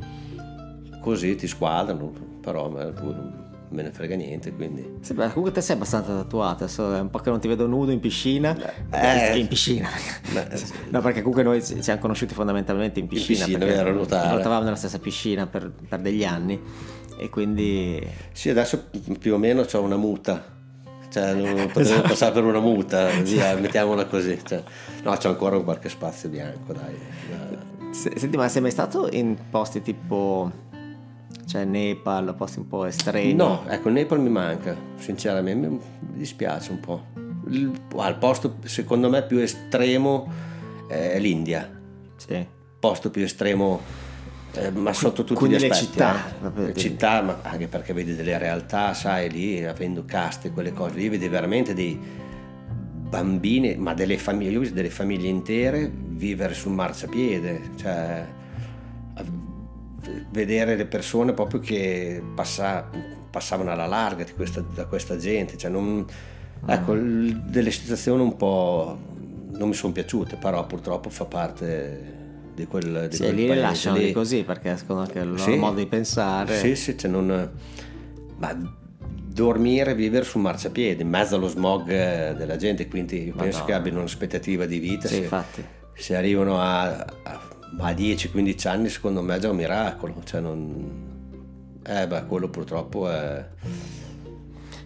così, 1.00 1.36
ti 1.36 1.46
squadrano, 1.46 2.12
però 2.40 2.68
non 2.68 3.44
me 3.68 3.82
ne 3.82 3.92
frega 3.92 4.16
niente, 4.16 4.52
quindi... 4.52 4.98
Sì, 5.00 5.14
beh, 5.14 5.28
comunque 5.28 5.52
te 5.52 5.60
sei 5.60 5.76
abbastanza 5.76 6.12
tatuato, 6.12 6.64
adesso 6.64 6.92
è 6.92 6.98
un 6.98 7.08
po' 7.08 7.20
che 7.20 7.30
non 7.30 7.38
ti 7.38 7.46
vedo 7.46 7.68
nudo 7.68 7.92
in 7.92 8.00
piscina, 8.00 8.56
eh, 8.90 9.34
eh. 9.34 9.38
in 9.38 9.46
piscina, 9.46 9.88
beh, 10.32 10.48
no 10.90 11.00
perché 11.00 11.20
comunque 11.20 11.44
noi 11.44 11.64
ci 11.64 11.80
siamo 11.82 12.00
conosciuti 12.00 12.34
fondamentalmente 12.34 12.98
in 12.98 13.06
piscina, 13.06 13.44
in 13.44 13.58
piscina 13.58 13.82
perché 13.82 13.92
nuotavamo 13.92 14.64
nella 14.64 14.74
stessa 14.74 14.98
piscina 14.98 15.46
per, 15.46 15.70
per 15.88 16.00
degli 16.00 16.24
anni 16.24 16.60
e 17.16 17.28
quindi... 17.30 18.04
Sì, 18.32 18.50
adesso 18.50 18.88
più 19.18 19.34
o 19.34 19.38
meno 19.38 19.66
ho 19.70 19.80
una 19.80 19.96
muta 19.96 20.54
cioè 21.08 21.32
non 21.32 21.54
potevo 21.72 21.80
esatto. 21.80 22.08
passare 22.08 22.32
per 22.32 22.44
una 22.44 22.60
muta, 22.60 23.08
via, 23.22 23.54
mettiamola 23.54 24.04
così. 24.04 24.38
Cioè, 24.44 24.62
no, 25.02 25.16
c'è 25.16 25.28
ancora 25.28 25.58
qualche 25.60 25.88
spazio 25.88 26.28
bianco, 26.28 26.74
dai. 26.74 26.94
Senti, 27.90 28.36
ma 28.36 28.48
sei 28.48 28.60
mai 28.60 28.70
stato 28.70 29.08
in 29.10 29.36
posti 29.48 29.80
tipo 29.80 30.50
cioè 31.46 31.64
Nepal, 31.64 32.34
posti 32.34 32.58
un 32.58 32.66
po' 32.66 32.84
estremi? 32.84 33.32
No, 33.32 33.64
ecco, 33.68 33.88
Nepal 33.88 34.20
mi 34.20 34.28
manca, 34.28 34.76
sinceramente, 34.96 35.68
mi 35.68 35.80
dispiace 36.14 36.72
un 36.72 36.80
po'. 36.80 37.04
Il, 37.48 37.72
il 37.72 38.16
posto 38.18 38.56
secondo 38.64 39.08
me 39.08 39.22
più 39.22 39.38
estremo 39.38 40.30
è 40.88 41.18
l'India. 41.18 41.70
Sì. 42.16 42.46
Posto 42.78 43.10
più 43.10 43.22
estremo 43.22 43.80
eh, 44.56 44.70
ma 44.70 44.92
sotto 44.92 45.24
tutti 45.24 45.34
Quindi 45.34 45.58
gli 45.58 45.64
aspetti. 45.66 45.84
Le 45.86 45.86
città, 45.86 46.32
eh. 46.42 46.66
le 46.66 46.74
città, 46.74 47.22
ma 47.22 47.38
anche 47.42 47.68
perché 47.68 47.92
vedi 47.92 48.14
delle 48.14 48.38
realtà, 48.38 48.94
sai, 48.94 49.30
lì 49.30 49.64
avendo 49.64 50.04
caste, 50.04 50.50
quelle 50.50 50.72
cose, 50.72 50.94
lì 50.96 51.08
vedi 51.08 51.28
veramente 51.28 51.74
dei 51.74 51.98
bambini, 53.08 53.76
ma 53.76 53.94
delle 53.94 54.18
famiglie, 54.18 54.50
io 54.50 54.58
ho 54.58 54.60
visto 54.60 54.74
delle 54.74 54.90
famiglie 54.90 55.28
intere 55.28 55.90
vivere 55.92 56.54
sul 56.54 56.72
marciapiede, 56.72 57.60
cioè 57.76 58.26
vedere 60.30 60.76
le 60.76 60.86
persone 60.86 61.32
proprio 61.32 61.60
che 61.60 62.22
passa, 62.34 62.88
passavano 63.30 63.70
alla 63.70 63.86
larga 63.86 64.24
questa, 64.34 64.62
da 64.74 64.86
questa 64.86 65.16
gente, 65.16 65.56
cioè 65.56 65.70
non, 65.70 66.04
ecco, 66.66 66.94
delle 66.94 67.70
situazioni 67.70 68.22
un 68.22 68.36
po' 68.36 68.98
non 69.52 69.68
mi 69.68 69.74
sono 69.74 69.92
piaciute, 69.92 70.36
però 70.36 70.66
purtroppo 70.66 71.08
fa 71.10 71.24
parte 71.24 72.25
di 72.56 72.66
quel, 72.66 73.08
di 73.10 73.16
sì, 73.16 73.22
quel 73.22 73.34
paese. 73.34 73.60
lasciano 73.60 73.96
lì. 73.98 74.12
così 74.12 74.42
perché 74.42 74.76
secondo 74.78 75.08
è 75.12 75.20
il 75.20 75.28
loro 75.28 75.42
sì, 75.42 75.54
modo 75.56 75.76
di 75.76 75.86
pensare. 75.86 76.58
Sì, 76.58 76.74
sì, 76.74 76.96
cioè 76.98 77.10
non... 77.10 77.50
Ma 78.38 78.84
dormire 79.36 79.90
e 79.90 79.94
vivere 79.94 80.24
sul 80.24 80.40
marciapiede, 80.40 81.02
in 81.02 81.10
mezzo 81.10 81.36
allo 81.36 81.48
smog 81.48 81.90
eh, 81.90 82.34
della 82.34 82.56
gente, 82.56 82.88
quindi 82.88 83.24
io 83.24 83.34
penso 83.34 83.64
che 83.64 83.74
abbiano 83.74 83.98
un'aspettativa 83.98 84.64
di 84.64 84.78
vita. 84.78 85.06
Sì, 85.06 85.14
se, 85.14 85.20
infatti. 85.20 85.64
Se 85.92 86.16
arrivano 86.16 86.58
a, 86.58 86.96
a, 86.96 87.48
a 87.78 87.90
10-15 87.90 88.68
anni, 88.68 88.88
secondo 88.88 89.20
me 89.20 89.36
è 89.36 89.38
già 89.38 89.50
un 89.50 89.56
miracolo. 89.56 90.22
Cioè 90.24 90.40
non... 90.40 91.14
Eh 91.86 92.06
beh, 92.06 92.24
quello 92.24 92.48
purtroppo 92.48 93.10
è... 93.10 93.46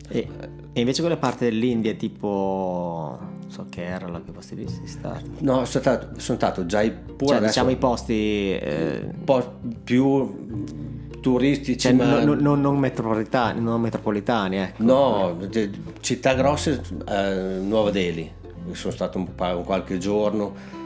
E, 0.08 0.28
e 0.72 0.80
invece 0.80 1.00
quelle 1.00 1.16
parti 1.16 1.44
dell'India 1.44 1.94
tipo 1.94 3.18
so 3.48 3.66
che 3.68 3.84
era 3.84 4.08
la 4.08 4.22
che 4.22 4.30
posti 4.30 4.54
lì 4.54 4.68
sei 4.68 4.86
stato 4.86 5.22
no 5.38 5.64
sono 5.64 5.82
stato, 5.82 6.08
sono 6.18 6.38
stato 6.38 6.66
già 6.66 6.88
pure 7.16 7.38
cioè, 7.38 7.46
diciamo 7.46 7.70
i 7.70 7.76
posti 7.76 8.52
eh... 8.52 9.00
un 9.04 9.24
po' 9.24 9.58
più 9.82 10.64
turistici 11.20 11.78
cioè, 11.78 11.92
ma... 11.92 12.22
non, 12.22 12.38
non, 12.38 12.60
non, 12.60 12.78
metropolitani 12.78 13.60
non 13.60 13.80
metropolitani 13.80 14.56
ecco. 14.56 14.82
no 14.82 15.36
città 16.00 16.34
grosse 16.34 16.82
eh, 17.08 17.58
Nuova 17.60 17.90
Delhi. 17.90 18.38
Sono 18.72 18.92
stato 18.92 19.18
un, 19.18 19.28
un 19.36 19.64
qualche 19.64 19.98
giorno. 19.98 20.78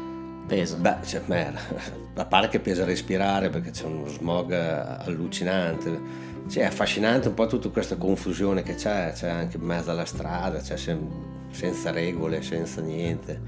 Pesa. 0.46 0.76
Beh 0.76 0.96
cioè, 1.04 1.22
merda. 1.26 1.58
a 2.16 2.24
parte 2.26 2.48
che 2.48 2.60
pesa 2.60 2.84
respirare 2.84 3.48
perché 3.48 3.70
c'è 3.70 3.84
uno 3.84 4.06
smog 4.06 4.52
allucinante 4.52 6.32
sì, 6.46 6.60
è 6.60 6.64
affascinante 6.64 7.28
un 7.28 7.34
po' 7.34 7.46
tutta 7.46 7.68
questa 7.70 7.96
confusione 7.96 8.62
che 8.62 8.74
c'è, 8.74 9.12
c'è 9.12 9.28
anche 9.28 9.56
in 9.56 9.64
mezzo 9.64 9.90
alla 9.90 10.04
strada, 10.04 10.58
c'è 10.58 10.76
sem- 10.76 11.50
senza 11.50 11.90
regole, 11.90 12.42
senza 12.42 12.80
niente. 12.80 13.40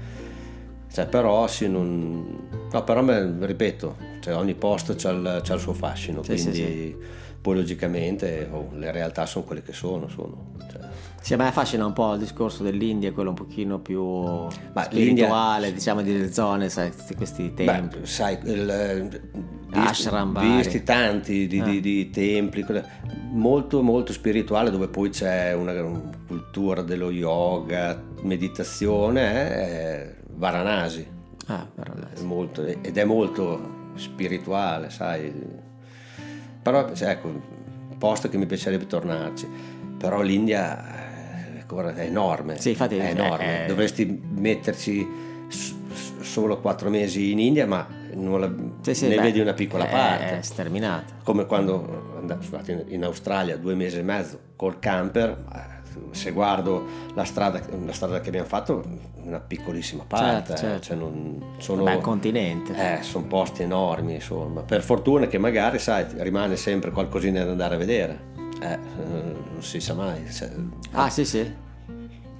Cioè, 0.91 1.05
però 1.05 1.47
sì, 1.47 1.69
non... 1.69 2.49
No, 2.71 2.83
però 2.83 3.03
ripeto, 3.45 3.97
cioè, 4.19 4.35
ogni 4.35 4.55
posto 4.55 4.95
c'ha 4.97 5.11
il, 5.11 5.41
c'ha 5.43 5.53
il, 5.53 5.59
suo 5.59 5.73
fascino, 5.73 6.23
sì, 6.23 6.33
quindi 6.33 6.53
sì, 6.53 6.63
sì. 6.63 6.95
poi 7.39 7.55
logicamente 7.55 8.47
oh, 8.51 8.69
le 8.73 8.91
realtà 8.91 9.25
sono 9.25 9.45
quelle 9.45 9.61
che 9.61 9.73
sono. 9.73 10.07
sono 10.07 10.55
cioè. 10.71 10.81
Sì, 11.27 11.33
a 11.33 11.35
me 11.35 11.47
affascina 11.47 11.85
un 11.85 11.91
po' 11.91 12.13
il 12.13 12.19
discorso 12.19 12.63
dell'India, 12.63 13.11
quello 13.11 13.31
un 13.31 13.35
pochino 13.35 13.79
più 13.79 14.01
Ma 14.01 14.83
spirituale, 14.85 15.73
diciamo, 15.73 16.01
delle 16.01 16.31
zone, 16.31 16.69
sai, 16.69 16.93
questi 17.17 17.53
templi. 17.53 17.99
Beh, 17.99 18.05
sai, 18.05 18.39
il, 18.45 19.21
Ashram 19.71 20.39
visti 20.55 20.83
tanti 20.83 21.45
di, 21.47 21.59
ah. 21.59 21.65
di, 21.65 21.81
di, 21.81 22.09
templi, 22.11 22.63
molto 23.31 23.81
molto 23.81 24.13
spirituale 24.13 24.71
dove 24.71 24.87
poi 24.87 25.09
c'è 25.09 25.51
una, 25.51 25.73
una 25.83 25.99
cultura 26.25 26.81
dello 26.81 27.11
yoga, 27.11 28.01
meditazione, 28.21 29.31
è 29.49 30.15
Varanasi. 30.33 31.05
Ah, 31.47 31.67
Varanasi. 31.75 32.23
È 32.23 32.25
molto, 32.25 32.65
ed 32.65 32.97
è 32.97 33.03
molto 33.03 33.89
spirituale, 33.95 34.89
sai. 34.89 35.29
Però 36.61 36.87
ecco, 36.87 37.27
un 37.27 37.97
posto 37.97 38.29
che 38.29 38.37
mi 38.37 38.45
piacerebbe 38.45 38.87
tornarci. 38.87 39.75
Però 39.97 40.21
l'India 40.21 40.97
è 41.67 42.05
enorme. 42.05 42.59
Sì, 42.59 42.69
infatti, 42.69 42.97
è 42.97 43.09
enorme. 43.09 43.65
È... 43.65 43.67
Dovresti 43.67 44.21
metterci 44.35 45.07
solo 46.21 46.59
quattro 46.59 46.89
mesi 46.89 47.31
in 47.31 47.39
India, 47.39 47.65
ma 47.65 47.87
la, 48.13 48.51
sì, 48.81 48.93
sì, 48.93 49.07
ne 49.07 49.15
beh, 49.15 49.21
vedi 49.21 49.39
una 49.39 49.53
piccola 49.53 49.87
è, 49.87 49.89
parte. 49.89 50.39
È 50.39 50.41
sterminata. 50.41 51.13
Come 51.23 51.45
quando 51.45 52.15
andavo 52.19 52.41
in 52.87 53.03
Australia 53.03 53.57
due 53.57 53.75
mesi 53.75 53.97
e 53.97 54.03
mezzo 54.03 54.39
col 54.55 54.79
camper, 54.79 55.75
se 56.11 56.31
guardo 56.31 56.85
la 57.13 57.23
strada, 57.23 57.61
la 57.85 57.93
strada 57.93 58.19
che 58.21 58.29
abbiamo 58.29 58.47
fatto, 58.47 58.83
una 59.23 59.39
piccolissima 59.39 60.03
parte. 60.07 60.55
Certo, 60.55 60.61
certo. 60.61 60.81
Cioè 60.83 60.95
non, 60.95 61.55
sono, 61.57 61.83
Beh, 61.83 61.99
continente. 61.99 62.99
Eh, 62.99 63.03
sono 63.03 63.25
posti 63.25 63.63
enormi, 63.63 64.15
insomma. 64.15 64.61
Per 64.61 64.81
fortuna 64.81 65.27
che 65.27 65.37
magari, 65.37 65.79
sai, 65.79 66.05
rimane 66.17 66.55
sempre 66.55 66.91
qualcosina 66.91 67.43
da 67.43 67.51
andare 67.51 67.75
a 67.75 67.77
vedere. 67.77 68.35
Eh, 68.61 68.77
non 68.97 69.61
si 69.61 69.79
sa 69.79 69.93
mai. 69.93 70.31
Cioè, 70.31 70.49
ah, 70.91 71.09
sì, 71.09 71.25
sì 71.25 71.65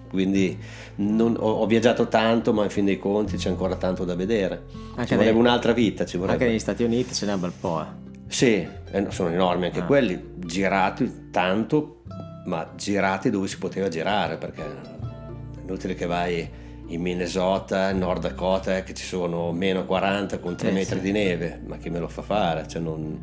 quindi 0.10 0.58
non, 0.96 1.36
ho, 1.38 1.52
ho, 1.52 1.66
viaggiato 1.66 2.08
tanto 2.08 2.54
ma 2.54 2.64
in 2.64 2.70
fin 2.70 2.86
dei 2.86 2.98
conti 2.98 3.38
c'è 3.38 3.50
ancora 3.50 3.76
tanto 3.76 4.06
da 4.06 4.16
vedere 4.16 4.64
anche 4.96 5.08
ci 5.08 5.16
vorrebbe 5.16 5.32
nei, 5.32 5.40
un'altra 5.40 5.74
vita 5.74 6.06
ci 6.06 6.18
vorrebbe. 6.18 6.38
anche 6.38 6.48
negli 6.48 6.62
Stati 6.62 6.84
Uniti 6.84 7.14
ce 7.14 7.26
n'è 7.26 7.34
un 7.34 7.40
bel 7.40 7.54
po' 7.60 7.82
eh. 7.82 7.86
sì 8.28 8.68
sono 9.10 9.30
enormi 9.30 9.66
anche 9.66 9.82
ah. 9.82 9.86
quelli 9.86 10.34
girati 10.38 11.30
tanto 11.30 12.04
ma 12.46 12.72
girati 12.76 13.30
dove 13.30 13.48
si 13.48 13.58
poteva 13.58 13.90
girare 13.90 14.38
perché 14.38 14.64
è 14.64 15.62
inutile 15.62 15.96
che 15.96 16.06
vai 16.06 16.66
in 16.90 17.02
Minnesota, 17.02 17.90
in 17.90 17.98
Nord 17.98 18.22
Dakota, 18.22 18.78
eh, 18.78 18.84
che 18.84 18.94
ci 18.94 19.04
sono 19.04 19.52
meno 19.52 19.84
40 19.84 20.40
con 20.40 20.56
3 20.56 20.70
eh, 20.70 20.72
metri 20.72 20.96
sì. 20.96 21.02
di 21.02 21.12
neve, 21.12 21.60
ma 21.66 21.76
chi 21.76 21.90
me 21.90 22.00
lo 22.00 22.08
fa 22.08 22.22
fare? 22.22 22.66
Cioè 22.66 22.82
non, 22.82 23.22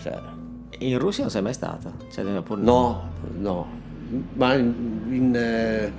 cioè... 0.00 0.35
In 0.78 0.98
Russia 0.98 1.22
non 1.22 1.30
sei 1.30 1.42
mai 1.42 1.54
stato? 1.54 1.92
Cioè, 2.12 2.24
pur... 2.42 2.58
No, 2.58 3.10
no, 3.38 3.66
ma 4.34 4.54
in, 4.54 4.74
in, 5.08 5.34
eh, 5.34 5.92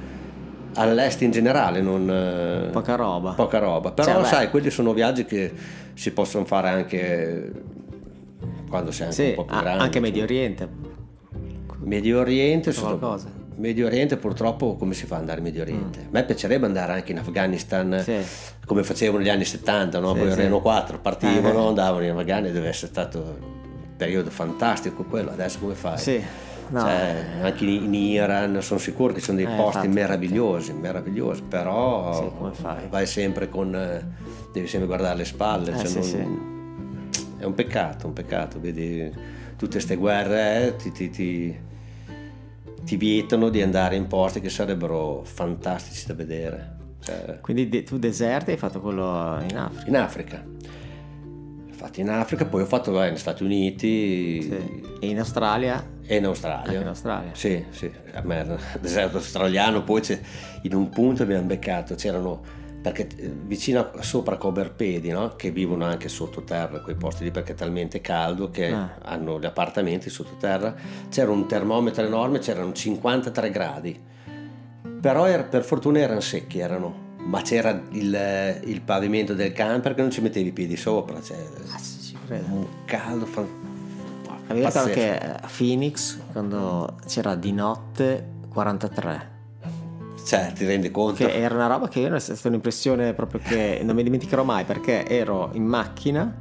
all'est 0.75 1.21
in 1.21 1.31
generale 1.31 1.81
non, 1.81 2.09
eh, 2.09 2.69
poca 2.71 2.95
roba. 2.95 3.31
Poca 3.31 3.59
roba. 3.59 3.91
Però 3.91 4.21
cioè, 4.21 4.25
sai, 4.25 4.49
quelli 4.49 4.69
sono 4.69 4.93
viaggi 4.93 5.25
che 5.25 5.51
si 5.93 6.11
possono 6.11 6.45
fare 6.45 6.69
anche 6.69 7.51
quando 8.69 8.91
sei 8.91 9.07
anche 9.07 9.15
sì, 9.15 9.29
un 9.29 9.35
po' 9.35 9.45
più 9.45 9.57
grande. 9.57 9.83
Anche 9.83 9.99
Medio 9.99 10.23
Oriente. 10.23 10.69
Medio 11.79 12.19
Oriente, 12.19 12.73
qualcosa. 12.73 13.45
Medio 13.55 13.87
Oriente 13.87 14.17
purtroppo 14.17 14.75
come 14.75 14.93
si 14.93 15.07
fa 15.07 15.15
ad 15.15 15.21
andare 15.21 15.39
in 15.39 15.45
Medio 15.45 15.61
Oriente? 15.63 16.01
Mm. 16.01 16.05
A 16.05 16.09
me 16.11 16.23
piacerebbe 16.25 16.65
andare 16.65 16.93
anche 16.93 17.11
in 17.11 17.17
Afghanistan 17.17 18.01
sì. 18.03 18.17
come 18.65 18.83
facevano 18.83 19.19
negli 19.19 19.29
anni 19.29 19.45
70, 19.45 19.99
no? 19.99 20.13
sì, 20.13 20.19
poi 20.19 20.31
sì. 20.31 20.37
Renault 20.37 20.61
4 20.61 20.99
partivano, 20.99 21.65
eh. 21.65 21.67
andavano 21.67 22.03
in 22.03 22.11
Afghanistan, 22.11 22.53
deve 22.53 22.67
essere 22.67 22.91
stato 22.91 23.65
periodo 23.97 24.29
fantastico 24.29 25.03
quello, 25.03 25.31
adesso 25.31 25.59
come 25.59 25.73
fai? 25.73 25.97
Sì. 25.97 26.23
No. 26.69 26.81
Cioè, 26.81 27.25
anche 27.41 27.65
in 27.65 27.93
Iran 27.93 28.61
sono 28.61 28.79
sicuro 28.79 29.13
che 29.13 29.21
sono 29.21 29.37
dei 29.37 29.45
eh, 29.45 29.55
posti 29.55 29.77
infatti, 29.77 29.87
meravigliosi, 29.87 30.73
meravigliosi, 30.73 31.43
però 31.43 32.51
sì, 32.53 32.63
vai 32.89 33.05
sempre 33.05 33.49
con... 33.49 33.71
devi 34.51 34.67
sempre 34.67 34.87
guardare 34.87 35.17
le 35.17 35.25
spalle. 35.25 35.71
Eh, 35.71 35.77
cioè 35.77 35.87
sì, 35.87 35.93
non, 35.93 36.03
sì. 36.03 37.37
È 37.37 37.45
un 37.45 37.53
peccato, 37.53 38.07
un 38.07 38.13
peccato, 38.13 38.59
vedi 38.59 39.09
tutte 39.55 39.73
queste 39.73 39.95
guerre 39.95 40.67
eh, 40.67 40.75
ti, 40.75 40.91
ti, 40.91 41.09
ti, 41.09 41.57
ti, 42.83 42.97
vietano 42.97 43.49
di 43.49 43.61
andare 43.61 43.95
in 43.95 44.07
posti 44.07 44.41
che 44.41 44.49
sarebbero 44.49 45.23
fantastici 45.23 46.05
da 46.05 46.13
vedere. 46.13 46.75
Cioè, 46.99 47.39
Quindi 47.39 47.69
de- 47.69 47.83
tu 47.83 47.97
deserti 47.97 48.51
hai 48.51 48.57
fatto 48.57 48.81
quello 48.81 49.41
in 49.47 49.57
Africa? 49.57 49.87
In 49.87 49.95
Africa 49.95 50.43
fatti 51.77 52.01
in 52.01 52.09
Africa, 52.09 52.45
poi 52.45 52.61
ho 52.63 52.65
fatto 52.65 52.91
vai, 52.91 53.09
negli 53.09 53.19
Stati 53.19 53.43
Uniti 53.43 54.41
Sì. 54.41 54.83
E 54.99 55.07
in 55.07 55.19
Australia? 55.19 55.95
e 56.05 56.15
in 56.15 56.25
Australia. 56.25 56.69
Anche 56.69 56.81
in 56.81 56.87
Australia. 56.87 57.29
Sì, 57.33 57.63
sì, 57.69 57.91
a 58.13 58.21
me 58.21 58.39
il 58.41 58.59
deserto 58.81 59.17
australiano, 59.17 59.83
poi 59.83 60.01
in 60.63 60.73
un 60.73 60.89
punto 60.89 61.23
abbiamo 61.23 61.45
beccato, 61.45 61.95
c'erano, 61.95 62.41
perché 62.81 63.07
eh, 63.17 63.29
vicino 63.45 63.79
a- 63.81 64.01
sopra 64.01 64.35
a 64.35 64.37
Coberpedi, 64.37 65.09
no? 65.09 65.35
che 65.35 65.51
vivono 65.51 65.83
anche 65.85 66.07
sottoterra, 66.09 66.79
quei 66.79 66.95
posti 66.95 67.25
lì 67.25 67.31
perché 67.31 67.51
è 67.51 67.55
talmente 67.55 67.99
caldo 68.01 68.49
che 68.49 68.67
Ah. 68.71 68.95
hanno 69.03 69.39
gli 69.39 69.45
appartamenti 69.45 70.09
sottoterra, 70.09 70.73
c'era 71.09 71.29
un 71.31 71.45
termometro 71.45 72.05
enorme, 72.05 72.39
c'erano 72.39 72.71
53 72.71 73.49
gradi, 73.51 73.99
però 75.01 75.25
era- 75.27 75.43
per 75.43 75.63
fortuna 75.63 75.99
erano 75.99 76.21
secchi, 76.21 76.59
erano. 76.59 77.05
Ma 77.27 77.41
c'era 77.41 77.81
il, 77.91 78.61
il 78.65 78.81
pavimento 78.81 79.33
del 79.33 79.51
camper 79.51 79.93
che 79.93 80.01
non 80.01 80.11
ci 80.11 80.21
mettevi 80.21 80.47
i 80.49 80.51
piedi 80.53 80.77
sopra, 80.77 81.21
cioè, 81.21 81.37
Ah, 81.73 81.77
sì, 81.77 82.01
ci 82.01 82.17
credo. 82.25 82.45
un 82.53 82.65
caldo 82.85 83.25
fan... 83.25 83.45
Avevi 84.47 84.65
detto 84.65 84.79
pazzesco. 84.79 84.93
che 84.99 85.19
a 85.19 85.49
Phoenix, 85.57 86.17
quando 86.31 86.95
c'era 87.05 87.35
di 87.35 87.51
notte, 87.51 88.25
43. 88.49 89.35
Cioè, 90.25 90.51
ti 90.53 90.65
rendi 90.65 90.89
conto? 90.89 91.25
Che 91.25 91.33
era 91.33 91.53
una 91.55 91.67
roba 91.67 91.89
che 91.89 91.99
io 91.99 92.13
è 92.15 92.19
stata 92.19 92.47
un'impressione 92.47 93.13
proprio 93.13 93.41
che 93.43 93.79
non 93.83 93.95
mi 93.95 94.03
dimenticherò 94.03 94.43
mai 94.43 94.63
perché 94.63 95.05
ero 95.07 95.49
in 95.53 95.65
macchina 95.65 96.33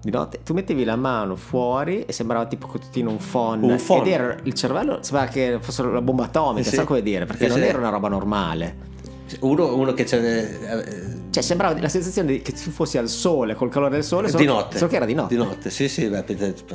di 0.00 0.10
notte, 0.10 0.42
tu 0.44 0.54
mettevi 0.54 0.84
la 0.84 0.94
mano 0.94 1.34
fuori 1.34 2.04
e 2.04 2.12
sembrava 2.12 2.46
tipo 2.46 2.68
che 2.68 2.78
tu 2.78 2.98
in 3.00 3.08
un 3.08 3.16
phon, 3.16 3.62
Un 3.64 3.80
phon. 3.84 4.00
ed 4.02 4.06
era 4.06 4.36
il 4.44 4.54
cervello 4.54 5.02
sembrava 5.02 5.28
che 5.30 5.58
fosse 5.60 5.82
una 5.82 6.00
bomba 6.00 6.24
atomica, 6.24 6.68
Sì. 6.68 6.76
sai 6.76 6.84
come 6.84 7.02
dire, 7.02 7.26
perché 7.26 7.44
Sì, 7.44 7.50
non 7.50 7.58
sì. 7.58 7.64
era 7.64 7.78
una 7.78 7.88
roba 7.90 8.08
normale. 8.08 8.86
Uno, 9.40 9.74
uno 9.76 9.92
che 9.92 10.04
c'è... 10.04 10.18
eh, 10.18 11.16
Cioè 11.30 11.42
sembrava 11.42 11.78
la 11.80 11.88
sensazione 11.88 12.40
che 12.40 12.52
tu 12.52 12.70
fossi 12.70 12.98
al 12.98 13.08
sole, 13.08 13.54
col 13.54 13.70
calore 13.70 13.92
del 13.94 14.04
sole, 14.04 14.28
solo, 14.28 14.40
di 14.42 14.46
notte. 14.48 14.76
solo 14.78 14.90
che 14.90 14.96
era 14.96 15.04
di 15.04 15.14
notte. 15.14 15.34
Di 15.36 15.40
notte, 15.42 15.70
sì, 15.70 15.88
sì. 15.88 16.06
beh, 16.08 16.24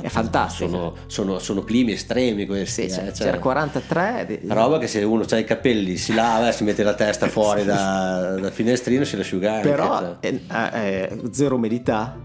È 0.00 0.08
fantastico. 0.08 0.68
Sono, 0.70 0.94
sono- 1.06 1.38
sono 1.38 1.62
climi 1.64 1.92
estremi 1.92 2.46
questi. 2.46 2.82
Sì, 2.82 2.88
eh, 2.88 2.90
cioè, 2.90 3.12
cioè, 3.12 3.26
c'era 3.26 3.38
43 3.38 4.24
di- 4.26 4.40
Roba 4.48 4.78
che 4.78 4.86
se 4.86 5.02
uno 5.02 5.24
ha 5.28 5.38
i 5.38 5.44
capelli, 5.44 5.96
si 5.96 6.14
lava, 6.14 6.52
si 6.52 6.64
mette 6.64 6.82
la 6.82 6.94
testa 6.94 7.26
fuori 7.28 7.64
da- 7.64 8.36
dal 8.40 8.52
finestrino, 8.52 9.04
si 9.04 9.16
lascia 9.16 9.22
asciugare. 9.36 9.68
però 9.68 9.98
cioè. 10.00 10.16
eh, 10.20 10.40
eh, 10.72 11.20
zero 11.32 11.56
umidità. 11.56 12.16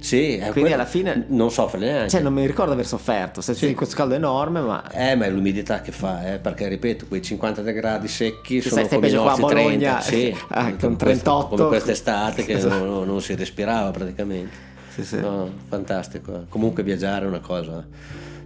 Sì, 0.00 0.36
quindi 0.38 0.52
quello- 0.60 0.74
alla 0.74 0.84
fine- 0.86 1.24
Non 1.28 1.50
soffre 1.50 1.78
neanche. 1.80 2.08
Cioè 2.10 2.20
non 2.20 2.32
mi 2.32 2.46
ricordo 2.46 2.72
aver 2.72 2.86
sofferto, 2.86 3.40
se 3.40 3.54
Sì. 3.54 3.66
di 3.66 3.74
questo 3.74 3.96
caldo 3.96 4.14
enorme, 4.14 4.60
ma 4.60 4.88
Eh, 4.92 5.16
ma 5.16 5.24
è 5.26 5.30
l'umidità 5.30 5.80
che 5.80 5.90
fa, 5.92 6.34
eh, 6.34 6.38
perché 6.38 6.68
ripeto, 6.68 7.06
quei 7.06 7.20
53 7.20 7.72
gradi 7.72 8.06
secchi 8.08 8.60
Sì, 8.60 8.68
sono 8.68 8.84
stai 8.84 8.94
come 8.96 9.06
i 9.06 9.10
peggio 9.10 9.22
qua 9.22 9.32
a 9.32 9.36
nostri 9.36 9.54
Bologna, 9.62 9.98
30, 9.98 10.00
sì, 10.00 10.36
ah, 10.48 10.62
con 10.70 10.76
come 10.78 10.96
38. 10.96 11.46
quest- 11.46 11.56
come 11.56 11.68
quest'estate 11.68 12.44
che 12.44 12.52
Esatto. 12.52 12.84
non, 12.84 13.06
non- 13.06 13.20
si 13.20 13.34
respirava 13.34 13.90
praticamente. 13.90 14.66
Sì, 14.94 15.04
sì. 15.04 15.20
No, 15.20 15.50
fantastico. 15.68 16.34
eh. 16.34 16.40
Comunque 16.48 16.82
viaggiare 16.82 17.24
è 17.24 17.28
una 17.28 17.40
cosa 17.40 17.86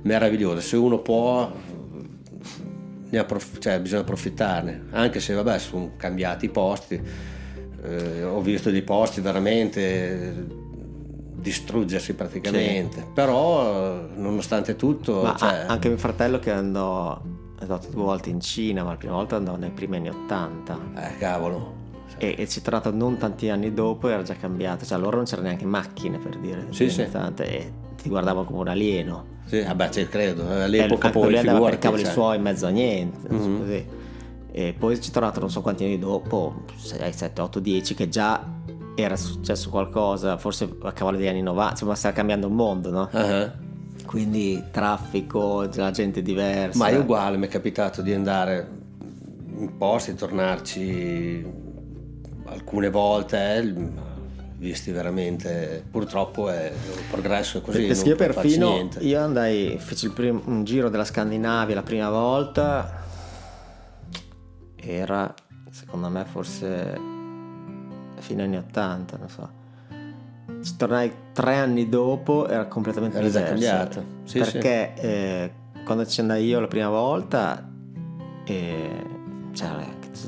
meravigliosa, 0.02 0.60
se 0.60 0.76
uno 0.76 0.98
può 1.00 1.50
approf- 3.14 3.58
cioè, 3.58 3.78
bisogna 3.80 4.00
approfittarne, 4.02 4.84
anche 4.92 5.20
se 5.20 5.34
vabbè 5.34 5.58
sono 5.58 5.92
cambiati 5.96 6.46
i 6.46 6.48
posti, 6.48 7.30
Eh, 7.84 8.22
ho 8.22 8.40
visto 8.40 8.70
dei 8.70 8.82
posti 8.82 9.20
veramente 9.20 10.46
distruggersi 11.42 12.14
praticamente, 12.14 13.06
però 13.12 14.00
eh, 14.04 14.08
nonostante 14.16 14.76
tutto... 14.76 15.22
Ma 15.22 15.36
cioè, 15.36 15.64
anche 15.66 15.88
mio 15.88 15.98
fratello 15.98 16.38
che 16.38 16.50
andò, 16.52 17.20
andato 17.58 17.88
due 17.90 18.02
volte 18.02 18.30
in 18.30 18.40
Cina, 18.40 18.82
ma 18.84 18.90
la 18.90 18.96
prima 18.96 19.14
volta 19.14 19.36
andò 19.36 19.56
nei 19.56 19.70
primi 19.70 19.96
anni 19.96 20.08
80 20.08 20.78
Eh, 20.96 21.18
cavolo. 21.18 21.74
e, 22.18 22.36
e 22.38 22.48
ci 22.48 22.60
è 22.60 22.62
tornato 22.62 22.92
non 22.92 23.18
tanti 23.18 23.48
anni 23.50 23.74
dopo 23.74 24.08
era 24.08 24.22
già 24.22 24.34
cambiato, 24.34 24.84
cioè 24.84 24.96
allora 24.96 25.16
non 25.16 25.24
c'erano 25.24 25.48
neanche 25.48 25.66
macchine 25.66 26.18
per 26.18 26.38
dire, 26.38 26.66
Sì, 26.70 26.88
sì. 26.88 27.02
80, 27.02 27.42
e 27.42 27.72
ti 28.00 28.08
guardavano 28.08 28.46
come 28.46 28.60
un 28.60 28.68
alieno. 28.68 29.24
Sì, 29.46 29.60
vabbè, 29.60 29.90
ci 29.90 30.06
credo. 30.08 30.48
E 30.50 30.62
All'epoca 30.62 31.08
anche 31.08 31.18
poi 31.18 31.28
lui 31.30 31.38
andava 31.38 31.68
per 31.68 31.78
cavoli 31.78 32.04
cioè. 32.04 32.12
suoi 32.12 32.36
in 32.36 32.42
mezzo 32.42 32.66
a 32.66 32.70
niente, 32.70 33.28
non 33.28 33.40
so 33.42 33.58
così. 33.64 33.86
E 34.54 34.74
poi 34.78 35.00
ci 35.00 35.08
è 35.08 35.12
tornato 35.12 35.40
non 35.40 35.50
so 35.50 35.60
quanti 35.62 35.84
anni 35.84 35.98
dopo, 35.98 36.62
6, 36.76 37.12
7, 37.12 37.40
8, 37.40 37.58
10, 37.58 37.94
che 37.94 38.08
già 38.08 38.42
era 38.94 39.16
successo 39.16 39.70
qualcosa, 39.70 40.36
forse 40.36 40.68
a 40.82 40.92
cavallo 40.92 41.16
degli 41.16 41.28
anni 41.28 41.42
90, 41.42 41.70
insomma 41.72 41.94
stava 41.94 42.14
cambiando 42.14 42.46
il 42.46 42.52
mondo, 42.52 42.90
no? 42.90 43.08
Ah, 43.12 43.52
Quindi 44.04 44.62
traffico, 44.70 45.68
la 45.74 45.90
gente 45.90 46.22
diversa. 46.22 46.78
Ma 46.78 46.88
è 46.88 46.96
uguale, 46.98 47.36
mi 47.36 47.46
è 47.46 47.48
capitato 47.48 48.02
di 48.02 48.12
andare 48.12 48.68
in 49.56 49.76
posti 49.76 50.10
e 50.10 50.14
tornarci 50.14 51.46
alcune 52.46 52.90
volte, 52.90 53.56
eh, 53.56 53.74
visti 54.56 54.90
veramente, 54.90 55.84
purtroppo 55.90 56.50
è 56.50 56.70
il 56.70 57.02
progresso 57.10 57.58
è 57.58 57.60
così. 57.62 57.86
Perché 57.86 58.08
io 58.08 58.16
perfino 58.16 58.68
niente. 58.70 58.98
io 59.00 59.20
andai, 59.20 59.76
feci 59.78 60.06
il 60.06 60.12
prim- 60.12 60.42
un 60.46 60.64
giro 60.64 60.88
della 60.88 61.04
Scandinavia 61.04 61.74
la 61.74 61.82
prima 61.82 62.10
volta, 62.10 63.00
era 64.76 65.32
secondo 65.70 66.08
me 66.08 66.24
forse 66.24 67.20
fine 68.22 68.42
anni 68.44 68.56
80, 68.56 69.16
non 69.18 69.28
so. 69.28 69.60
Tornai 70.76 71.12
tre 71.32 71.56
anni 71.56 71.88
dopo, 71.88 72.46
era 72.48 72.66
completamente 72.66 73.16
Era 73.18 73.26
diverso. 73.26 73.50
cambiato. 73.50 74.04
Sì, 74.24 74.38
perché 74.38 74.94
eh, 74.94 75.52
quando 75.84 76.06
ci 76.06 76.20
andai 76.20 76.46
io 76.46 76.60
la 76.60 76.68
prima 76.68 76.88
volta, 76.88 77.68
eh, 78.44 79.04
c'era- 79.52 79.84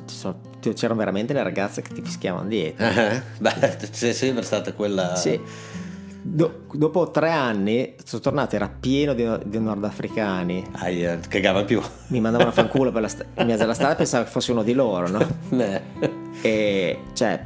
ci 0.06 0.14
sono- 0.14 0.40
c'erano 0.60 0.98
veramente 0.98 1.32
le 1.32 1.42
ragazze 1.42 1.82
che 1.82 1.92
ti 1.94 2.02
fischiavano 2.02 2.48
dietro. 2.48 2.84
Ah, 2.86 3.22
Beh, 3.38 3.76
c'è 3.90 4.12
sempre 4.12 4.42
stata 4.42 4.72
quella... 4.72 5.14
Sì. 5.14 5.40
Do- 6.26 6.62
dopo 6.72 7.10
tre 7.10 7.30
anni 7.30 7.94
sono 8.02 8.22
tornato, 8.22 8.56
era 8.56 8.68
pieno 8.68 9.12
di, 9.12 9.28
di 9.44 9.58
nordafricani. 9.60 10.64
Ai, 10.72 11.04
eh, 11.04 11.18
cagava 11.28 11.64
più. 11.64 11.82
Mi 12.08 12.18
mandavano 12.18 12.48
a 12.48 12.52
fanculo 12.52 12.90
per 12.90 13.02
la 13.02 13.08
st- 13.08 13.26
alla 13.34 13.74
strada 13.74 13.92
e 13.92 13.96
pensavo 13.96 14.24
che 14.24 14.30
fosse 14.30 14.50
uno 14.52 14.62
di 14.62 14.72
loro, 14.72 15.06
no? 15.08 15.26
Eh, 15.60 15.82
E 16.42 16.98
cioè, 17.12 17.44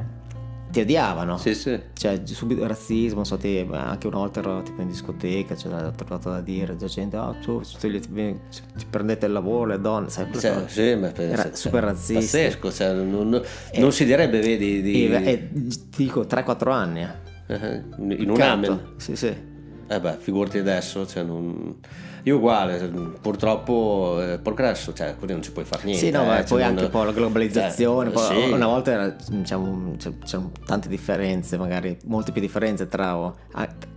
ti 0.71 0.81
odiavano. 0.81 1.37
sì, 1.37 1.53
sì. 1.55 1.79
Cioè, 1.93 2.21
subito 2.25 2.65
razzismo, 2.67 3.23
so 3.23 3.37
te, 3.37 3.67
anche 3.71 4.07
una 4.07 4.17
volta 4.17 4.39
ero 4.39 4.61
tipo 4.61 4.81
in 4.81 4.87
discoteca, 4.87 5.55
c'era 5.55 5.89
trovato 5.91 6.29
da 6.29 6.41
dire, 6.41 6.75
la 6.79 6.85
gente, 6.87 7.15
ah, 7.17 7.33
tu, 7.41 7.61
tu 7.61 7.89
ti, 7.89 7.99
ti 7.99 8.85
prendete 8.89 9.25
il 9.25 9.31
lavoro, 9.31 9.65
le 9.71 9.79
donne, 9.81 10.09
sai, 10.09 10.27
Cioè, 10.37 10.63
sì, 10.67 10.95
ma 10.95 11.07
Era 11.07 11.11
pensa- 11.43 11.55
super 11.55 11.83
razzista. 11.83 12.19
Pazzesco, 12.37 12.71
cioè, 12.71 12.93
non, 12.93 13.29
non- 13.29 13.41
E- 13.71 13.79
non 13.79 13.91
si 13.91 14.05
direbbe, 14.05 14.39
vedi, 14.39 14.81
di, 14.81 15.11
E, 15.11 15.23
e 15.25 15.47
ti 15.51 16.03
dico 16.03 16.25
3-4 16.25 16.71
anni. 16.71 17.01
eh. 17.01 17.27
eh, 17.47 17.83
in 17.97 18.29
un 18.29 18.39
amen. 18.41 18.93
Sì, 18.97 19.15
sì. 19.15 19.33
Eh 19.91 19.99
beh, 19.99 20.17
figurati 20.19 20.59
adesso, 20.59 21.05
cioè 21.07 21.23
non... 21.23 21.77
io 22.29 22.37
uguale, 22.37 22.77
purtroppo 23.21 24.21
è 24.21 24.39
progresso, 24.39 24.93
cioè 24.93 25.15
quindi 25.15 25.33
non 25.33 25.41
ci 25.41 25.51
puoi 25.51 25.65
fare 25.65 25.83
niente. 25.83 26.05
Sì, 26.05 26.11
no, 26.11 26.23
eh, 26.23 26.25
ma 26.25 26.35
cioè, 26.37 26.47
poi 26.47 26.63
anche 26.63 26.83
un 26.85 26.89
po' 26.89 27.03
la 27.03 27.11
globalizzazione. 27.11 28.09
Eh, 28.09 28.13
poi 28.13 28.25
sì. 28.43 28.51
Una 28.51 28.67
volta 28.67 28.91
era, 28.91 29.15
diciamo, 29.29 29.95
c'erano 29.97 30.51
tante 30.65 30.87
differenze, 30.87 31.57
magari 31.57 31.97
molte 32.05 32.31
più 32.31 32.41
differenze 32.41 32.87
tra, 32.87 33.33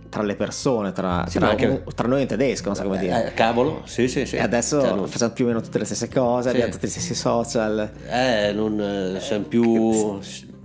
tra 0.09 0.21
le 0.23 0.35
persone, 0.35 0.91
tra, 0.91 1.25
Sì, 1.27 1.37
tra, 1.39 1.49
anche- 1.49 1.83
tra 1.95 2.07
noi 2.07 2.23
e 2.23 2.25
tedesco, 2.25 2.67
non 2.67 2.75
so 2.75 2.83
come 2.83 2.97
dire. 2.99 3.27
Eh, 3.27 3.33
cavolo, 3.33 3.81
sì, 3.85 4.07
sì, 4.07 4.25
sì. 4.25 4.35
e 4.35 4.41
adesso 4.41 4.81
Cioè, 4.81 4.93
non- 4.93 5.07
facciamo 5.07 5.33
più 5.33 5.45
o 5.45 5.47
meno 5.47 5.61
tutte 5.61 5.79
le 5.79 5.85
stesse 5.85 6.09
cose, 6.09 6.49
Sì. 6.49 6.55
abbiamo 6.55 6.71
tutti 6.73 6.87
gli 6.87 6.89
stessi 6.89 7.15
social. 7.15 7.91
eh, 8.09 8.51
non 8.53 8.79
eh, 9.15 9.19
siamo 9.19 9.45
più 9.45 10.19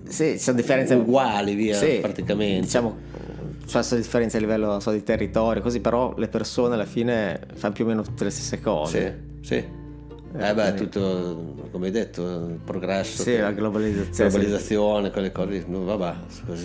Sì, 0.09 0.39
sono 0.39 0.57
differenze 0.57 0.95
uguali, 0.95 1.55
via, 1.55 1.77
Sì, 1.77 1.99
praticamente. 2.01 2.61
Diciamo, 2.61 2.97
c'è 3.69 3.83
sono 3.83 4.01
differenze 4.01 4.39
a 4.39 4.41
livello 4.41 4.81
so, 4.81 4.91
di 4.93 5.03
territorio, 5.03 5.61
così, 5.61 5.81
però 5.81 6.15
le 6.17 6.29
persone 6.29 6.73
alla 6.73 6.87
fine 6.87 7.39
fanno 7.55 7.75
più 7.75 7.85
o 7.85 7.89
meno 7.89 8.01
tutte 8.03 8.25
le 8.25 8.31
stesse 8.31 8.61
cose. 8.63 9.25
Sì, 9.43 9.47
sì. 9.47 9.77
Eh 10.41 10.55
beh, 10.55 10.75
tutto, 10.75 11.55
come 11.71 11.87
hai 11.87 11.93
detto, 11.93 12.23
il 12.23 12.59
progresso. 12.65 13.23
Sì, 13.23 13.37
la 13.37 13.51
globalizzazione. 13.53 14.31
globalizzazione, 14.31 15.11
quelle 15.11 15.33
cose, 15.33 15.65
no, 15.67 15.85
vabbè, 15.85 16.15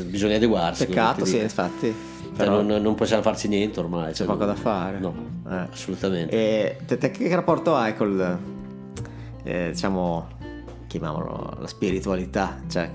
bisogna 0.05 0.35
adeguarsi. 0.35 0.85
come 0.85 0.95
Peccato, 0.95 1.25
sì, 1.25 1.39
infatti. 1.39 1.93
Cioè, 2.23 2.35
Però 2.37 2.61
non, 2.61 2.81
non 2.81 2.95
possiamo 2.95 3.21
farci 3.21 3.49
niente 3.49 3.79
ormai. 3.81 4.07
c'è 4.07 4.13
cioè, 4.13 4.27
poco 4.27 4.45
da 4.45 4.55
fare. 4.55 4.99
No, 4.99 5.13
Eh. 5.49 5.67
assolutamente. 5.71 6.33
E 6.33 6.77
te, 6.85 6.97
te 6.97 7.11
che 7.11 7.35
rapporto 7.35 7.75
hai 7.75 7.95
col, 7.95 8.37
eh, 9.43 9.69
diciamo, 9.71 10.27
chiamiamolo 10.87 11.57
la 11.59 11.67
spiritualità? 11.67 12.59
Cioè, 12.67 12.89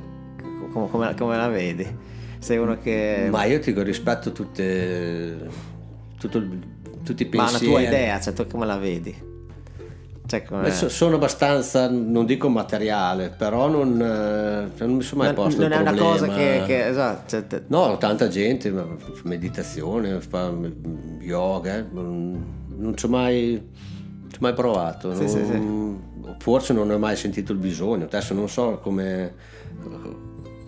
com- 0.73 0.89
come, 0.89 1.15
come 1.15 1.37
la 1.37 1.49
vedi? 1.49 2.17
Sei 2.39 2.57
uno 2.57 2.79
che... 2.79 3.29
Ma 3.31 3.45
io 3.45 3.59
ti 3.61 3.73
rispetto 3.83 4.33
tutte, 4.33 5.37
tutto 6.19 6.43
tutti 7.05 7.23
i 7.23 7.29
ma 7.35 7.45
pensieri. 7.47 7.65
una 7.67 7.73
tua 7.79 7.89
idea, 7.89 8.21
cioè 8.21 8.33
tu 8.35 8.47
come 8.47 8.67
la 8.67 8.77
vedi? 8.77 9.27
Cioè, 10.27 10.45
sono 10.91 11.15
abbastanza, 11.15 11.89
non 11.89 12.27
dico 12.27 12.51
materiale, 12.51 13.31
però 13.31 13.67
non, 13.69 13.99
eh, 13.99 14.85
non 14.85 14.97
mi 14.97 15.03
sono 15.03 15.23
mai 15.23 15.33
non, 15.35 15.45
posto 15.45 15.61
non 15.63 15.71
il 15.73 15.77
è 15.79 15.81
una 15.81 15.93
problema. 15.93 16.11
cosa 16.27 16.35
che... 16.35 16.63
che- 16.67 16.87
esatto, 16.89 17.29
cioè, 17.31 17.47
te- 17.47 17.63
No, 17.69 17.97
tanta 17.97 18.29
gente, 18.29 18.71
ma 18.71 18.87
meditazione, 19.23 20.21
fa 20.21 20.53
yoga, 21.21 21.79
eh, 21.79 21.85
non, 21.91 22.45
non 22.77 22.95
ci 22.95 23.07
ho 23.07 23.09
mai, 23.09 23.71
ci 24.29 24.35
ho 24.35 24.39
mai 24.41 24.53
provato. 24.53 25.15
Sì, 25.15 25.27
sì, 25.29 25.39
non- 25.51 26.37
Forse 26.41 26.75
non 26.75 26.89
ne 26.89 26.95
ho 26.95 26.99
mai 26.99 27.17
sentito 27.17 27.53
il 27.53 27.59
bisogno. 27.59 28.05
Adesso 28.05 28.35
non 28.35 28.51
so 28.51 28.81
come, 28.83 29.33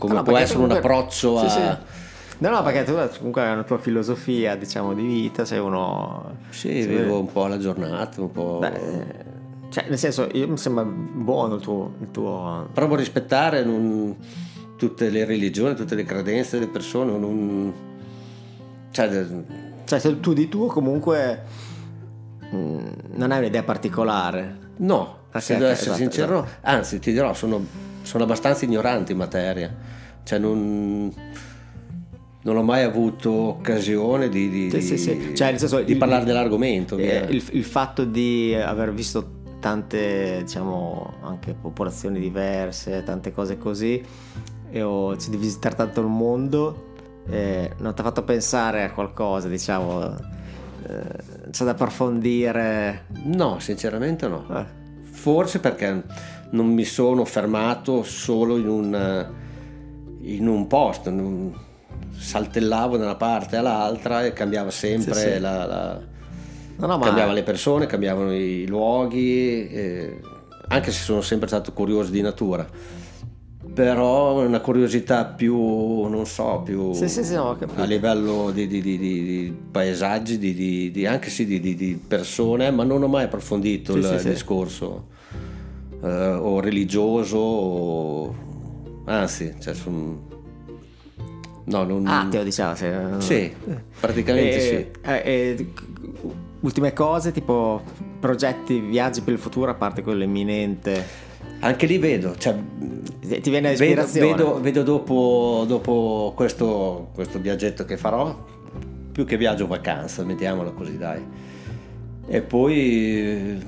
come 0.00 0.14
No, 0.14 0.22
può 0.22 0.36
essere 0.38 0.58
un 0.58 0.68
comunque- 0.68 0.90
approccio 0.90 1.38
sì, 1.38 1.44
a... 1.44 1.48
sì. 1.48 1.98
No, 2.38 2.48
no, 2.48 2.62
perché 2.62 2.84
tu 2.84 2.94
comunque 3.18 3.42
hai 3.42 3.52
una 3.52 3.64
tua 3.64 3.76
filosofia, 3.76 4.56
diciamo, 4.56 4.94
di 4.94 5.02
vita, 5.02 5.44
sei 5.44 5.58
uno... 5.58 6.36
Sì, 6.48 6.86
vivo 6.86 7.20
un 7.20 7.30
po' 7.30 7.46
la 7.46 7.58
giornata, 7.58 8.22
un 8.22 8.32
po'... 8.32 8.56
Beh, 8.60 9.28
cioè, 9.68 9.84
nel 9.88 9.98
senso, 9.98 10.26
io, 10.32 10.48
mi 10.48 10.56
sembra 10.56 10.84
buono 10.84 11.56
il 11.56 11.60
tuo... 11.60 11.92
Il 12.00 12.10
tuo... 12.10 12.66
Provo 12.72 12.94
a 12.94 12.96
rispettare 12.96 13.62
non, 13.62 14.16
tutte 14.78 15.10
le 15.10 15.26
religioni, 15.26 15.74
tutte 15.74 15.94
le 15.94 16.04
credenze 16.04 16.58
delle 16.58 16.70
persone, 16.70 17.18
non... 17.18 17.72
Cioè, 18.90 19.26
cioè 19.84 20.20
tu 20.20 20.32
di 20.32 20.48
tuo 20.48 20.66
comunque 20.66 21.42
mm, 22.54 22.86
non 23.16 23.32
hai 23.32 23.38
un'idea 23.40 23.62
particolare? 23.64 24.56
No, 24.78 25.16
se 25.36 25.58
devo 25.58 25.66
essere 25.66 25.90
esatto, 25.90 25.96
sincero, 25.96 26.44
esatto. 26.44 26.58
anzi 26.62 26.98
ti 27.00 27.12
dirò, 27.12 27.34
sono, 27.34 27.64
sono 28.02 28.24
abbastanza 28.24 28.64
ignorante 28.64 29.12
in 29.12 29.18
materia. 29.18 29.74
Cioè 30.22 30.38
non 30.38 31.12
non 32.42 32.56
ho 32.56 32.62
mai 32.62 32.82
avuto 32.82 33.30
occasione 33.30 34.28
di, 34.28 34.48
di, 34.48 34.70
sì, 34.70 34.80
sì, 34.80 34.96
sì. 34.96 35.34
Cioè, 35.34 35.58
senso, 35.58 35.82
di 35.82 35.92
il, 35.92 35.98
parlare 35.98 36.24
dell'argomento. 36.24 36.96
Eh, 36.96 37.26
il, 37.28 37.44
il, 37.52 37.64
fatto 37.64 38.04
di 38.04 38.54
aver 38.54 38.94
visto 38.94 39.38
tante, 39.60 40.38
diciamo, 40.42 41.18
anche 41.22 41.52
popolazioni 41.52 42.18
diverse, 42.18 43.02
tante 43.02 43.32
cose 43.32 43.58
così, 43.58 44.02
e 44.70 44.82
ho, 44.82 45.16
cioè, 45.18 45.30
di 45.30 45.36
visitare 45.36 45.74
tanto 45.74 46.00
il 46.00 46.06
mondo, 46.06 46.92
eh, 47.28 47.72
non 47.78 47.94
ti 47.94 48.00
ha 48.00 48.04
fatto 48.04 48.24
pensare 48.24 48.84
a 48.84 48.92
qualcosa, 48.92 49.48
diciamo, 49.48 50.14
eh, 50.86 51.48
c'è 51.50 51.64
da 51.64 51.72
approfondire? 51.72 53.04
No, 53.24 53.58
sinceramente 53.58 54.26
no. 54.28 54.46
Eh. 54.56 54.78
Forse 55.02 55.60
perché 55.60 56.02
non 56.50 56.66
mi 56.66 56.84
sono 56.84 57.24
fermato 57.24 58.02
solo 58.02 58.56
in 58.56 58.68
un, 58.68 59.26
in 60.20 60.46
un 60.46 60.66
posto. 60.66 61.08
In 61.08 61.52
saltellavo 62.20 62.98
da 62.98 63.04
una 63.04 63.16
parte 63.16 63.56
all'altra 63.56 64.24
e 64.24 64.32
cambiava 64.32 64.70
sempre 64.70 65.14
sì, 65.14 65.32
sì. 65.32 65.38
la, 65.38 65.64
la... 65.64 66.00
No, 66.76 66.86
no, 66.86 66.98
cambiava 66.98 67.32
le 67.32 67.42
persone, 67.42 67.86
cambiavano 67.86 68.32
i 68.32 68.66
luoghi, 68.66 69.68
eh, 69.68 70.20
anche 70.68 70.92
se 70.92 71.02
sono 71.02 71.20
sempre 71.20 71.48
stato 71.48 71.72
curioso 71.72 72.10
di 72.10 72.20
natura. 72.20 72.66
Però 73.72 74.44
una 74.44 74.60
curiosità 74.60 75.26
più, 75.26 75.54
non 76.08 76.26
so, 76.26 76.62
più 76.64 76.92
sì, 76.92 77.08
sì, 77.08 77.34
no, 77.34 77.56
a 77.76 77.84
livello 77.84 78.50
di, 78.50 78.66
di, 78.66 78.80
di, 78.80 78.98
di 78.98 79.56
paesaggi, 79.70 81.04
anche 81.06 81.30
sì 81.30 81.46
di, 81.46 82.02
persone, 82.06 82.70
ma 82.70 82.84
non 82.84 83.02
ho 83.02 83.08
mai 83.08 83.24
approfondito 83.24 83.94
il 83.94 84.20
discorso 84.22 85.18
eh, 86.02 86.32
o 86.32 86.60
religioso, 86.60 87.38
o... 87.38 88.34
anzi, 89.04 89.54
cioè, 89.58 89.74
sono 89.74 90.28
No, 91.70 91.84
non... 91.84 92.06
Ateo, 92.06 92.42
diciamo. 92.42 92.74
Se... 92.74 92.92
Sì, 93.18 93.52
praticamente 94.00 94.56
e, 94.56 94.60
sì. 94.60 95.08
Eh, 95.08 95.22
e, 95.24 95.66
ultime 96.60 96.92
cose, 96.92 97.32
tipo 97.32 97.82
progetti, 98.18 98.80
viaggi 98.80 99.20
per 99.22 99.34
il 99.34 99.38
futuro, 99.38 99.70
a 99.70 99.74
parte 99.74 100.02
quello 100.02 100.24
imminente. 100.24 101.28
Anche 101.60 101.86
lì 101.86 101.98
vedo, 101.98 102.34
cioè, 102.36 102.56
ti 103.20 103.50
viene 103.50 103.70
l'ispirazione. 103.70 104.30
Vedo, 104.30 104.44
vedo, 104.44 104.60
vedo 104.60 104.82
dopo, 104.82 105.64
dopo 105.68 106.32
questo, 106.34 107.10
questo 107.14 107.38
viaggetto 107.38 107.84
che 107.84 107.96
farò, 107.96 108.36
più 109.12 109.24
che 109.24 109.36
viaggio 109.36 109.66
vacanza, 109.66 110.24
mettiamolo 110.24 110.72
così 110.72 110.96
dai. 110.98 111.22
E 112.26 112.40
poi 112.40 113.62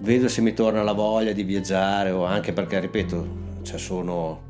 vedo 0.00 0.28
se 0.28 0.40
mi 0.40 0.52
torna 0.52 0.82
la 0.82 0.92
voglia 0.92 1.32
di 1.32 1.42
viaggiare 1.42 2.10
o 2.10 2.24
anche 2.24 2.52
perché, 2.52 2.80
ripeto, 2.80 3.46
cioè 3.62 3.78
sono 3.78 4.46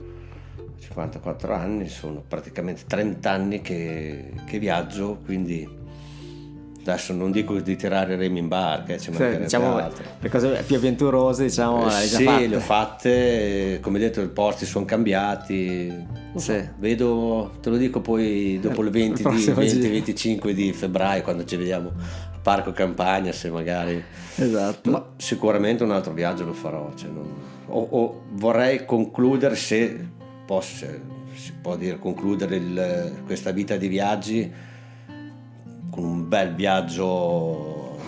54 0.78 1.54
anni, 1.54 1.88
sono 1.88 2.22
praticamente 2.26 2.82
30 2.86 3.30
anni 3.30 3.60
che, 3.60 4.32
che 4.46 4.58
viaggio, 4.58 5.18
quindi 5.24 5.76
adesso 6.90 7.12
non 7.12 7.30
dico 7.30 7.58
di 7.60 7.76
tirare 7.76 8.16
remi 8.16 8.38
in 8.38 8.48
barca, 8.48 8.94
eh, 8.94 8.98
ci 8.98 9.12
cioè, 9.12 9.38
diciamo, 9.38 9.76
le 10.20 10.28
cose 10.28 10.64
più 10.66 10.76
avventurose 10.76 11.44
diciamo 11.44 11.86
eh, 11.86 11.90
sì, 11.90 12.24
fatte. 12.24 12.46
le 12.46 12.56
ho 12.56 12.60
fatte, 12.60 13.78
come 13.82 13.98
detto 13.98 14.22
i 14.22 14.28
posti 14.28 14.64
sono 14.64 14.84
cambiati, 14.86 15.92
sì. 16.36 16.66
vedo, 16.78 17.56
te 17.60 17.68
lo 17.68 17.76
dico 17.76 18.00
poi 18.00 18.58
dopo 18.60 18.82
il 18.82 18.90
20-25 18.90 20.50
di 20.50 20.72
febbraio 20.72 21.22
quando 21.22 21.44
ci 21.44 21.56
vediamo 21.56 21.92
Parco 22.48 22.72
Campagna 22.72 23.30
se 23.30 23.50
magari... 23.50 24.02
Esatto. 24.36 24.90
Ma 24.90 25.06
sicuramente 25.18 25.82
un 25.82 25.90
altro 25.90 26.14
viaggio 26.14 26.46
lo 26.46 26.54
farò, 26.54 26.90
cioè 26.94 27.10
non, 27.10 27.30
o, 27.66 27.88
o 27.90 28.22
vorrei 28.30 28.86
concludere 28.86 29.54
se 29.54 30.08
posso, 30.46 30.86
si 31.34 31.52
può 31.60 31.76
dire, 31.76 31.98
concludere 31.98 32.56
il, 32.56 33.22
questa 33.26 33.50
vita 33.50 33.76
di 33.76 33.88
viaggi 33.88 34.50
con 35.90 36.02
un 36.02 36.26
bel 36.26 36.54
viaggio, 36.54 37.98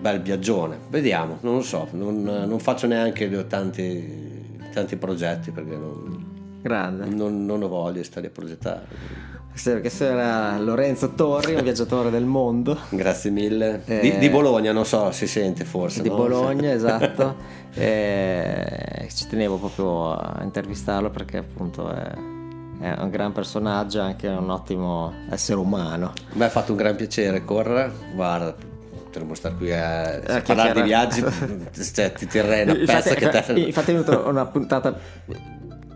bel 0.00 0.22
viaggione. 0.22 0.78
Vediamo, 0.88 1.36
non 1.42 1.56
lo 1.56 1.62
so, 1.62 1.88
non, 1.90 2.22
non 2.22 2.58
faccio 2.58 2.86
neanche 2.86 3.46
tanti, 3.46 4.56
tanti 4.72 4.96
progetti 4.96 5.50
perché 5.50 5.76
non, 5.76 6.56
non, 6.62 7.44
non 7.44 7.62
ho 7.62 7.68
voglia 7.68 7.98
di 7.98 8.04
stare 8.04 8.28
a 8.28 8.30
progettare. 8.30 9.28
Questo 9.52 10.04
era 10.04 10.58
Lorenzo 10.58 11.10
Torri, 11.10 11.54
un 11.54 11.62
viaggiatore 11.62 12.10
del 12.10 12.24
mondo. 12.24 12.78
Grazie 12.90 13.30
mille. 13.30 13.82
Eh, 13.84 14.00
di, 14.00 14.18
di, 14.18 14.30
Bologna, 14.30 14.72
non 14.72 14.86
so, 14.86 15.10
si 15.10 15.26
sente 15.26 15.64
forse. 15.64 16.02
Di 16.02 16.08
no? 16.08 16.16
Bologna, 16.16 16.72
esatto. 16.72 17.36
eh, 17.74 19.08
ci 19.12 19.26
tenevo 19.26 19.58
proprio 19.58 20.12
a 20.12 20.40
intervistarlo 20.42 21.10
perché 21.10 21.38
appunto 21.38 21.92
è, 21.92 22.10
è 22.80 22.94
un 23.00 23.10
gran 23.10 23.32
personaggio, 23.32 24.00
anche 24.00 24.28
un 24.28 24.48
ottimo 24.48 25.12
essere 25.30 25.58
umano. 25.58 26.12
Mi 26.32 26.44
ha 26.44 26.48
fatto 26.48 26.72
un 26.72 26.78
gran 26.78 26.96
piacere, 26.96 27.44
Corra. 27.44 27.92
Guarda, 28.14 28.54
potremmo 29.10 29.34
stare 29.34 29.56
qui 29.56 29.72
a, 29.72 30.14
a 30.14 30.42
parlare 30.42 30.72
di 30.72 30.82
viaggi, 30.82 31.22
cioè, 31.92 32.12
ti 32.12 32.26
terrei 32.26 32.62
una 32.62 32.74
pezza 32.74 33.14
che 33.14 33.28
te... 33.28 33.52
Infatti 33.60 33.90
è 33.90 33.94
venuta 33.94 34.18
una 34.20 34.46
puntata 34.46 34.96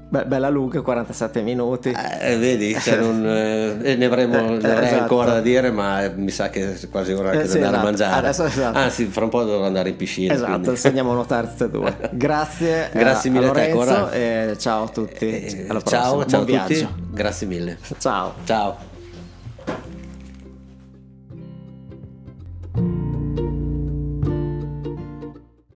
Beh, 0.08 0.26
bella 0.26 0.48
lunga, 0.48 0.80
47 0.80 1.42
minuti. 1.42 1.90
Eh, 2.20 2.36
vedi, 2.36 2.78
cioè 2.78 2.98
non, 2.98 3.26
eh, 3.26 3.96
ne, 3.96 4.04
avremo, 4.04 4.36
ne 4.36 4.56
avrei 4.56 4.86
esatto. 4.86 5.02
ancora 5.02 5.32
da 5.32 5.40
dire, 5.40 5.70
ma 5.70 6.08
mi 6.14 6.30
sa 6.30 6.50
che 6.50 6.74
è 6.74 6.88
quasi 6.88 7.12
ora 7.12 7.32
eh, 7.32 7.48
sì, 7.48 7.56
andare 7.56 7.58
esatto. 7.58 7.76
a 7.76 7.82
mangiare. 7.82 8.14
Adesso, 8.14 8.44
esatto. 8.44 8.78
Anzi, 8.78 9.06
fra 9.06 9.24
un 9.24 9.30
po' 9.30 9.42
dovrò 9.42 9.66
andare 9.66 9.88
in 9.88 9.96
piscina. 9.96 10.34
Esatto, 10.34 10.60
quindi. 10.60 10.86
andiamo 10.86 11.10
a 11.10 11.14
nuotare 11.14 11.48
tutte 11.48 11.64
e 11.64 11.70
due. 11.70 11.96
Grazie, 12.12 12.90
Grazie 12.92 13.30
mille 13.30 13.46
a, 13.46 13.50
a 13.50 13.52
Lorenzo, 13.52 14.10
e 14.10 14.56
ciao 14.58 14.84
a 14.84 14.88
tutti. 14.88 15.26
Eh, 15.26 15.68
ciao, 15.84 16.24
ciao 16.26 16.42
a 16.42 16.44
tutti. 16.44 16.88
Grazie 17.10 17.46
mille. 17.46 17.78
Ciao. 17.98 18.34
Ciao. 18.44 18.92